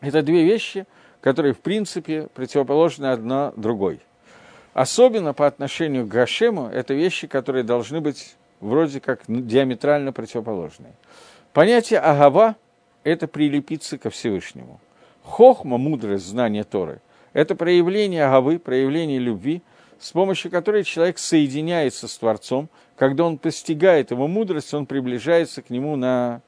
это 0.00 0.22
две 0.22 0.44
вещи, 0.44 0.86
которые, 1.20 1.52
в 1.52 1.60
принципе, 1.60 2.28
противоположны 2.34 3.06
одна 3.06 3.52
другой. 3.56 4.00
Особенно 4.72 5.34
по 5.34 5.46
отношению 5.46 6.06
к 6.06 6.08
Гашему, 6.08 6.68
это 6.68 6.94
вещи, 6.94 7.26
которые 7.26 7.64
должны 7.64 8.00
быть 8.00 8.36
вроде 8.60 9.00
как 9.00 9.22
диаметрально 9.26 10.12
противоположные. 10.12 10.92
Понятие 11.52 11.98
агава– 11.98 12.56
это 13.04 13.26
прилепиться 13.26 13.98
ко 13.98 14.10
Всевышнему. 14.10 14.80
Хохма, 15.24 15.76
мудрость, 15.76 16.26
знание 16.26 16.64
Торы– 16.64 17.00
это 17.32 17.54
проявление 17.54 18.24
агавы, 18.24 18.58
проявление 18.58 19.18
любви, 19.18 19.62
с 20.00 20.12
помощью 20.12 20.50
которой 20.50 20.82
человек 20.82 21.18
соединяется 21.18 22.08
с 22.08 22.18
Творцом. 22.18 22.68
Когда 22.96 23.24
он 23.24 23.38
постигает 23.38 24.10
его 24.10 24.26
мудрость, 24.26 24.74
он 24.74 24.86
приближается 24.86 25.62
к 25.62 25.70
нему 25.70 25.94
на 25.94 26.40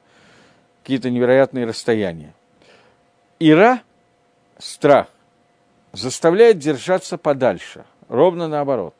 какие-то 0.81 1.09
невероятные 1.09 1.65
расстояния. 1.65 2.33
Ира– 3.39 3.81
страх– 4.57 5.07
заставляет 5.93 6.57
держаться 6.57 7.17
подальше, 7.17 7.85
ровно 8.09 8.47
наоборот. 8.47 8.95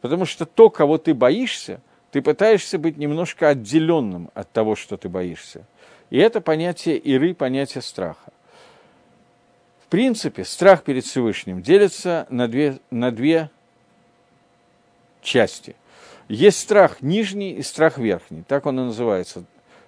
Потому 0.00 0.24
что 0.24 0.46
то, 0.46 0.70
кого 0.70 0.96
ты 0.96 1.12
боишься, 1.12 1.80
ты 2.12 2.22
пытаешься 2.22 2.78
быть 2.78 2.96
немножко 2.96 3.48
отделенным 3.48 4.30
от 4.34 4.50
того, 4.52 4.76
что 4.76 4.96
ты 4.96 5.08
боишься. 5.08 5.64
И 6.10 6.18
это 6.18 6.40
понятие 6.40 6.96
иры, 6.96 7.34
понятие 7.34 7.82
страха. 7.82 8.32
В 9.84 9.88
принципе, 9.88 10.44
страх 10.44 10.84
перед 10.84 11.04
Всевышним 11.04 11.60
делится 11.60 12.26
на 12.30 12.46
две, 12.46 12.78
на 12.90 13.10
две 13.10 13.50
части. 15.22 15.76
Есть 16.28 16.60
страх 16.60 17.00
нижний 17.00 17.52
и 17.52 17.62
страх 17.62 17.98
верхний, 17.98 18.42
так 18.46 18.66
он 18.66 18.78
и 18.80 18.84
называется. 18.84 19.44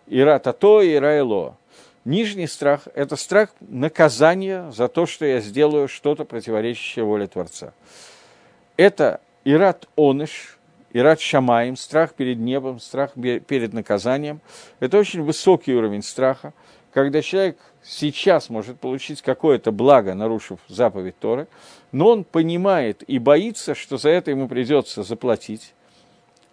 Ира 0.06 0.38
тато 0.38 0.82
и 0.82 0.94
ира 0.94 1.16
эло. 1.16 1.56
Нижний 2.04 2.46
страх– 2.46 2.88
это 2.94 3.16
страх 3.16 3.50
наказания 3.60 4.70
за 4.70 4.88
то, 4.88 5.04
что 5.04 5.26
я 5.26 5.40
сделаю 5.40 5.86
что-то 5.86 6.24
противоречащее 6.24 7.04
воле 7.04 7.26
Творца. 7.26 7.74
Это 8.76 9.20
ират 9.44 9.86
оныш, 9.96 10.58
Ират 10.92 11.20
Шамаем, 11.20 11.76
страх 11.76 12.14
перед 12.14 12.38
небом, 12.38 12.80
страх 12.80 13.12
перед 13.14 13.72
наказанием. 13.72 14.40
Это 14.80 14.98
очень 14.98 15.22
высокий 15.22 15.72
уровень 15.74 16.02
страха, 16.02 16.52
когда 16.92 17.22
человек 17.22 17.58
сейчас 17.82 18.50
может 18.50 18.78
получить 18.78 19.22
какое-то 19.22 19.72
благо, 19.72 20.14
нарушив 20.14 20.60
заповедь 20.68 21.18
Торы, 21.18 21.46
но 21.92 22.08
он 22.08 22.24
понимает 22.24 23.02
и 23.06 23.18
боится, 23.18 23.74
что 23.74 23.96
за 23.96 24.10
это 24.10 24.30
ему 24.30 24.48
придется 24.48 25.02
заплатить. 25.02 25.74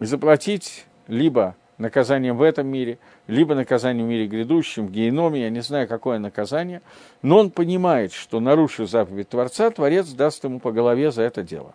И 0.00 0.04
заплатить 0.04 0.86
либо 1.06 1.56
наказанием 1.78 2.36
в 2.36 2.42
этом 2.42 2.66
мире, 2.66 2.98
либо 3.26 3.54
наказанием 3.54 4.06
в 4.06 4.10
мире 4.10 4.26
грядущем, 4.26 4.88
в 4.88 4.90
геноме, 4.90 5.42
я 5.42 5.50
не 5.50 5.60
знаю, 5.60 5.86
какое 5.88 6.18
наказание, 6.18 6.82
но 7.22 7.38
он 7.38 7.50
понимает, 7.50 8.12
что, 8.12 8.40
нарушив 8.40 8.90
заповедь 8.90 9.28
Творца, 9.28 9.70
Творец 9.70 10.08
даст 10.08 10.44
ему 10.44 10.60
по 10.60 10.72
голове 10.72 11.10
за 11.10 11.22
это 11.22 11.42
дело. 11.42 11.74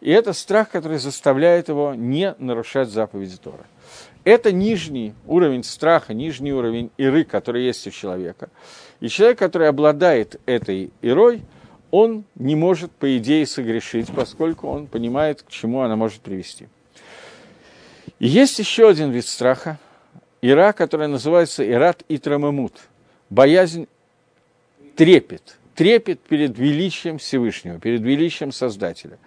И 0.00 0.10
это 0.10 0.32
страх, 0.32 0.70
который 0.70 0.98
заставляет 0.98 1.68
его 1.68 1.94
не 1.94 2.34
нарушать 2.38 2.88
заповеди 2.88 3.36
Тора. 3.36 3.66
Это 4.24 4.50
нижний 4.50 5.14
уровень 5.26 5.62
страха, 5.62 6.12
нижний 6.12 6.52
уровень 6.52 6.90
иры, 6.96 7.24
который 7.24 7.64
есть 7.64 7.86
у 7.86 7.90
человека. 7.90 8.50
И 9.00 9.08
человек, 9.08 9.38
который 9.38 9.68
обладает 9.68 10.40
этой 10.46 10.90
ирой, 11.02 11.42
он 11.90 12.24
не 12.34 12.56
может, 12.56 12.90
по 12.92 13.16
идее, 13.16 13.46
согрешить, 13.46 14.10
поскольку 14.14 14.68
он 14.68 14.86
понимает, 14.86 15.42
к 15.42 15.50
чему 15.50 15.82
она 15.82 15.96
может 15.96 16.20
привести. 16.20 16.68
И 18.18 18.26
есть 18.26 18.58
еще 18.58 18.88
один 18.88 19.10
вид 19.10 19.26
страха, 19.26 19.78
ира, 20.40 20.72
которая 20.72 21.08
называется 21.08 21.68
ират 21.68 22.02
и 22.08 22.18
трамамут, 22.18 22.72
боязнь, 23.30 23.86
трепет, 24.96 25.56
трепет 25.74 26.20
перед 26.20 26.58
величием 26.58 27.18
Всевышнего, 27.18 27.78
перед 27.78 28.00
величием 28.00 28.52
Создателя. 28.52 29.18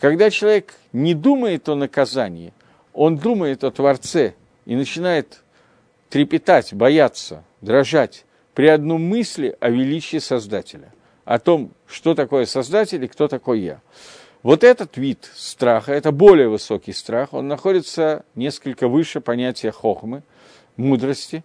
Когда 0.00 0.30
человек 0.30 0.74
не 0.92 1.14
думает 1.14 1.68
о 1.68 1.76
наказании, 1.76 2.52
он 2.92 3.16
думает 3.16 3.62
о 3.64 3.70
Творце 3.70 4.34
и 4.66 4.74
начинает 4.74 5.42
трепетать, 6.10 6.74
бояться, 6.74 7.44
дрожать 7.60 8.24
при 8.54 8.66
одном 8.66 9.02
мысли 9.02 9.56
о 9.60 9.70
величии 9.70 10.18
Создателя, 10.18 10.92
о 11.24 11.38
том, 11.38 11.72
что 11.86 12.14
такое 12.14 12.46
Создатель 12.46 13.04
и 13.04 13.08
кто 13.08 13.28
такой 13.28 13.60
я. 13.60 13.80
Вот 14.42 14.64
этот 14.64 14.96
вид 14.96 15.30
страха, 15.34 15.92
это 15.92 16.10
более 16.10 16.48
высокий 16.48 16.92
страх, 16.92 17.32
он 17.32 17.46
находится 17.46 18.24
несколько 18.34 18.88
выше 18.88 19.20
понятия 19.20 19.70
хохмы, 19.70 20.22
мудрости, 20.76 21.44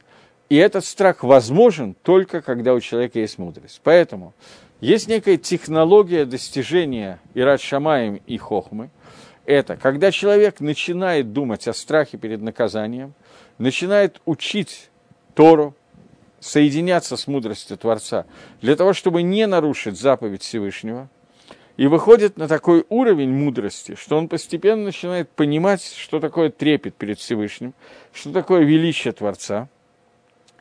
и 0.49 0.55
этот 0.55 0.86
страх 0.86 1.24
возможен 1.24 1.95
только 2.03 2.41
когда 2.41 2.74
у 2.74 2.80
человека 2.80 3.20
есть 3.20 3.38
мудрость. 3.38 3.82
Поэтому 3.84 4.34
есть 4.80 5.08
некая 5.08 5.38
технология 5.38 6.26
достижения 6.26 7.20
Ират 7.34 7.62
Шамаем 7.62 8.22
и 8.26 8.38
Хохмы. 8.38 8.89
Это 9.45 9.76
когда 9.76 10.12
человек 10.12 10.60
начинает 10.60 11.34
думать 11.34 11.68
о 11.68 11.74
страхе 11.74 12.18
перед 12.18 12.41
наказанием, 12.41 13.14
начинает 13.58 14.22
учить 14.26 14.89
Тору, 15.36 15.76
соединяться 16.40 17.18
с 17.18 17.28
мудростью 17.28 17.78
Творца, 17.78 18.26
для 18.62 18.76
того, 18.76 18.94
чтобы 18.94 19.22
не 19.24 19.48
нарушить 19.48 20.00
заповедь 20.00 20.44
Всевышнего, 20.44 21.10
и 21.78 21.88
выходит 21.88 22.38
на 22.38 22.48
такой 22.48 22.86
уровень 22.90 23.32
мудрости, 23.32 23.96
что 23.96 24.18
он 24.18 24.28
постепенно 24.28 24.84
начинает 24.84 25.30
понимать, 25.30 25.84
что 25.84 26.20
такое 26.20 26.50
трепет 26.50 26.96
перед 26.96 27.20
Всевышним, 27.20 27.74
что 28.14 28.32
такое 28.32 28.62
величие 28.64 29.14
Творца– 29.14 29.70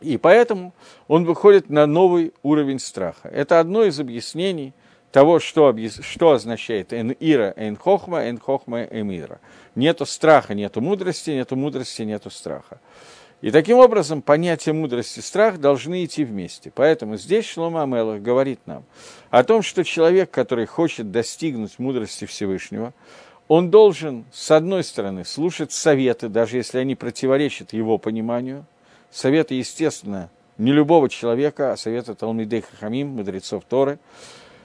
и 0.00 0.18
поэтому 0.18 0.74
он 1.08 1.24
выходит 1.24 1.70
на 1.70 1.86
новый 1.86 2.34
уровень 2.42 2.78
страха. 2.78 3.28
Это 3.28 3.60
одно 3.60 3.84
из 3.84 3.98
объяснений 3.98 4.74
того, 5.10 5.40
что, 5.40 5.74
что 6.02 6.32
означает 6.32 6.92
«эн 6.92 7.16
ира, 7.18 7.54
эн 7.56 7.76
хохма, 7.76 8.24
эн 8.28 8.38
хохма, 8.38 8.82
эм 8.82 9.10
ира». 9.10 9.40
Нету 9.74 10.04
страха, 10.04 10.54
нету 10.54 10.80
мудрости, 10.80 11.30
нету 11.30 11.56
мудрости, 11.56 12.02
нету 12.02 12.30
страха. 12.30 12.80
И 13.46 13.52
таким 13.52 13.78
образом 13.78 14.22
понятие 14.22 14.72
мудрости 14.72 15.20
и 15.20 15.22
страх 15.22 15.58
должны 15.58 16.04
идти 16.04 16.24
вместе. 16.24 16.72
Поэтому 16.74 17.16
здесь 17.16 17.46
Шлома 17.46 17.84
Амелах 17.84 18.20
говорит 18.20 18.58
нам 18.66 18.82
о 19.30 19.44
том, 19.44 19.62
что 19.62 19.84
человек, 19.84 20.32
который 20.32 20.66
хочет 20.66 21.12
достигнуть 21.12 21.78
мудрости 21.78 22.24
Всевышнего, 22.24 22.92
он 23.46 23.70
должен, 23.70 24.24
с 24.32 24.50
одной 24.50 24.82
стороны, 24.82 25.24
слушать 25.24 25.70
советы, 25.70 26.28
даже 26.28 26.56
если 26.56 26.78
они 26.78 26.96
противоречат 26.96 27.72
его 27.72 27.98
пониманию. 27.98 28.66
Советы, 29.12 29.54
естественно, 29.54 30.28
не 30.58 30.72
любого 30.72 31.08
человека, 31.08 31.70
а 31.70 31.76
советы 31.76 32.16
Талмидей 32.16 32.62
Хахамим, 32.62 33.10
мудрецов 33.10 33.62
Торы, 33.68 34.00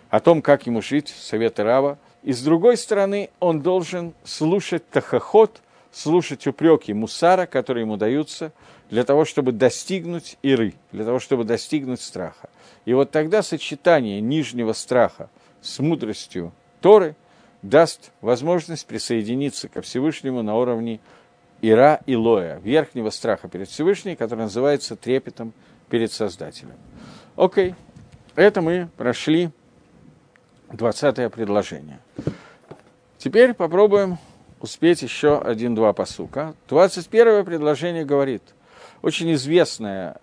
о 0.09 0.19
том, 0.19 0.41
как 0.41 0.65
ему 0.65 0.81
жить, 0.81 1.13
советы 1.15 1.61
Рава. 1.61 1.99
И 2.23 2.33
с 2.33 2.41
другой 2.41 2.77
стороны, 2.77 3.29
он 3.39 3.61
должен 3.61 4.15
слушать 4.23 4.89
тахоход, 4.89 5.61
слушать 5.91 6.47
упреки 6.47 6.93
мусара, 6.93 7.45
которые 7.45 7.83
ему 7.83 7.97
даются, 7.97 8.51
для 8.89 9.03
того, 9.03 9.25
чтобы 9.25 9.51
достигнуть 9.51 10.37
иры, 10.41 10.73
для 10.91 11.05
того, 11.05 11.19
чтобы 11.19 11.43
достигнуть 11.43 12.01
страха. 12.01 12.49
И 12.85 12.93
вот 12.93 13.11
тогда 13.11 13.41
сочетание 13.41 14.19
нижнего 14.21 14.73
страха 14.73 15.29
с 15.61 15.79
мудростью 15.79 16.51
Торы 16.81 17.15
даст 17.61 18.11
возможность 18.21 18.85
присоединиться 18.87 19.69
ко 19.69 19.81
Всевышнему 19.81 20.41
на 20.41 20.57
уровне 20.57 20.99
Ира 21.61 22.01
и 22.07 22.15
Лоя, 22.15 22.59
верхнего 22.59 23.11
страха 23.11 23.47
перед 23.47 23.69
Всевышним, 23.69 24.15
который 24.15 24.41
называется 24.41 24.95
трепетом 24.95 25.53
перед 25.89 26.11
Создателем. 26.11 26.75
Окей, 27.35 27.75
это 28.35 28.61
мы 28.61 28.89
прошли 28.97 29.51
20 30.73 31.31
предложение. 31.31 31.99
Теперь 33.17 33.53
попробуем 33.53 34.17
успеть 34.61 35.01
еще 35.01 35.39
один-два 35.39 35.93
посука. 35.93 36.55
21 36.69 37.43
предложение 37.45 38.05
говорит, 38.05 38.43
очень 39.01 39.33
известное, 39.33 40.19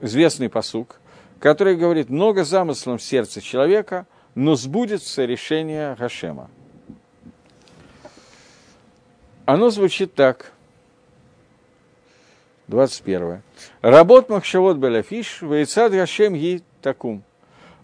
известный 0.00 0.48
посук, 0.48 1.00
который 1.38 1.76
говорит, 1.76 2.10
много 2.10 2.44
замыслов 2.44 3.00
в 3.00 3.04
сердце 3.04 3.40
человека, 3.40 4.06
но 4.34 4.56
сбудется 4.56 5.24
решение 5.24 5.96
Гашема. 5.98 6.50
Оно 9.46 9.70
звучит 9.70 10.14
так. 10.14 10.52
21. 12.68 13.42
Работ 13.82 14.30
махшавот 14.30 14.78
беляфиш, 14.78 15.42
вейцад 15.42 15.92
Гашем 15.92 16.34
ей 16.34 16.62
такум. 16.80 17.22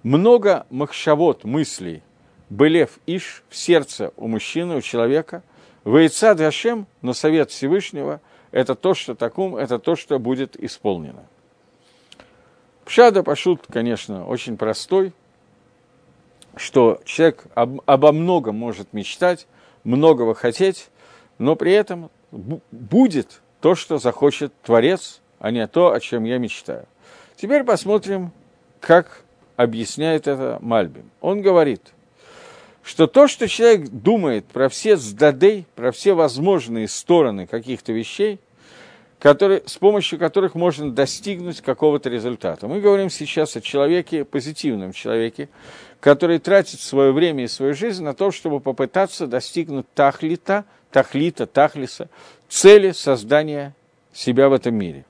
Много 0.03 0.66
махшавот, 0.71 1.45
мыслей, 1.45 2.03
белев 2.49 2.99
иш 3.07 3.45
в 3.51 3.57
сердце 3.57 4.12
у 4.16 4.27
мужчины, 4.27 4.77
у 4.77 4.81
человека, 4.81 5.43
вейцад 5.85 6.39
Гашем, 6.39 6.87
но 7.03 7.12
совет 7.12 7.51
Всевышнего, 7.51 8.20
это 8.51 8.74
то, 8.74 8.95
что 8.95 9.14
такум, 9.14 9.57
это 9.57 9.78
то, 9.78 9.97
что 9.97 10.18
будет 10.18 10.57
исполнено. 10.57 11.24
Пшада 12.85 13.22
Пашут, 13.22 13.62
конечно, 13.70 14.26
очень 14.26 14.57
простой, 14.57 15.12
что 16.57 17.01
человек 17.05 17.45
об, 17.55 17.81
обо 17.87 18.12
многом 18.12 18.57
может 18.57 18.93
мечтать, 18.93 19.47
многого 19.85 20.35
хотеть, 20.35 20.89
но 21.39 21.55
при 21.55 21.72
этом 21.72 22.11
будет 22.31 23.41
то, 23.61 23.74
что 23.74 23.99
захочет 23.99 24.53
Творец, 24.62 25.20
а 25.39 25.51
не 25.51 25.66
то, 25.66 25.93
о 25.93 26.01
чем 26.01 26.24
я 26.24 26.39
мечтаю. 26.39 26.87
Теперь 27.37 27.64
посмотрим, 27.64 28.33
как 28.81 29.22
объясняет 29.57 30.26
это 30.26 30.59
Мальбим. 30.61 31.11
Он 31.20 31.43
говорит, 31.43 31.93
что 32.83 33.07
то, 33.07 33.28
что 33.28 33.49
человек 33.49 33.89
думает 33.89 34.47
про 34.47 34.68
все 34.68 34.97
сдадей, 34.97 35.66
про 35.74 35.93
все 35.93 36.14
возможные 36.14 36.89
стороны 36.89 37.47
каких-то 37.47 37.93
вещей– 37.93 38.39
которые, 39.20 39.62
с 39.66 39.76
помощью 39.76 40.18
которых 40.18 40.55
можно 40.55 40.91
достигнуть 40.91 41.61
какого-то 41.61 42.09
результата. 42.09 42.66
Мы 42.66 42.81
говорим 42.81 43.11
сейчас 43.11 43.55
о 43.55 43.61
человеке, 43.61 44.24
позитивном 44.24 44.93
человеке, 44.93 45.51
который 46.01 46.39
тратит 46.39 46.81
свое 46.81 47.12
время 47.12 47.45
и 47.45 47.49
свою 47.49 47.74
жизнь 47.74 48.03
на 48.03 48.14
то, 48.14 48.31
чтобы 48.31 48.61
попытаться 48.61 49.26
достигнуть 49.26 49.87
тахлита, 49.95 50.64
тахлита, 50.91 51.47
тахлиса, 51.47 52.09
цели 52.49 52.93
создания 52.93 53.74
себя 54.12 54.49
в 54.49 54.55
этом 54.55 54.74
мире. 54.74 55.05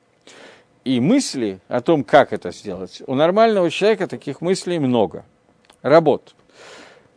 И 0.85 0.99
мысли 0.99 1.61
о 1.68 1.81
том, 1.81 2.03
как 2.03 2.33
это 2.33 2.51
сделать, 2.51 3.03
у 3.07 3.14
нормального 3.14 3.71
человека 3.71 4.09
таких 4.09 4.41
мыслей 4.41 4.81
много. 4.81 5.25
Работ. 5.83 6.35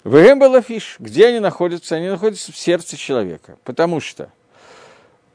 В 0.04 0.16
Эмбелафиш, 0.16 0.98
где 1.00 1.28
они 1.28 1.40
находятся? 1.40 1.96
Они 1.96 2.10
находятся 2.10 2.52
в 2.52 2.58
сердце 2.58 2.98
человека. 2.98 3.58
Потому 3.64 4.00
что– 4.00 4.30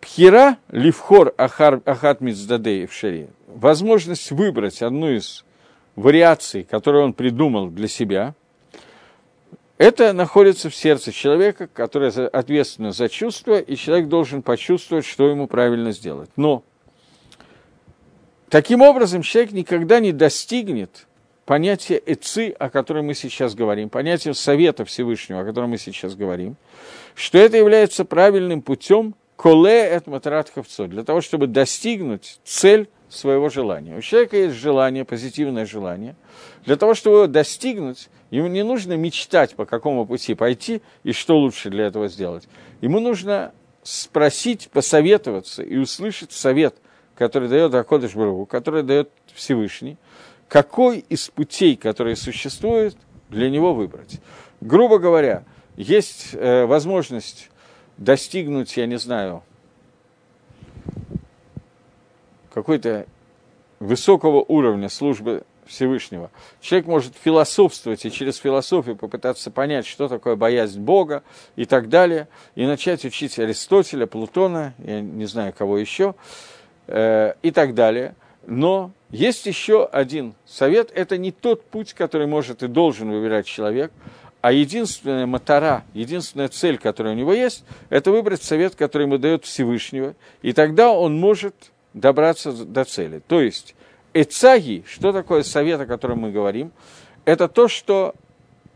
Пхира, 0.01 0.59
ливхор 0.71 1.35
ахар, 1.37 1.83
ахат 1.85 2.21
мицдадей 2.21 2.87
в 2.87 2.93
шаре, 2.93 3.29
возможность 3.49 4.31
выбрать 4.31 4.81
одну 4.81 5.11
из 5.11 5.45
вариаций, 5.97 6.63
которую 6.63 7.05
он 7.05 7.13
придумал 7.13 7.69
для 7.69 7.89
себя, 7.89 8.35
это 9.77 10.13
находится 10.13 10.71
в 10.71 10.75
сердце 10.75 11.11
человека, 11.13 11.67
который 11.67 12.11
ответственно 12.27 12.93
за 12.93 13.09
чувство, 13.09 13.59
и 13.59 13.77
человек 13.77 14.09
должен 14.09 14.43
почувствовать, 14.43 15.05
что 15.05 15.29
ему 15.29 15.49
правильно 15.49 15.91
сделать. 15.93 16.31
Но 16.37 16.63
таким 18.49 18.83
образом 18.83 19.23
человек 19.23 19.53
никогда 19.53 19.99
не 19.99 20.13
достигнет 20.13 21.08
понятия 21.49 21.99
эци, 22.05 22.55
о 22.59 22.69
котором 22.69 23.07
мы 23.07 23.15
сейчас 23.15 23.55
говорим, 23.55 23.89
понятия 23.89 24.35
совета 24.35 24.85
Всевышнего, 24.85 25.41
о 25.41 25.45
котором 25.47 25.71
мы 25.71 25.79
сейчас 25.79 26.15
говорим, 26.15 26.57
что 27.15 27.39
это 27.39 27.57
является 27.57 28.05
правильным 28.05 28.61
путем 28.61 29.15
Коле 29.35 29.81
это 29.81 30.11
матрат 30.11 30.53
для 30.77 31.05
того, 31.05 31.23
чтобы 31.23 31.47
достигнуть 31.47 32.39
цель 32.45 32.91
своего 33.09 33.49
желания. 33.49 33.97
У 33.97 34.03
человека 34.03 34.37
есть 34.37 34.57
желание, 34.57 35.07
позитивное 35.07 35.65
желание. 35.65 36.17
Для 36.67 36.77
того, 36.77 36.93
чтобы 36.93 37.17
его 37.17 37.27
достигнуть, 37.29 38.11
ему 38.31 38.49
не 38.49 38.63
нужно 38.63 38.99
мечтать, 38.99 39.55
по 39.55 39.65
какому 39.65 40.05
пути 40.05 40.35
пойти 40.35 40.83
и 41.03 41.13
что 41.13 41.39
лучше 41.39 41.71
для 41.71 41.87
этого 41.87 42.09
сделать. 42.09 42.47
Ему 42.83 43.01
нужно 43.01 43.55
спросить, 43.83 44.69
посоветоваться 44.71 45.63
и 45.63 45.79
услышать 45.79 46.33
совет, 46.33 46.75
который 47.15 47.49
дает 47.49 47.75
Акодыш 47.75 48.15
Барагу, 48.15 48.45
который 48.45 48.83
дает 48.83 49.09
Всевышний, 49.35 49.97
какой 50.49 50.99
из 51.09 51.29
путей, 51.29 51.77
которые 51.77 52.17
существуют, 52.17 52.97
для 53.29 53.51
него 53.51 53.75
выбрать. 53.75 54.21
Грубо 54.61 54.99
говоря, 54.99 55.45
есть 55.77 56.31
э, 56.33 56.65
возможность 56.65 57.51
достигнуть, 57.99 58.77
я 58.77 58.87
не 58.87 58.99
знаю, 58.99 59.43
какой-то 62.53 63.07
высокого 63.79 64.45
уровня 64.49 64.89
службы 64.89 65.45
Всевышнего. 65.67 66.31
Человек 66.61 66.87
может 66.87 67.15
философствовать 67.15 68.05
и 68.07 68.11
через 68.11 68.39
философию 68.39 68.97
попытаться 68.97 69.51
понять, 69.51 69.87
что 69.87 70.09
такое 70.09 70.35
боязнь 70.35 70.81
Бога 70.81 71.23
и 71.57 71.67
так 71.67 71.91
далее, 71.91 72.27
и 72.55 72.67
начать 72.67 73.05
учить 73.05 73.39
Аристотеля, 73.39 74.07
Плутона, 74.07 74.75
я 74.79 75.01
не 75.01 75.27
знаю 75.27 75.53
кого 75.57 75.77
еще, 75.79 76.15
э, 76.87 77.35
и 77.43 77.51
так 77.51 77.75
далее. 77.75 78.15
Но 78.51 78.93
есть 79.11 79.45
еще 79.45 79.85
один 79.85 80.35
совет, 80.47 80.91
это 80.95 81.19
не 81.19 81.33
тот 81.33 81.65
путь, 81.65 81.93
который 81.93 82.27
может 82.27 82.63
и 82.63 82.67
должен 82.67 83.11
выбирать 83.11 83.45
человек, 83.45 83.93
а 84.41 84.53
единственная 84.53 85.27
мотора, 85.27 85.85
единственная 85.93 86.49
цель, 86.49 86.79
которая 86.79 87.13
у 87.13 87.17
него 87.17 87.35
есть, 87.35 87.63
это 87.91 88.11
выбрать 88.11 88.43
совет, 88.43 88.75
который 88.75 89.03
ему 89.03 89.19
дает 89.19 89.45
Всевышнего, 89.45 90.15
и 90.41 90.55
тогда 90.55 90.93
он 90.93 91.21
может 91.21 91.55
добраться 91.93 92.53
до 92.53 92.85
цели. 92.85 93.21
То 93.29 93.43
есть, 93.43 93.75
эцаги, 94.15 94.83
что 94.89 95.13
такое 95.13 95.43
совет, 95.43 95.81
о 95.83 95.87
котором 95.87 96.21
мы 96.21 96.31
говорим, 96.31 96.73
это 97.27 97.49
то, 97.49 97.69
что 97.69 98.15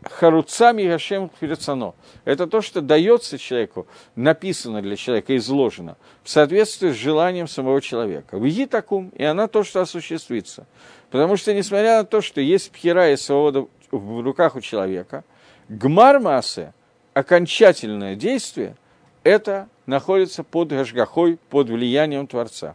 харуцами 0.04 0.84
Гашем 0.84 1.30
Фирицано. 1.40 1.94
Это 2.24 2.46
то, 2.46 2.60
что 2.60 2.80
дается 2.80 3.38
человеку, 3.38 3.86
написано 4.16 4.82
для 4.82 4.96
человека, 4.96 5.36
изложено, 5.36 5.96
в 6.22 6.30
соответствии 6.30 6.90
с 6.90 6.96
желанием 6.96 7.48
самого 7.48 7.80
человека. 7.80 8.38
В 8.38 8.66
такум, 8.66 9.10
и 9.16 9.24
она 9.24 9.48
то, 9.48 9.64
что 9.64 9.80
осуществится. 9.80 10.66
Потому 11.10 11.36
что, 11.36 11.54
несмотря 11.54 11.98
на 11.98 12.04
то, 12.04 12.20
что 12.20 12.40
есть 12.40 12.70
пхера 12.70 13.10
и 13.10 13.16
свобода 13.16 13.66
в 13.90 14.22
руках 14.22 14.56
у 14.56 14.60
человека, 14.60 15.24
Гмар 15.68 16.20
Масе, 16.20 16.72
окончательное 17.14 18.16
действие, 18.16 18.76
это 19.22 19.68
находится 19.86 20.42
под 20.42 20.68
гашгахой, 20.68 21.38
под 21.50 21.68
влиянием 21.68 22.26
Творца. 22.26 22.74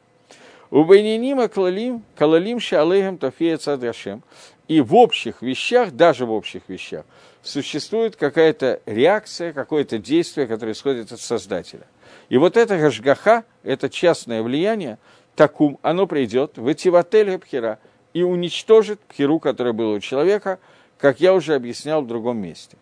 У 0.69 0.83
Байнинима 0.83 1.47
Калалим, 1.47 2.03
Калалим 2.15 2.59
Шалейхам 2.59 3.17
Тафея 3.17 3.57
Цадгашем. 3.57 4.21
И 4.67 4.81
в 4.81 4.95
общих 4.95 5.41
вещах, 5.41 5.91
даже 5.91 6.25
в 6.25 6.31
общих 6.31 6.63
вещах, 6.67 7.05
существует 7.41 8.15
какая-то 8.15 8.81
реакция, 8.85 9.53
какое-то 9.53 9.97
действие, 9.97 10.47
которое 10.47 10.73
исходит 10.73 11.11
от 11.11 11.21
Создателя. 11.21 11.87
И 12.29 12.37
вот 12.37 12.57
это 12.57 12.77
гашгаха, 12.77 13.45
это 13.63 13.89
частное 13.89 14.43
влияние, 14.43 14.97
такум, 15.35 15.79
оно 15.81 16.07
придет 16.07 16.57
в 16.57 16.71
Этиватель 16.71 17.37
Пхера 17.37 17.79
и 18.13 18.23
уничтожит 18.23 18.99
пхеру, 19.01 19.39
которая 19.39 19.73
была 19.73 19.93
у 19.93 19.99
человека, 19.99 20.59
как 20.97 21.19
я 21.19 21.33
уже 21.33 21.55
объяснял 21.55 22.01
в 22.01 22.07
другом 22.07 22.37
месте. 22.37 22.77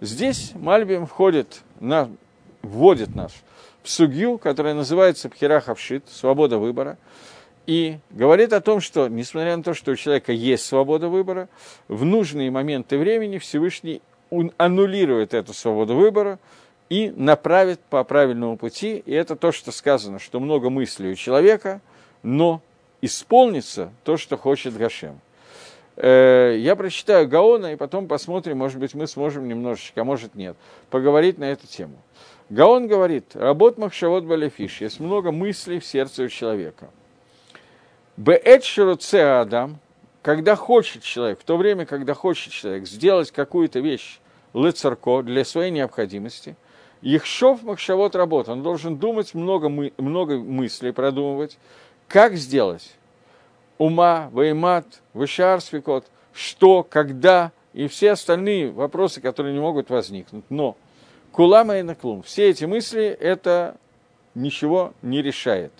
Здесь 0.00 0.52
Мальбим 0.54 1.06
входит, 1.06 1.62
на, 1.80 2.10
вводит 2.62 3.14
нас 3.14 3.32
в 3.82 3.90
сугью, 3.90 4.38
которая 4.38 4.74
называется 4.74 5.28
Пхера 5.28 5.60
Хавшит, 5.60 6.04
свобода 6.08 6.58
выбора. 6.58 6.98
И 7.66 7.98
говорит 8.10 8.52
о 8.52 8.60
том, 8.60 8.80
что, 8.80 9.08
несмотря 9.08 9.56
на 9.56 9.62
то, 9.62 9.74
что 9.74 9.92
у 9.92 9.96
человека 9.96 10.32
есть 10.32 10.64
свобода 10.64 11.08
выбора, 11.08 11.48
в 11.88 12.04
нужные 12.04 12.50
моменты 12.50 12.96
времени 12.98 13.38
Всевышний 13.38 14.00
аннулирует 14.56 15.34
эту 15.34 15.52
свободу 15.52 15.94
выбора 15.94 16.38
и 16.88 17.12
направит 17.16 17.80
по 17.80 18.02
правильному 18.04 18.56
пути. 18.56 19.02
И 19.04 19.12
это 19.12 19.36
то, 19.36 19.52
что 19.52 19.72
сказано, 19.72 20.18
что 20.18 20.40
много 20.40 20.70
мыслей 20.70 21.12
у 21.12 21.14
человека, 21.14 21.80
но 22.22 22.60
исполнится 23.02 23.92
то, 24.04 24.16
что 24.16 24.36
хочет 24.36 24.76
Гашем. 24.76 25.20
Э, 25.96 26.54
я 26.58 26.76
прочитаю 26.76 27.28
Гаона, 27.28 27.72
и 27.72 27.76
потом 27.76 28.06
посмотрим, 28.06 28.58
может 28.58 28.78
быть, 28.78 28.94
мы 28.94 29.06
сможем 29.06 29.48
немножечко, 29.48 30.02
а 30.02 30.04
может 30.04 30.34
нет, 30.34 30.56
поговорить 30.90 31.38
на 31.38 31.44
эту 31.44 31.66
тему. 31.66 31.96
Гаон 32.48 32.86
говорит, 32.86 33.34
работ 33.34 33.78
махшавот 33.78 34.24
балефиш, 34.24 34.80
есть 34.82 35.00
много 35.00 35.32
мыслей 35.32 35.80
в 35.80 35.84
сердце 35.84 36.24
у 36.24 36.28
человека. 36.28 36.90
Беэт 38.16 38.64
шируце 38.64 39.40
адам, 39.40 39.78
когда 40.22 40.56
хочет 40.56 41.02
человек, 41.02 41.40
в 41.40 41.44
то 41.44 41.56
время, 41.56 41.84
когда 41.84 42.14
хочет 42.14 42.52
человек 42.52 42.86
сделать 42.86 43.30
какую-то 43.30 43.80
вещь 43.80 44.20
лыцарко 44.54 45.22
для 45.22 45.44
своей 45.44 45.70
необходимости, 45.70 46.56
Ихшов 47.02 47.62
махшавот 47.62 48.16
работ, 48.16 48.48
он 48.48 48.62
должен 48.62 48.96
думать 48.96 49.34
много, 49.34 49.68
мы, 49.68 49.92
много 49.98 50.38
мыслей, 50.38 50.92
продумывать, 50.92 51.58
как 52.08 52.36
сделать 52.36 52.96
ума, 53.76 54.30
ваймат, 54.32 54.86
вышар 55.12 55.60
свекот, 55.60 56.06
что, 56.32 56.82
когда 56.82 57.52
и 57.74 57.86
все 57.86 58.12
остальные 58.12 58.70
вопросы, 58.70 59.20
которые 59.20 59.52
не 59.52 59.60
могут 59.60 59.90
возникнуть. 59.90 60.44
Но 60.48 60.76
кулама 61.32 61.78
и 61.78 61.82
наклум, 61.82 62.22
все 62.22 62.48
эти 62.48 62.64
мысли, 62.64 63.04
это 63.04 63.76
ничего 64.34 64.94
не 65.02 65.20
решает. 65.20 65.72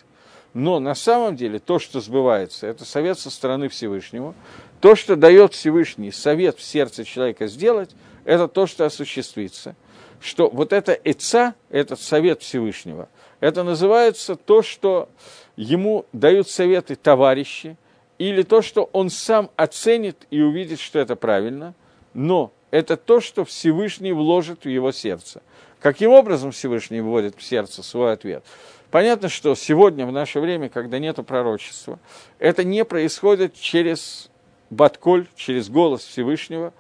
Но 0.57 0.81
на 0.81 0.95
самом 0.95 1.37
деле 1.37 1.59
то, 1.59 1.79
что 1.79 2.01
сбывается, 2.01 2.67
это 2.67 2.87
совет 2.87 3.19
со 3.19 3.29
стороны 3.29 3.69
Всевышнего. 3.69 4.35
То, 4.81 4.97
что 4.97 5.15
дает 5.15 5.53
Всевышний 5.53 6.11
совет 6.11 6.57
в 6.57 6.63
сердце 6.63 7.05
человека 7.05 7.47
сделать, 7.47 7.91
это 8.25 8.49
то, 8.49 8.67
что 8.67 8.87
осуществится. 8.87 9.77
Что 10.19 10.49
вот 10.49 10.73
это 10.73 10.99
эца, 11.05 11.55
этот 11.69 12.01
совет 12.01 12.41
Всевышнего, 12.41 13.11
это 13.41 13.65
называется 13.65 14.35
то, 14.35 14.63
что 14.63 15.11
ему 15.57 16.07
дают 16.15 16.49
советы 16.49 16.97
товарищи, 16.97 17.77
или 18.17 18.41
то, 18.41 18.63
что 18.63 18.89
он 18.95 19.11
сам 19.11 19.51
оценит 19.57 20.27
и 20.31 20.41
увидит, 20.41 20.81
что 20.81 20.99
это 20.99 21.17
правильно, 21.17 21.75
но 22.15 22.51
это 22.71 22.97
то, 22.97 23.21
что 23.21 23.45
Всевышний 23.45 24.13
вложит 24.13 24.65
в 24.65 24.71
его 24.71 24.91
сердце. 24.91 25.43
Каким 25.81 26.13
образом 26.13 26.51
Всевышний 26.51 27.03
вводит 27.03 27.37
в 27.37 27.43
сердце 27.43 27.83
свой 27.83 28.15
ответ? 28.15 28.43
Понятно, 28.91 29.29
что 29.29 29.55
сегодня, 29.55 30.07
в 30.07 30.13
наше 30.13 30.41
время, 30.41 30.69
когда 30.69 30.99
нет 30.99 31.17
пророчества, 31.27 31.99
это 32.39 32.65
не 32.65 32.85
происходит 32.85 33.55
через 33.55 34.31
Батколь, 34.71 35.27
через 35.37 35.69
голос 35.69 36.05
Всевышнего. 36.05 36.73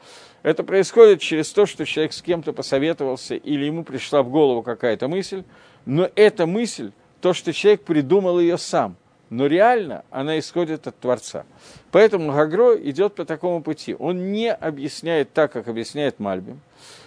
Это 0.43 0.65
происходит 0.65 1.21
через 1.21 1.53
то, 1.53 1.67
что 1.67 1.85
человек 1.85 2.13
с 2.13 2.23
кем-то 2.23 2.53
посоветовался 2.53 3.35
или 3.35 3.65
ему 3.65 3.85
пришла 3.85 4.23
в 4.23 4.31
голову 4.31 4.63
какая-то 4.63 5.09
мысль, 5.09 5.45
но 5.85 6.11
эта 6.15 6.47
мысль, 6.47 6.93
то, 7.21 7.33
что 7.33 7.53
человек 7.53 7.83
придумал 7.83 8.41
ее 8.41 8.59
сам– 8.59 8.97
но 9.31 9.47
реально 9.47 10.05
она 10.11 10.39
исходит 10.39 10.87
от 10.87 10.99
Творца. 10.99 11.45
Поэтому 11.91 12.33
Гагро 12.33 12.77
идет 12.77 13.15
по 13.15 13.25
такому 13.25 13.63
пути. 13.63 13.97
Он 13.99 14.33
не 14.33 14.53
объясняет 14.53 15.33
так, 15.33 15.53
как 15.53 15.69
объясняет 15.69 16.21
Мальбим. 16.21 16.61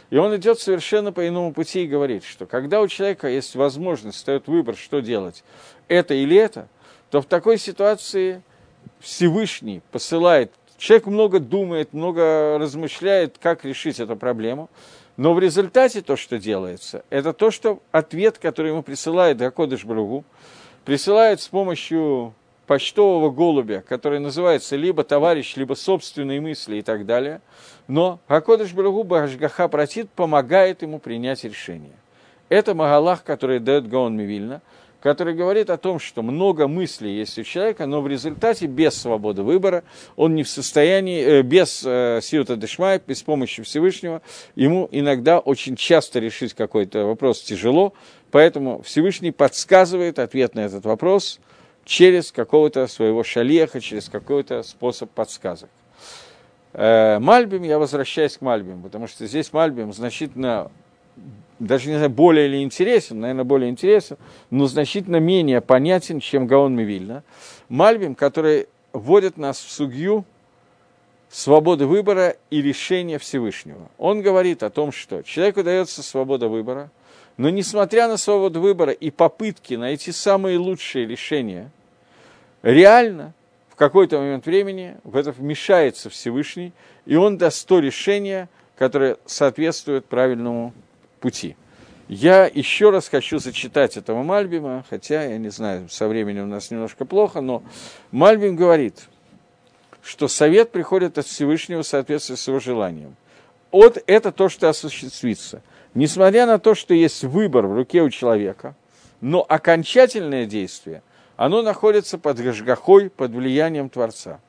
И 0.09 0.17
он 0.17 0.35
идет 0.35 0.59
совершенно 0.59 1.11
по 1.11 1.27
иному 1.27 1.53
пути 1.53 1.83
и 1.83 1.87
говорит, 1.87 2.23
что 2.23 2.45
когда 2.45 2.81
у 2.81 2.87
человека 2.87 3.27
есть 3.27 3.55
возможность, 3.55 4.19
стоит 4.19 4.47
выбор, 4.47 4.75
что 4.75 5.01
делать, 5.01 5.43
это 5.87 6.13
или 6.13 6.35
это, 6.35 6.67
то 7.11 7.21
в 7.21 7.25
такой 7.25 7.57
ситуации 7.57 8.41
Всевышний 8.99 9.81
посылает, 9.91 10.51
человек 10.77 11.07
много 11.07 11.39
думает, 11.39 11.93
много 11.93 12.57
размышляет, 12.59 13.37
как 13.39 13.65
решить 13.65 13.99
эту 13.99 14.15
проблему, 14.15 14.69
но 15.15 15.33
в 15.33 15.39
результате 15.39 16.01
то, 16.01 16.15
что 16.15 16.39
делается, 16.39 17.03
это 17.09 17.33
то, 17.33 17.51
что 17.51 17.81
ответ, 17.91 18.39
который 18.39 18.71
ему 18.71 18.81
присылает 18.81 19.37
Гакодыш 19.37 19.85
Бругу, 19.85 20.23
присылает 20.85 21.41
с 21.41 21.47
помощью 21.47 22.33
почтового 22.65 23.29
голубя, 23.29 23.81
который 23.81 24.19
называется 24.19 24.75
либо 24.75 25.03
товарищ, 25.03 25.55
либо 25.55 25.73
собственные 25.73 26.39
мысли 26.39 26.77
и 26.77 26.81
так 26.81 27.05
далее. 27.05 27.41
Но 27.89 28.19
Хакодыш 28.27 28.71
Барагу 28.73 29.03
Башгаха 29.03 29.67
Пратит 29.67 30.11
помогает 30.11 30.83
ему 30.83 30.99
принять 30.99 31.43
решение. 31.43 31.95
Это 32.47 32.75
Магалах, 32.75 33.23
который 33.23 33.59
дает 33.59 33.89
Гаон 33.89 34.15
Мивильна, 34.15 34.61
который 35.01 35.33
говорит 35.33 35.71
о 35.71 35.77
том, 35.77 35.97
что 35.97 36.21
много 36.21 36.67
мыслей 36.67 37.17
есть 37.17 37.39
у 37.39 37.43
человека, 37.43 37.87
но 37.87 38.01
в 38.01 38.07
результате 38.07 38.67
без 38.67 38.93
свободы 38.93 39.41
выбора 39.41 39.83
он 40.15 40.35
не 40.35 40.43
в 40.43 40.49
состоянии, 40.49 41.23
э, 41.23 41.41
без 41.41 41.83
э, 41.83 42.19
Сиута 42.21 42.57
Дешмая, 42.57 43.01
без 43.05 43.23
помощи 43.23 43.63
Всевышнего, 43.63 44.21
ему 44.53 44.87
иногда 44.91 45.39
очень 45.39 45.75
часто 45.75 46.19
решить 46.19 46.53
какой-то 46.53 47.05
вопрос 47.05 47.41
тяжело, 47.41 47.93
поэтому 48.29 48.83
Всевышний 48.83 49.31
подсказывает 49.31 50.19
ответ 50.19 50.53
на 50.53 50.59
этот 50.59 50.85
вопрос 50.85 51.39
через 51.85 52.31
какого-то 52.31 52.85
своего 52.85 53.23
шалеха, 53.23 53.81
через 53.81 54.09
какой-то 54.09 54.61
способ 54.61 55.09
подсказок. 55.09 55.69
Э, 56.73 57.19
Мальбим, 57.19 57.63
я 57.63 57.79
возвращаюсь 57.79 58.37
к 58.37 58.41
Мальбим, 58.41 58.81
потому 58.81 59.07
что 59.07 59.25
здесь 59.25 59.51
Мальбим 59.53 59.93
значительно 59.93 60.71
даже 61.59 61.89
не 61.89 61.95
знаю, 61.95 62.09
более 62.09 62.47
или 62.47 62.63
интересен, 62.63 63.19
наверное, 63.19 63.43
более 63.43 63.69
интересен, 63.69 64.17
но 64.49 64.67
значительно 64.67 65.17
менее 65.17 65.61
понятен, 65.61 66.19
чем 66.21 66.47
Гаон 66.47 66.75
Мивильна. 66.75 67.23
Мальбим, 67.67 68.15
который 68.15 68.67
вводит 68.93 69.37
нас 69.37 69.59
в 69.59 69.69
судью 69.69 70.25
свободы 71.29 71.85
выбора 71.85 72.37
и 72.49 72.61
решения 72.61 73.19
Всевышнего. 73.19 73.89
Он 73.97 74.21
говорит 74.21 74.63
о 74.63 74.69
том, 74.69 74.91
что 74.91 75.21
человеку 75.21 75.63
дается 75.63 76.01
свобода 76.01 76.47
выбора, 76.47 76.89
но 77.37 77.49
несмотря 77.49 78.07
на 78.07 78.17
свободу 78.17 78.61
выбора 78.61 78.91
и 78.91 79.11
попытки 79.11 79.75
найти 79.75 80.11
самые 80.11 80.57
лучшие 80.57 81.05
решения, 81.05 81.71
реально 82.63 83.33
какой-то 83.79 84.19
момент 84.19 84.45
времени 84.45 84.97
в 85.05 85.15
это 85.15 85.31
вмешается 85.31 86.09
Всевышний, 86.09 86.73
и 87.05 87.15
он 87.15 87.37
даст 87.37 87.65
то 87.65 87.79
решение, 87.79 88.49
которое 88.77 89.17
соответствует 89.25 90.05
правильному 90.05 90.73
пути. 91.21 91.55
Я 92.09 92.45
еще 92.45 92.89
раз 92.89 93.07
хочу 93.07 93.39
зачитать 93.39 93.95
этого 93.95 94.21
Мальбима, 94.21 94.83
хотя, 94.89 95.23
я 95.23 95.37
не 95.37 95.49
знаю, 95.49 95.87
со 95.89 96.09
временем 96.09 96.43
у 96.43 96.47
нас 96.47 96.71
немножко 96.71 97.05
плохо, 97.05 97.39
но 97.39 97.63
Мальбим 98.11 98.57
говорит, 98.57 99.07
что 100.03 100.27
совет 100.27 100.71
приходит 100.71 101.17
от 101.17 101.25
Всевышнего 101.25 101.83
в 101.83 101.87
соответствии 101.87 102.35
с 102.35 102.47
его 102.47 102.59
желанием. 102.59 103.15
Вот 103.71 104.03
это 104.07 104.33
то, 104.33 104.49
что 104.49 104.67
осуществится. 104.67 105.61
Несмотря 105.93 106.45
на 106.45 106.59
то, 106.59 106.75
что 106.75 106.93
есть 106.93 107.23
выбор 107.23 107.65
в 107.65 107.75
руке 107.75 108.01
у 108.01 108.09
человека, 108.09 108.75
но 109.21 109.45
окончательное 109.47 110.45
действие, 110.45 111.01
оно 111.39 111.61
находится 111.61 112.17
под 112.17 112.37
гашгахой, 112.41 113.09
под 113.09 113.31
влиянием 113.31 113.87
Творца. 113.87 114.41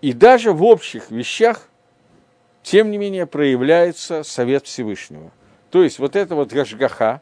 И 0.00 0.12
даже 0.12 0.52
в 0.52 0.62
общих 0.62 1.10
вещах 1.10 1.68
тем 2.62 2.92
не 2.92 2.98
менее 2.98 3.26
проявляется 3.26 4.22
совет 4.22 4.66
Всевышнего. 4.66 5.32
То 5.72 5.82
есть 5.82 5.98
вот 5.98 6.14
это 6.14 6.36
вот 6.36 6.52
гашгаха, 6.52 7.20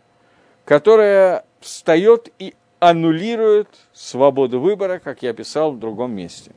которая 0.66 1.46
встает 1.60 2.34
и 2.38 2.54
аннулирует 2.80 3.68
свободу 3.94 4.60
выбора, 4.60 4.98
как 4.98 5.22
я 5.22 5.32
писал 5.32 5.72
в 5.72 5.78
другом 5.78 6.12
месте. 6.12 6.50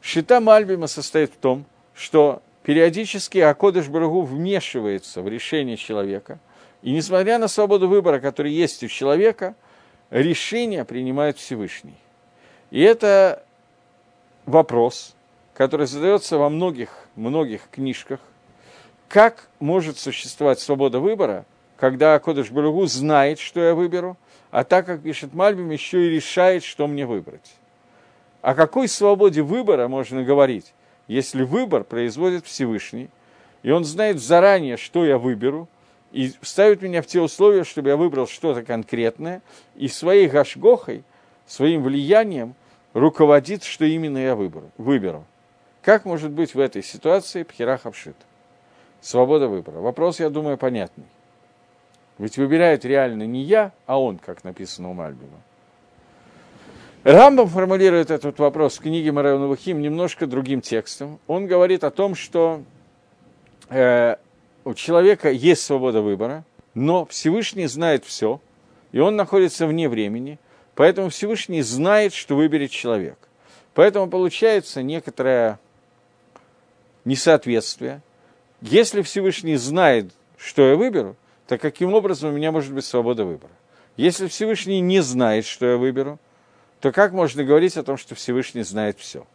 Шита 0.00 0.40
Мальбима 0.40 0.88
состоит 0.88 1.30
в 1.30 1.36
том, 1.36 1.64
что 1.94 2.42
периодически 2.64 3.38
Акодыш 3.38 3.86
Барагу 3.86 4.22
вмешивается 4.22 5.22
в 5.22 5.28
решение 5.28 5.76
человека, 5.76 6.40
и 6.82 6.90
несмотря 6.90 7.38
на 7.38 7.46
свободу 7.46 7.86
выбора, 7.86 8.18
которая 8.18 8.52
есть 8.52 8.82
у 8.82 8.88
человека, 8.88 9.54
решение 10.20 10.84
принимает 10.84 11.38
Всевышний. 11.38 11.96
И 12.70 12.80
это 12.80 13.42
вопрос, 14.46 15.14
который 15.54 15.86
задается 15.86 16.38
во 16.38 16.48
многих, 16.48 16.90
многих 17.16 17.68
книжках, 17.70 18.20
как 19.08 19.48
может 19.60 19.98
существовать 19.98 20.60
свобода 20.60 21.00
выбора, 21.00 21.44
когда 21.76 22.18
Кодыш 22.18 22.50
Баругу 22.50 22.86
знает, 22.86 23.38
что 23.38 23.60
я 23.60 23.74
выберу, 23.74 24.16
а 24.50 24.64
так, 24.64 24.86
как 24.86 25.02
пишет 25.02 25.34
Мальбим, 25.34 25.70
еще 25.70 26.06
и 26.06 26.10
решает, 26.10 26.62
что 26.62 26.86
мне 26.86 27.06
выбрать. 27.06 27.54
О 28.40 28.54
какой 28.54 28.88
свободе 28.88 29.42
выбора 29.42 29.88
можно 29.88 30.22
говорить, 30.22 30.74
если 31.08 31.42
выбор 31.42 31.82
производит 31.82 32.46
Всевышний, 32.46 33.10
и 33.62 33.70
он 33.70 33.84
знает 33.84 34.20
заранее, 34.20 34.76
что 34.76 35.04
я 35.04 35.18
выберу, 35.18 35.68
и 36.14 36.32
ставит 36.42 36.80
меня 36.80 37.02
в 37.02 37.06
те 37.06 37.20
условия, 37.20 37.64
чтобы 37.64 37.88
я 37.88 37.96
выбрал 37.96 38.28
что-то 38.28 38.62
конкретное, 38.62 39.42
и 39.74 39.88
своей 39.88 40.28
гашгохой, 40.28 41.02
своим 41.44 41.82
влиянием 41.82 42.54
руководит, 42.92 43.64
что 43.64 43.84
именно 43.84 44.18
я 44.18 44.36
выберу, 44.36 44.70
выберу. 44.78 45.24
Как 45.82 46.04
может 46.04 46.30
быть 46.30 46.54
в 46.54 46.60
этой 46.60 46.84
ситуации 46.84 47.42
Пхерах 47.42 47.84
обшит? 47.84 48.14
Свобода 49.00 49.48
выбора. 49.48 49.80
Вопрос, 49.80 50.20
я 50.20 50.30
думаю, 50.30 50.56
понятный. 50.56 51.04
Ведь 52.18 52.38
выбирает 52.38 52.84
реально 52.84 53.24
не 53.24 53.42
я, 53.42 53.72
а 53.86 54.00
он, 54.00 54.18
как 54.18 54.44
написано 54.44 54.90
у 54.90 54.94
Мальбима. 54.94 55.42
Рамбам 57.02 57.48
формулирует 57.48 58.12
этот 58.12 58.38
вопрос 58.38 58.78
в 58.78 58.82
книге 58.82 59.10
Мараона 59.10 59.48
Вахим 59.48 59.82
немножко 59.82 60.28
другим 60.28 60.60
текстом. 60.60 61.18
Он 61.26 61.48
говорит 61.48 61.82
о 61.82 61.90
том, 61.90 62.14
что 62.14 62.62
э, 63.68 64.16
у 64.64 64.74
человека 64.74 65.30
есть 65.30 65.62
свобода 65.62 66.00
выбора, 66.00 66.44
но 66.74 67.04
Всевышний 67.06 67.66
знает 67.66 68.04
все, 68.04 68.40
и 68.92 68.98
он 68.98 69.16
находится 69.16 69.66
вне 69.66 69.88
времени, 69.88 70.38
поэтому 70.74 71.10
Всевышний 71.10 71.62
знает, 71.62 72.14
что 72.14 72.36
выберет 72.36 72.70
человек. 72.70 73.18
Поэтому 73.74 74.08
получается 74.08 74.82
некоторое 74.82 75.58
несоответствие. 77.04 78.00
Если 78.60 79.02
Всевышний 79.02 79.56
знает, 79.56 80.12
что 80.38 80.68
я 80.68 80.76
выберу, 80.76 81.16
то 81.46 81.58
каким 81.58 81.92
образом 81.92 82.30
у 82.30 82.32
меня 82.32 82.50
может 82.52 82.72
быть 82.72 82.84
свобода 82.84 83.24
выбора? 83.24 83.52
Если 83.96 84.26
Всевышний 84.26 84.80
не 84.80 85.00
знает, 85.00 85.44
что 85.44 85.66
я 85.66 85.76
выберу, 85.76 86.18
то 86.80 86.92
как 86.92 87.12
можно 87.12 87.44
говорить 87.44 87.76
о 87.76 87.82
том, 87.82 87.96
что 87.96 88.14
Всевышний 88.14 88.62
знает 88.62 88.98
все? 88.98 89.26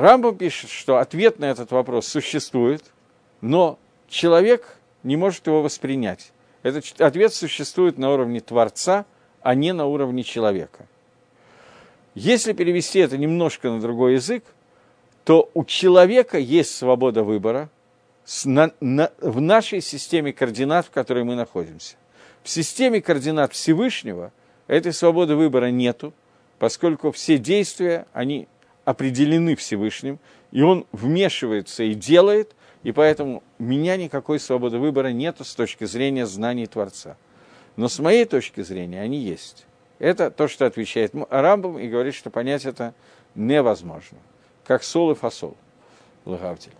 Рамбам 0.00 0.36
пишет, 0.36 0.70
что 0.70 0.98
ответ 0.98 1.38
на 1.38 1.46
этот 1.46 1.70
вопрос 1.72 2.06
существует, 2.06 2.84
но 3.40 3.78
человек 4.08 4.76
не 5.02 5.16
может 5.16 5.46
его 5.46 5.62
воспринять. 5.62 6.32
Этот 6.62 7.00
ответ 7.00 7.34
существует 7.34 7.98
на 7.98 8.12
уровне 8.12 8.40
Творца, 8.40 9.06
а 9.42 9.54
не 9.54 9.72
на 9.72 9.86
уровне 9.86 10.22
человека. 10.22 10.86
Если 12.14 12.52
перевести 12.52 12.98
это 13.00 13.16
немножко 13.16 13.70
на 13.70 13.80
другой 13.80 14.14
язык, 14.14 14.44
то 15.24 15.50
у 15.54 15.64
человека 15.64 16.38
есть 16.38 16.76
свобода 16.76 17.22
выбора 17.22 17.68
в 18.24 19.40
нашей 19.40 19.80
системе 19.80 20.32
координат, 20.32 20.86
в 20.86 20.90
которой 20.90 21.24
мы 21.24 21.34
находимся. 21.34 21.96
В 22.42 22.48
системе 22.48 23.00
координат 23.00 23.52
Всевышнего 23.52 24.32
этой 24.66 24.92
свободы 24.92 25.34
выбора 25.34 25.70
нету, 25.70 26.12
поскольку 26.58 27.10
все 27.12 27.38
действия, 27.38 28.06
они 28.12 28.48
определены 28.88 29.54
Всевышним, 29.54 30.18
и 30.50 30.62
он 30.62 30.86
вмешивается 30.92 31.82
и 31.82 31.92
делает, 31.92 32.56
и 32.84 32.90
поэтому 32.90 33.42
у 33.58 33.62
меня 33.62 33.98
никакой 33.98 34.40
свободы 34.40 34.78
выбора 34.78 35.08
нету 35.08 35.44
с 35.44 35.54
точки 35.54 35.84
зрения 35.84 36.24
знаний 36.24 36.66
Творца. 36.66 37.18
Но 37.76 37.88
с 37.88 37.98
моей 37.98 38.24
точки 38.24 38.62
зрения 38.62 39.02
они 39.02 39.18
есть. 39.18 39.66
Это 39.98 40.30
то, 40.30 40.48
что 40.48 40.64
отвечает 40.64 41.12
Рамбам 41.28 41.78
и 41.78 41.86
говорит, 41.86 42.14
что 42.14 42.30
понять 42.30 42.64
это 42.64 42.94
невозможно. 43.34 44.16
Как 44.64 44.82
сол 44.82 45.10
и 45.10 45.14
фасол. 45.14 45.54
Лагавтель. 46.24 46.72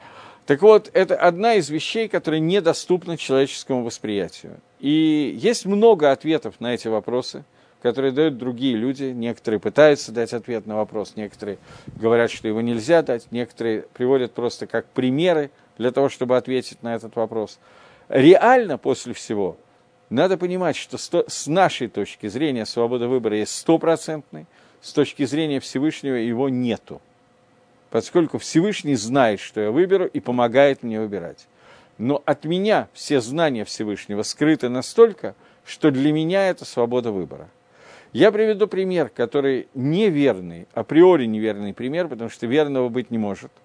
Так 0.47 0.63
вот, 0.63 0.91
это 0.95 1.15
одна 1.15 1.57
из 1.57 1.69
вещей, 1.69 2.09
которая 2.09 2.41
недоступна 2.41 3.19
человеческому 3.19 3.85
восприятию. 3.85 4.61
И 4.81 5.37
есть 5.39 5.67
много 5.67 6.11
ответов 6.11 6.59
на 6.59 6.73
эти 6.73 6.89
вопросы, 6.89 7.45
которые 7.83 8.13
дают 8.13 8.39
другие 8.39 8.77
люди. 8.77 9.05
Некоторые 9.05 9.61
пытаются 9.61 10.13
дать 10.13 10.33
ответ 10.33 10.67
на 10.67 10.77
вопрос, 10.77 11.15
некоторые 11.17 11.59
говорят, 11.97 12.31
что 12.31 12.49
его 12.49 12.61
нельзя 12.61 13.03
дать, 13.03 13.31
некоторые 13.31 13.83
приводят 13.95 14.33
просто 14.33 14.67
как 14.67 14.87
примеры 14.87 15.51
для 15.77 15.93
того, 15.93 16.09
чтобы 16.09 16.37
ответить 16.37 16.83
на 16.83 16.95
этот 16.95 17.15
вопрос. 17.17 17.59
Реально 18.09 18.79
после 18.79 19.13
всего 19.13 19.57
надо 20.11 20.39
понимать, 20.39 20.77
что 20.77 20.97
с 20.99 21.47
нашей 21.47 21.89
точки 21.89 22.29
зрения 22.29 22.65
свобода 22.65 23.09
выбора 23.09 23.37
есть 23.37 23.57
стопроцентной, 23.57 24.47
с 24.81 24.93
точки 24.93 25.25
зрения 25.27 25.61
Всевышнего 25.61 26.15
его 26.15 26.49
нету. 26.49 27.03
Поскольку 27.91 28.39
Всевышний 28.39 28.95
знает, 28.95 29.41
что 29.41 29.61
я 29.61 29.71
выберу, 29.71 30.07
и 30.07 30.21
помогает 30.21 30.83
мне 30.83 31.01
выбирать. 31.01 31.47
Но 31.99 32.23
от 32.25 32.45
меня 32.45 32.89
все 32.93 33.21
знания 33.21 33.65
Всевышнего 33.65 34.23
скрыты 34.23 34.69
настолько, 34.69 35.35
что 35.65 35.91
для 35.91 36.13
меня 36.13 36.49
это 36.49 36.65
свобода 36.65 37.11
выбора. 37.11 37.49
Я 38.13 38.33
приведу 38.33 38.67
пример, 38.67 39.11
который 39.11 39.69
неверный, 39.75 40.67
априори 40.73 41.27
неверный 41.27 41.75
пример, 41.75 42.09
потому 42.09 42.31
что 42.31 42.47
верного 42.47 42.89
быть 42.89 43.11
не 43.11 43.19
может– 43.19 43.51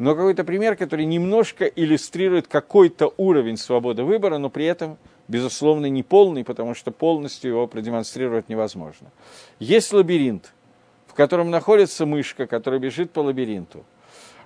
но 0.00 0.14
какой-то 0.14 0.44
пример, 0.44 0.76
который 0.76 1.04
немножко 1.04 1.66
иллюстрирует 1.66 2.46
какой-то 2.46 3.12
уровень 3.18 3.58
свободы 3.58 4.02
выбора, 4.02 4.38
но 4.38 4.48
при 4.48 4.64
этом, 4.64 4.96
безусловно, 5.28 5.90
не 5.90 6.02
полный, 6.02 6.42
потому 6.42 6.74
что 6.74 6.90
полностью 6.90 7.50
его 7.50 7.66
продемонстрировать 7.66 8.48
невозможно. 8.48 9.10
Есть 9.58 9.92
лабиринт, 9.92 10.54
в 11.06 11.12
котором 11.12 11.50
находится 11.50 12.06
мышка, 12.06 12.46
которая 12.46 12.80
бежит 12.80 13.10
по 13.10 13.20
лабиринту. 13.20 13.84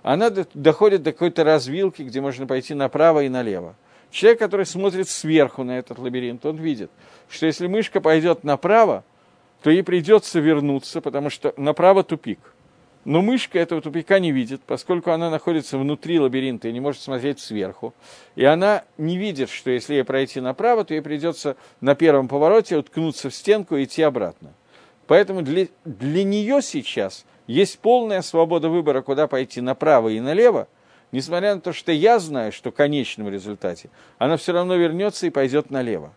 Она 0.03 0.31
доходит 0.55 1.05
до 1.05 1.13
какой-то 1.13 1.45
развилки, 1.45 2.03
где 2.03 2.21
можно 2.21 2.49
пойти 2.49 2.75
направо 2.75 3.23
и 3.23 3.29
налево. 3.29 3.77
Человек, 4.11 4.41
который 4.41 4.67
смотрит 4.67 5.09
сверху 5.09 5.63
на 5.63 5.79
этот 5.79 6.01
лабиринт, 6.01 6.45
он 6.45 6.57
видит, 6.57 6.91
что 7.29 7.47
если 7.47 7.69
мышка 7.69 8.01
пойдет 8.01 8.43
направо, 8.43 9.05
то 9.65 9.71
ей 9.71 9.83
придется 9.83 10.39
вернуться, 10.39 11.01
потому 11.01 11.31
что 11.31 11.53
направо 11.57 12.05
тупик– 12.05 12.39
но 13.05 13.21
мышка 13.21 13.59
этого 13.59 13.83
тупика 13.83 14.19
не 14.19 14.33
видит, 14.33 14.63
поскольку 14.67 15.11
она 15.11 15.31
находится 15.31 15.77
внутри 15.77 16.19
лабиринта 16.19 16.69
и 16.69 16.73
не 16.73 16.81
может 16.81 17.03
смотреть 17.03 17.39
сверху. 17.39 17.93
И 18.35 18.45
она 18.45 18.85
не 18.97 19.19
видит, 19.19 19.51
что 19.51 19.71
если 19.71 19.95
ей 19.95 20.05
пройти 20.05 20.41
направо, 20.41 20.85
то 20.85 20.95
ей 20.95 21.03
придется 21.03 21.57
на 21.81 21.95
первом 21.95 22.29
повороте 22.29 22.79
уткнуться 22.79 23.29
в 23.29 23.35
стенку 23.35 23.77
и 23.77 23.85
идти 23.85 24.03
обратно. 24.03 24.55
Поэтому 25.07 25.43
для, 25.43 25.69
для 25.85 26.25
нее 26.25 26.63
сейчас 26.63 27.27
есть 27.47 27.79
полная 27.79 28.23
свобода 28.23 28.71
выбора, 28.71 29.03
куда 29.03 29.27
пойти 29.27 29.61
направо 29.61 30.09
и 30.09 30.21
налево, 30.21 30.67
несмотря 31.13 31.55
на 31.55 31.61
то, 31.61 31.75
что 31.75 31.93
я 31.93 32.19
знаю, 32.19 32.53
что 32.53 32.71
в 32.71 32.75
конечном 32.75 33.29
результате 33.29 33.91
она 34.17 34.39
все 34.39 34.53
равно 34.53 34.77
вернется 34.77 35.27
и 35.27 35.31
пойдет 35.31 35.71
налево. 35.71 36.15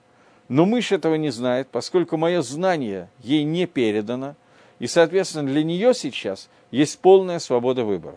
Но 0.49 0.65
мышь 0.65 0.91
этого 0.91 1.15
не 1.15 1.29
знает, 1.29 1.67
поскольку 1.69 2.17
мое 2.17 2.41
знание 2.41 3.09
ей 3.19 3.43
не 3.43 3.65
передано– 3.65 4.35
и, 4.79 4.87
соответственно, 4.87 5.47
для 5.47 5.63
нее 5.63 5.93
сейчас 5.93 6.49
есть 6.71 6.99
полная 6.99 7.39
свобода 7.39 7.83
выбора. 7.83 8.15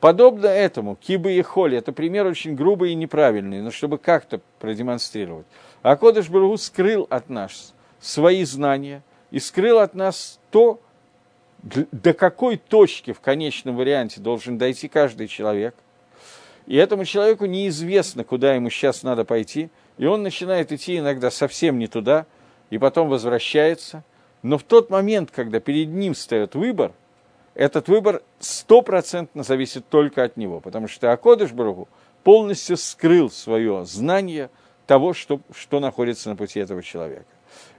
Подобно 0.00 0.46
этому, 0.46 0.96
кибы 0.96 1.32
и 1.32 1.42
холи, 1.42 1.76
это 1.76 1.92
пример 1.92 2.26
очень 2.26 2.54
грубый 2.54 2.92
и 2.92 2.94
неправильный, 2.94 3.60
но 3.60 3.70
чтобы 3.70 3.98
как-то 3.98 4.40
продемонстрировать. 4.58 5.46
А 5.82 5.96
Кодыш 5.96 6.30
Барагу 6.30 6.56
скрыл 6.56 7.06
от 7.10 7.28
нас 7.28 7.74
свои 8.00 8.44
знания 8.44 9.02
и 9.30 9.38
скрыл 9.38 9.78
от 9.78 9.94
нас 9.94 10.40
то, 10.50 10.80
до 11.62 12.14
какой 12.14 12.56
точки 12.56 13.12
в 13.12 13.20
конечном 13.20 13.76
варианте 13.76 14.20
должен 14.20 14.56
дойти 14.56 14.88
каждый 14.88 15.28
человек. 15.28 15.74
И 16.70 16.76
этому 16.76 17.04
человеку 17.04 17.46
неизвестно, 17.46 18.24
куда 18.24 18.54
ему 18.54 18.70
сейчас 18.70 19.02
надо 19.02 19.24
пойти, 19.24 19.70
и 19.98 20.06
он 20.06 20.22
начинает 20.22 20.72
идти 20.72 20.98
иногда 20.98 21.30
совсем 21.30 21.78
не 21.78 21.86
туда, 21.86 22.26
и 22.70 22.78
потом 22.78 23.08
возвращается– 23.08 24.04
но 24.42 24.56
в 24.56 24.62
тот 24.62 24.90
момент, 24.90 25.30
когда 25.30 25.60
перед 25.60 25.88
ним 25.88 26.14
встает 26.14 26.54
выбор, 26.54 26.92
этот 27.54 27.88
выбор 27.88 28.22
стопроцентно 28.38 29.42
зависит 29.42 29.86
только 29.88 30.24
от 30.24 30.36
него, 30.36 30.60
потому 30.60 30.88
что 30.88 31.12
Акодыш 31.12 31.52
Баруху 31.52 31.88
полностью 32.24 32.76
скрыл 32.76 33.30
свое 33.30 33.84
знание 33.84 34.50
того, 34.86 35.12
что, 35.12 35.40
что 35.54 35.80
находится 35.80 36.30
на 36.30 36.36
пути 36.36 36.58
этого 36.58 36.82
человека. 36.82 37.26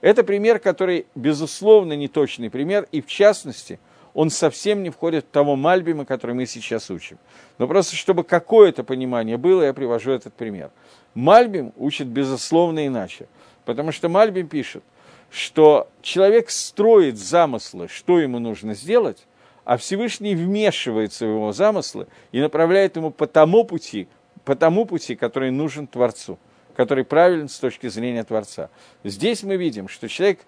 Это 0.01 0.23
пример, 0.23 0.59
который, 0.59 1.07
безусловно, 1.15 1.93
неточный 1.93 2.49
пример, 2.49 2.87
и 2.91 3.01
в 3.01 3.07
частности, 3.07 3.79
он 4.13 4.29
совсем 4.29 4.83
не 4.83 4.89
входит 4.89 5.25
в 5.25 5.29
того 5.29 5.55
мальбима, 5.55 6.05
который 6.05 6.35
мы 6.35 6.45
сейчас 6.45 6.89
учим. 6.89 7.17
Но 7.57 7.67
просто, 7.67 7.95
чтобы 7.95 8.23
какое-то 8.23 8.83
понимание 8.83 9.37
было, 9.37 9.63
я 9.63 9.73
привожу 9.73 10.11
этот 10.11 10.33
пример. 10.33 10.71
Мальбим 11.13 11.73
учит, 11.77 12.07
безусловно, 12.07 12.85
иначе. 12.85 13.27
Потому 13.65 13.91
что 13.91 14.09
Мальбим 14.09 14.47
пишет, 14.47 14.83
что 15.29 15.89
человек 16.01 16.49
строит 16.49 17.17
замыслы, 17.17 17.87
что 17.87 18.19
ему 18.19 18.39
нужно 18.39 18.73
сделать, 18.75 19.25
а 19.63 19.77
Всевышний 19.77 20.35
вмешивается 20.35 21.25
в 21.25 21.29
его 21.29 21.51
замыслы 21.53 22.07
и 22.31 22.41
направляет 22.41 22.95
ему 22.97 23.11
по 23.11 23.27
тому 23.27 23.63
пути, 23.63 24.07
по 24.43 24.55
тому 24.55 24.85
пути, 24.85 25.15
который 25.15 25.51
нужен 25.51 25.87
Творцу, 25.87 26.39
который 26.75 27.05
правилен 27.05 27.47
с 27.47 27.59
точки 27.59 27.87
зрения 27.87 28.23
Творца. 28.23 28.69
Здесь 29.03 29.43
мы 29.43 29.57
видим, 29.57 29.87
что 29.87 30.09
человек 30.09 30.39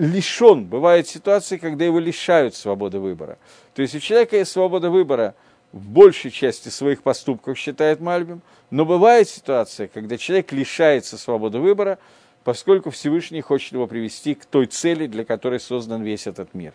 лишен, 0.00 0.64
бывают 0.64 1.06
ситуации, 1.08 1.58
когда 1.58 1.84
его 1.84 1.98
лишают 1.98 2.54
свободы 2.54 2.98
выбора. 2.98 3.36
То 3.74 3.82
есть 3.82 3.94
у 3.94 4.00
человека 4.00 4.36
есть 4.36 4.50
свобода 4.50 4.88
выбора 4.88 5.34
в 5.72 5.88
большей 5.90 6.30
части 6.30 6.70
своих 6.70 7.02
поступков, 7.02 7.58
считает 7.58 8.00
Мальбим, 8.00 8.40
но 8.70 8.86
бывает 8.86 9.28
ситуация, 9.28 9.88
когда 9.88 10.16
человек 10.16 10.52
лишается 10.52 11.18
свободы 11.18 11.58
выбора, 11.58 11.98
поскольку 12.44 12.90
Всевышний 12.90 13.42
хочет 13.42 13.72
его 13.72 13.86
привести 13.86 14.34
к 14.34 14.46
той 14.46 14.66
цели, 14.66 15.06
для 15.06 15.24
которой 15.26 15.60
создан 15.60 16.02
весь 16.02 16.26
этот 16.26 16.54
мир. 16.54 16.72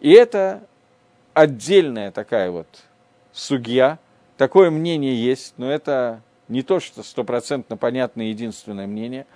И 0.00 0.10
это 0.12 0.62
отдельная 1.34 2.10
такая 2.10 2.50
вот 2.50 2.66
судья, 3.32 3.98
такое 4.38 4.70
мнение 4.70 5.14
есть, 5.14 5.52
но 5.58 5.70
это 5.70 6.22
не 6.48 6.62
то, 6.62 6.80
что 6.80 7.02
стопроцентно 7.02 7.76
понятное 7.76 8.26
единственное 8.26 8.86
мнение, 8.86 9.26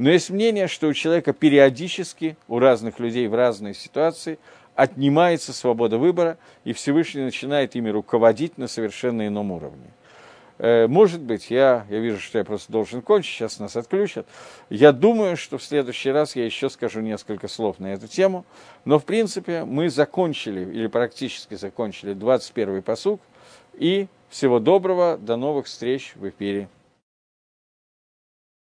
но 0.00 0.08
есть 0.08 0.30
мнение, 0.30 0.66
что 0.66 0.88
у 0.88 0.94
человека 0.94 1.34
периодически, 1.34 2.38
у 2.48 2.58
разных 2.58 2.98
людей 3.00 3.28
в 3.28 3.34
разные 3.34 3.74
ситуации, 3.74 4.38
отнимается 4.74 5.52
свобода 5.52 5.98
выбора, 5.98 6.38
и 6.64 6.72
Всевышний 6.72 7.20
начинает 7.20 7.76
ими 7.76 7.90
руководить 7.90 8.56
на 8.56 8.66
совершенно 8.66 9.26
ином 9.26 9.52
уровне. 9.52 9.90
Э, 10.56 10.86
может 10.86 11.20
быть, 11.20 11.50
я, 11.50 11.84
я 11.90 11.98
вижу, 11.98 12.18
что 12.18 12.38
я 12.38 12.44
просто 12.44 12.72
должен 12.72 13.02
кончить, 13.02 13.34
сейчас 13.34 13.58
нас 13.58 13.76
отключат. 13.76 14.26
Я 14.70 14.92
думаю, 14.92 15.36
что 15.36 15.58
в 15.58 15.62
следующий 15.62 16.10
раз 16.10 16.34
я 16.34 16.46
еще 16.46 16.70
скажу 16.70 17.00
несколько 17.00 17.46
слов 17.46 17.78
на 17.78 17.92
эту 17.92 18.08
тему. 18.08 18.46
Но, 18.86 18.98
в 18.98 19.04
принципе, 19.04 19.64
мы 19.66 19.90
закончили, 19.90 20.60
или 20.62 20.86
практически 20.86 21.56
закончили 21.56 22.14
21-й 22.14 22.80
посуг. 22.80 23.20
И 23.74 24.08
всего 24.30 24.60
доброго, 24.60 25.18
до 25.18 25.36
новых 25.36 25.66
встреч 25.66 26.14
в 26.14 26.26
эфире. 26.26 26.70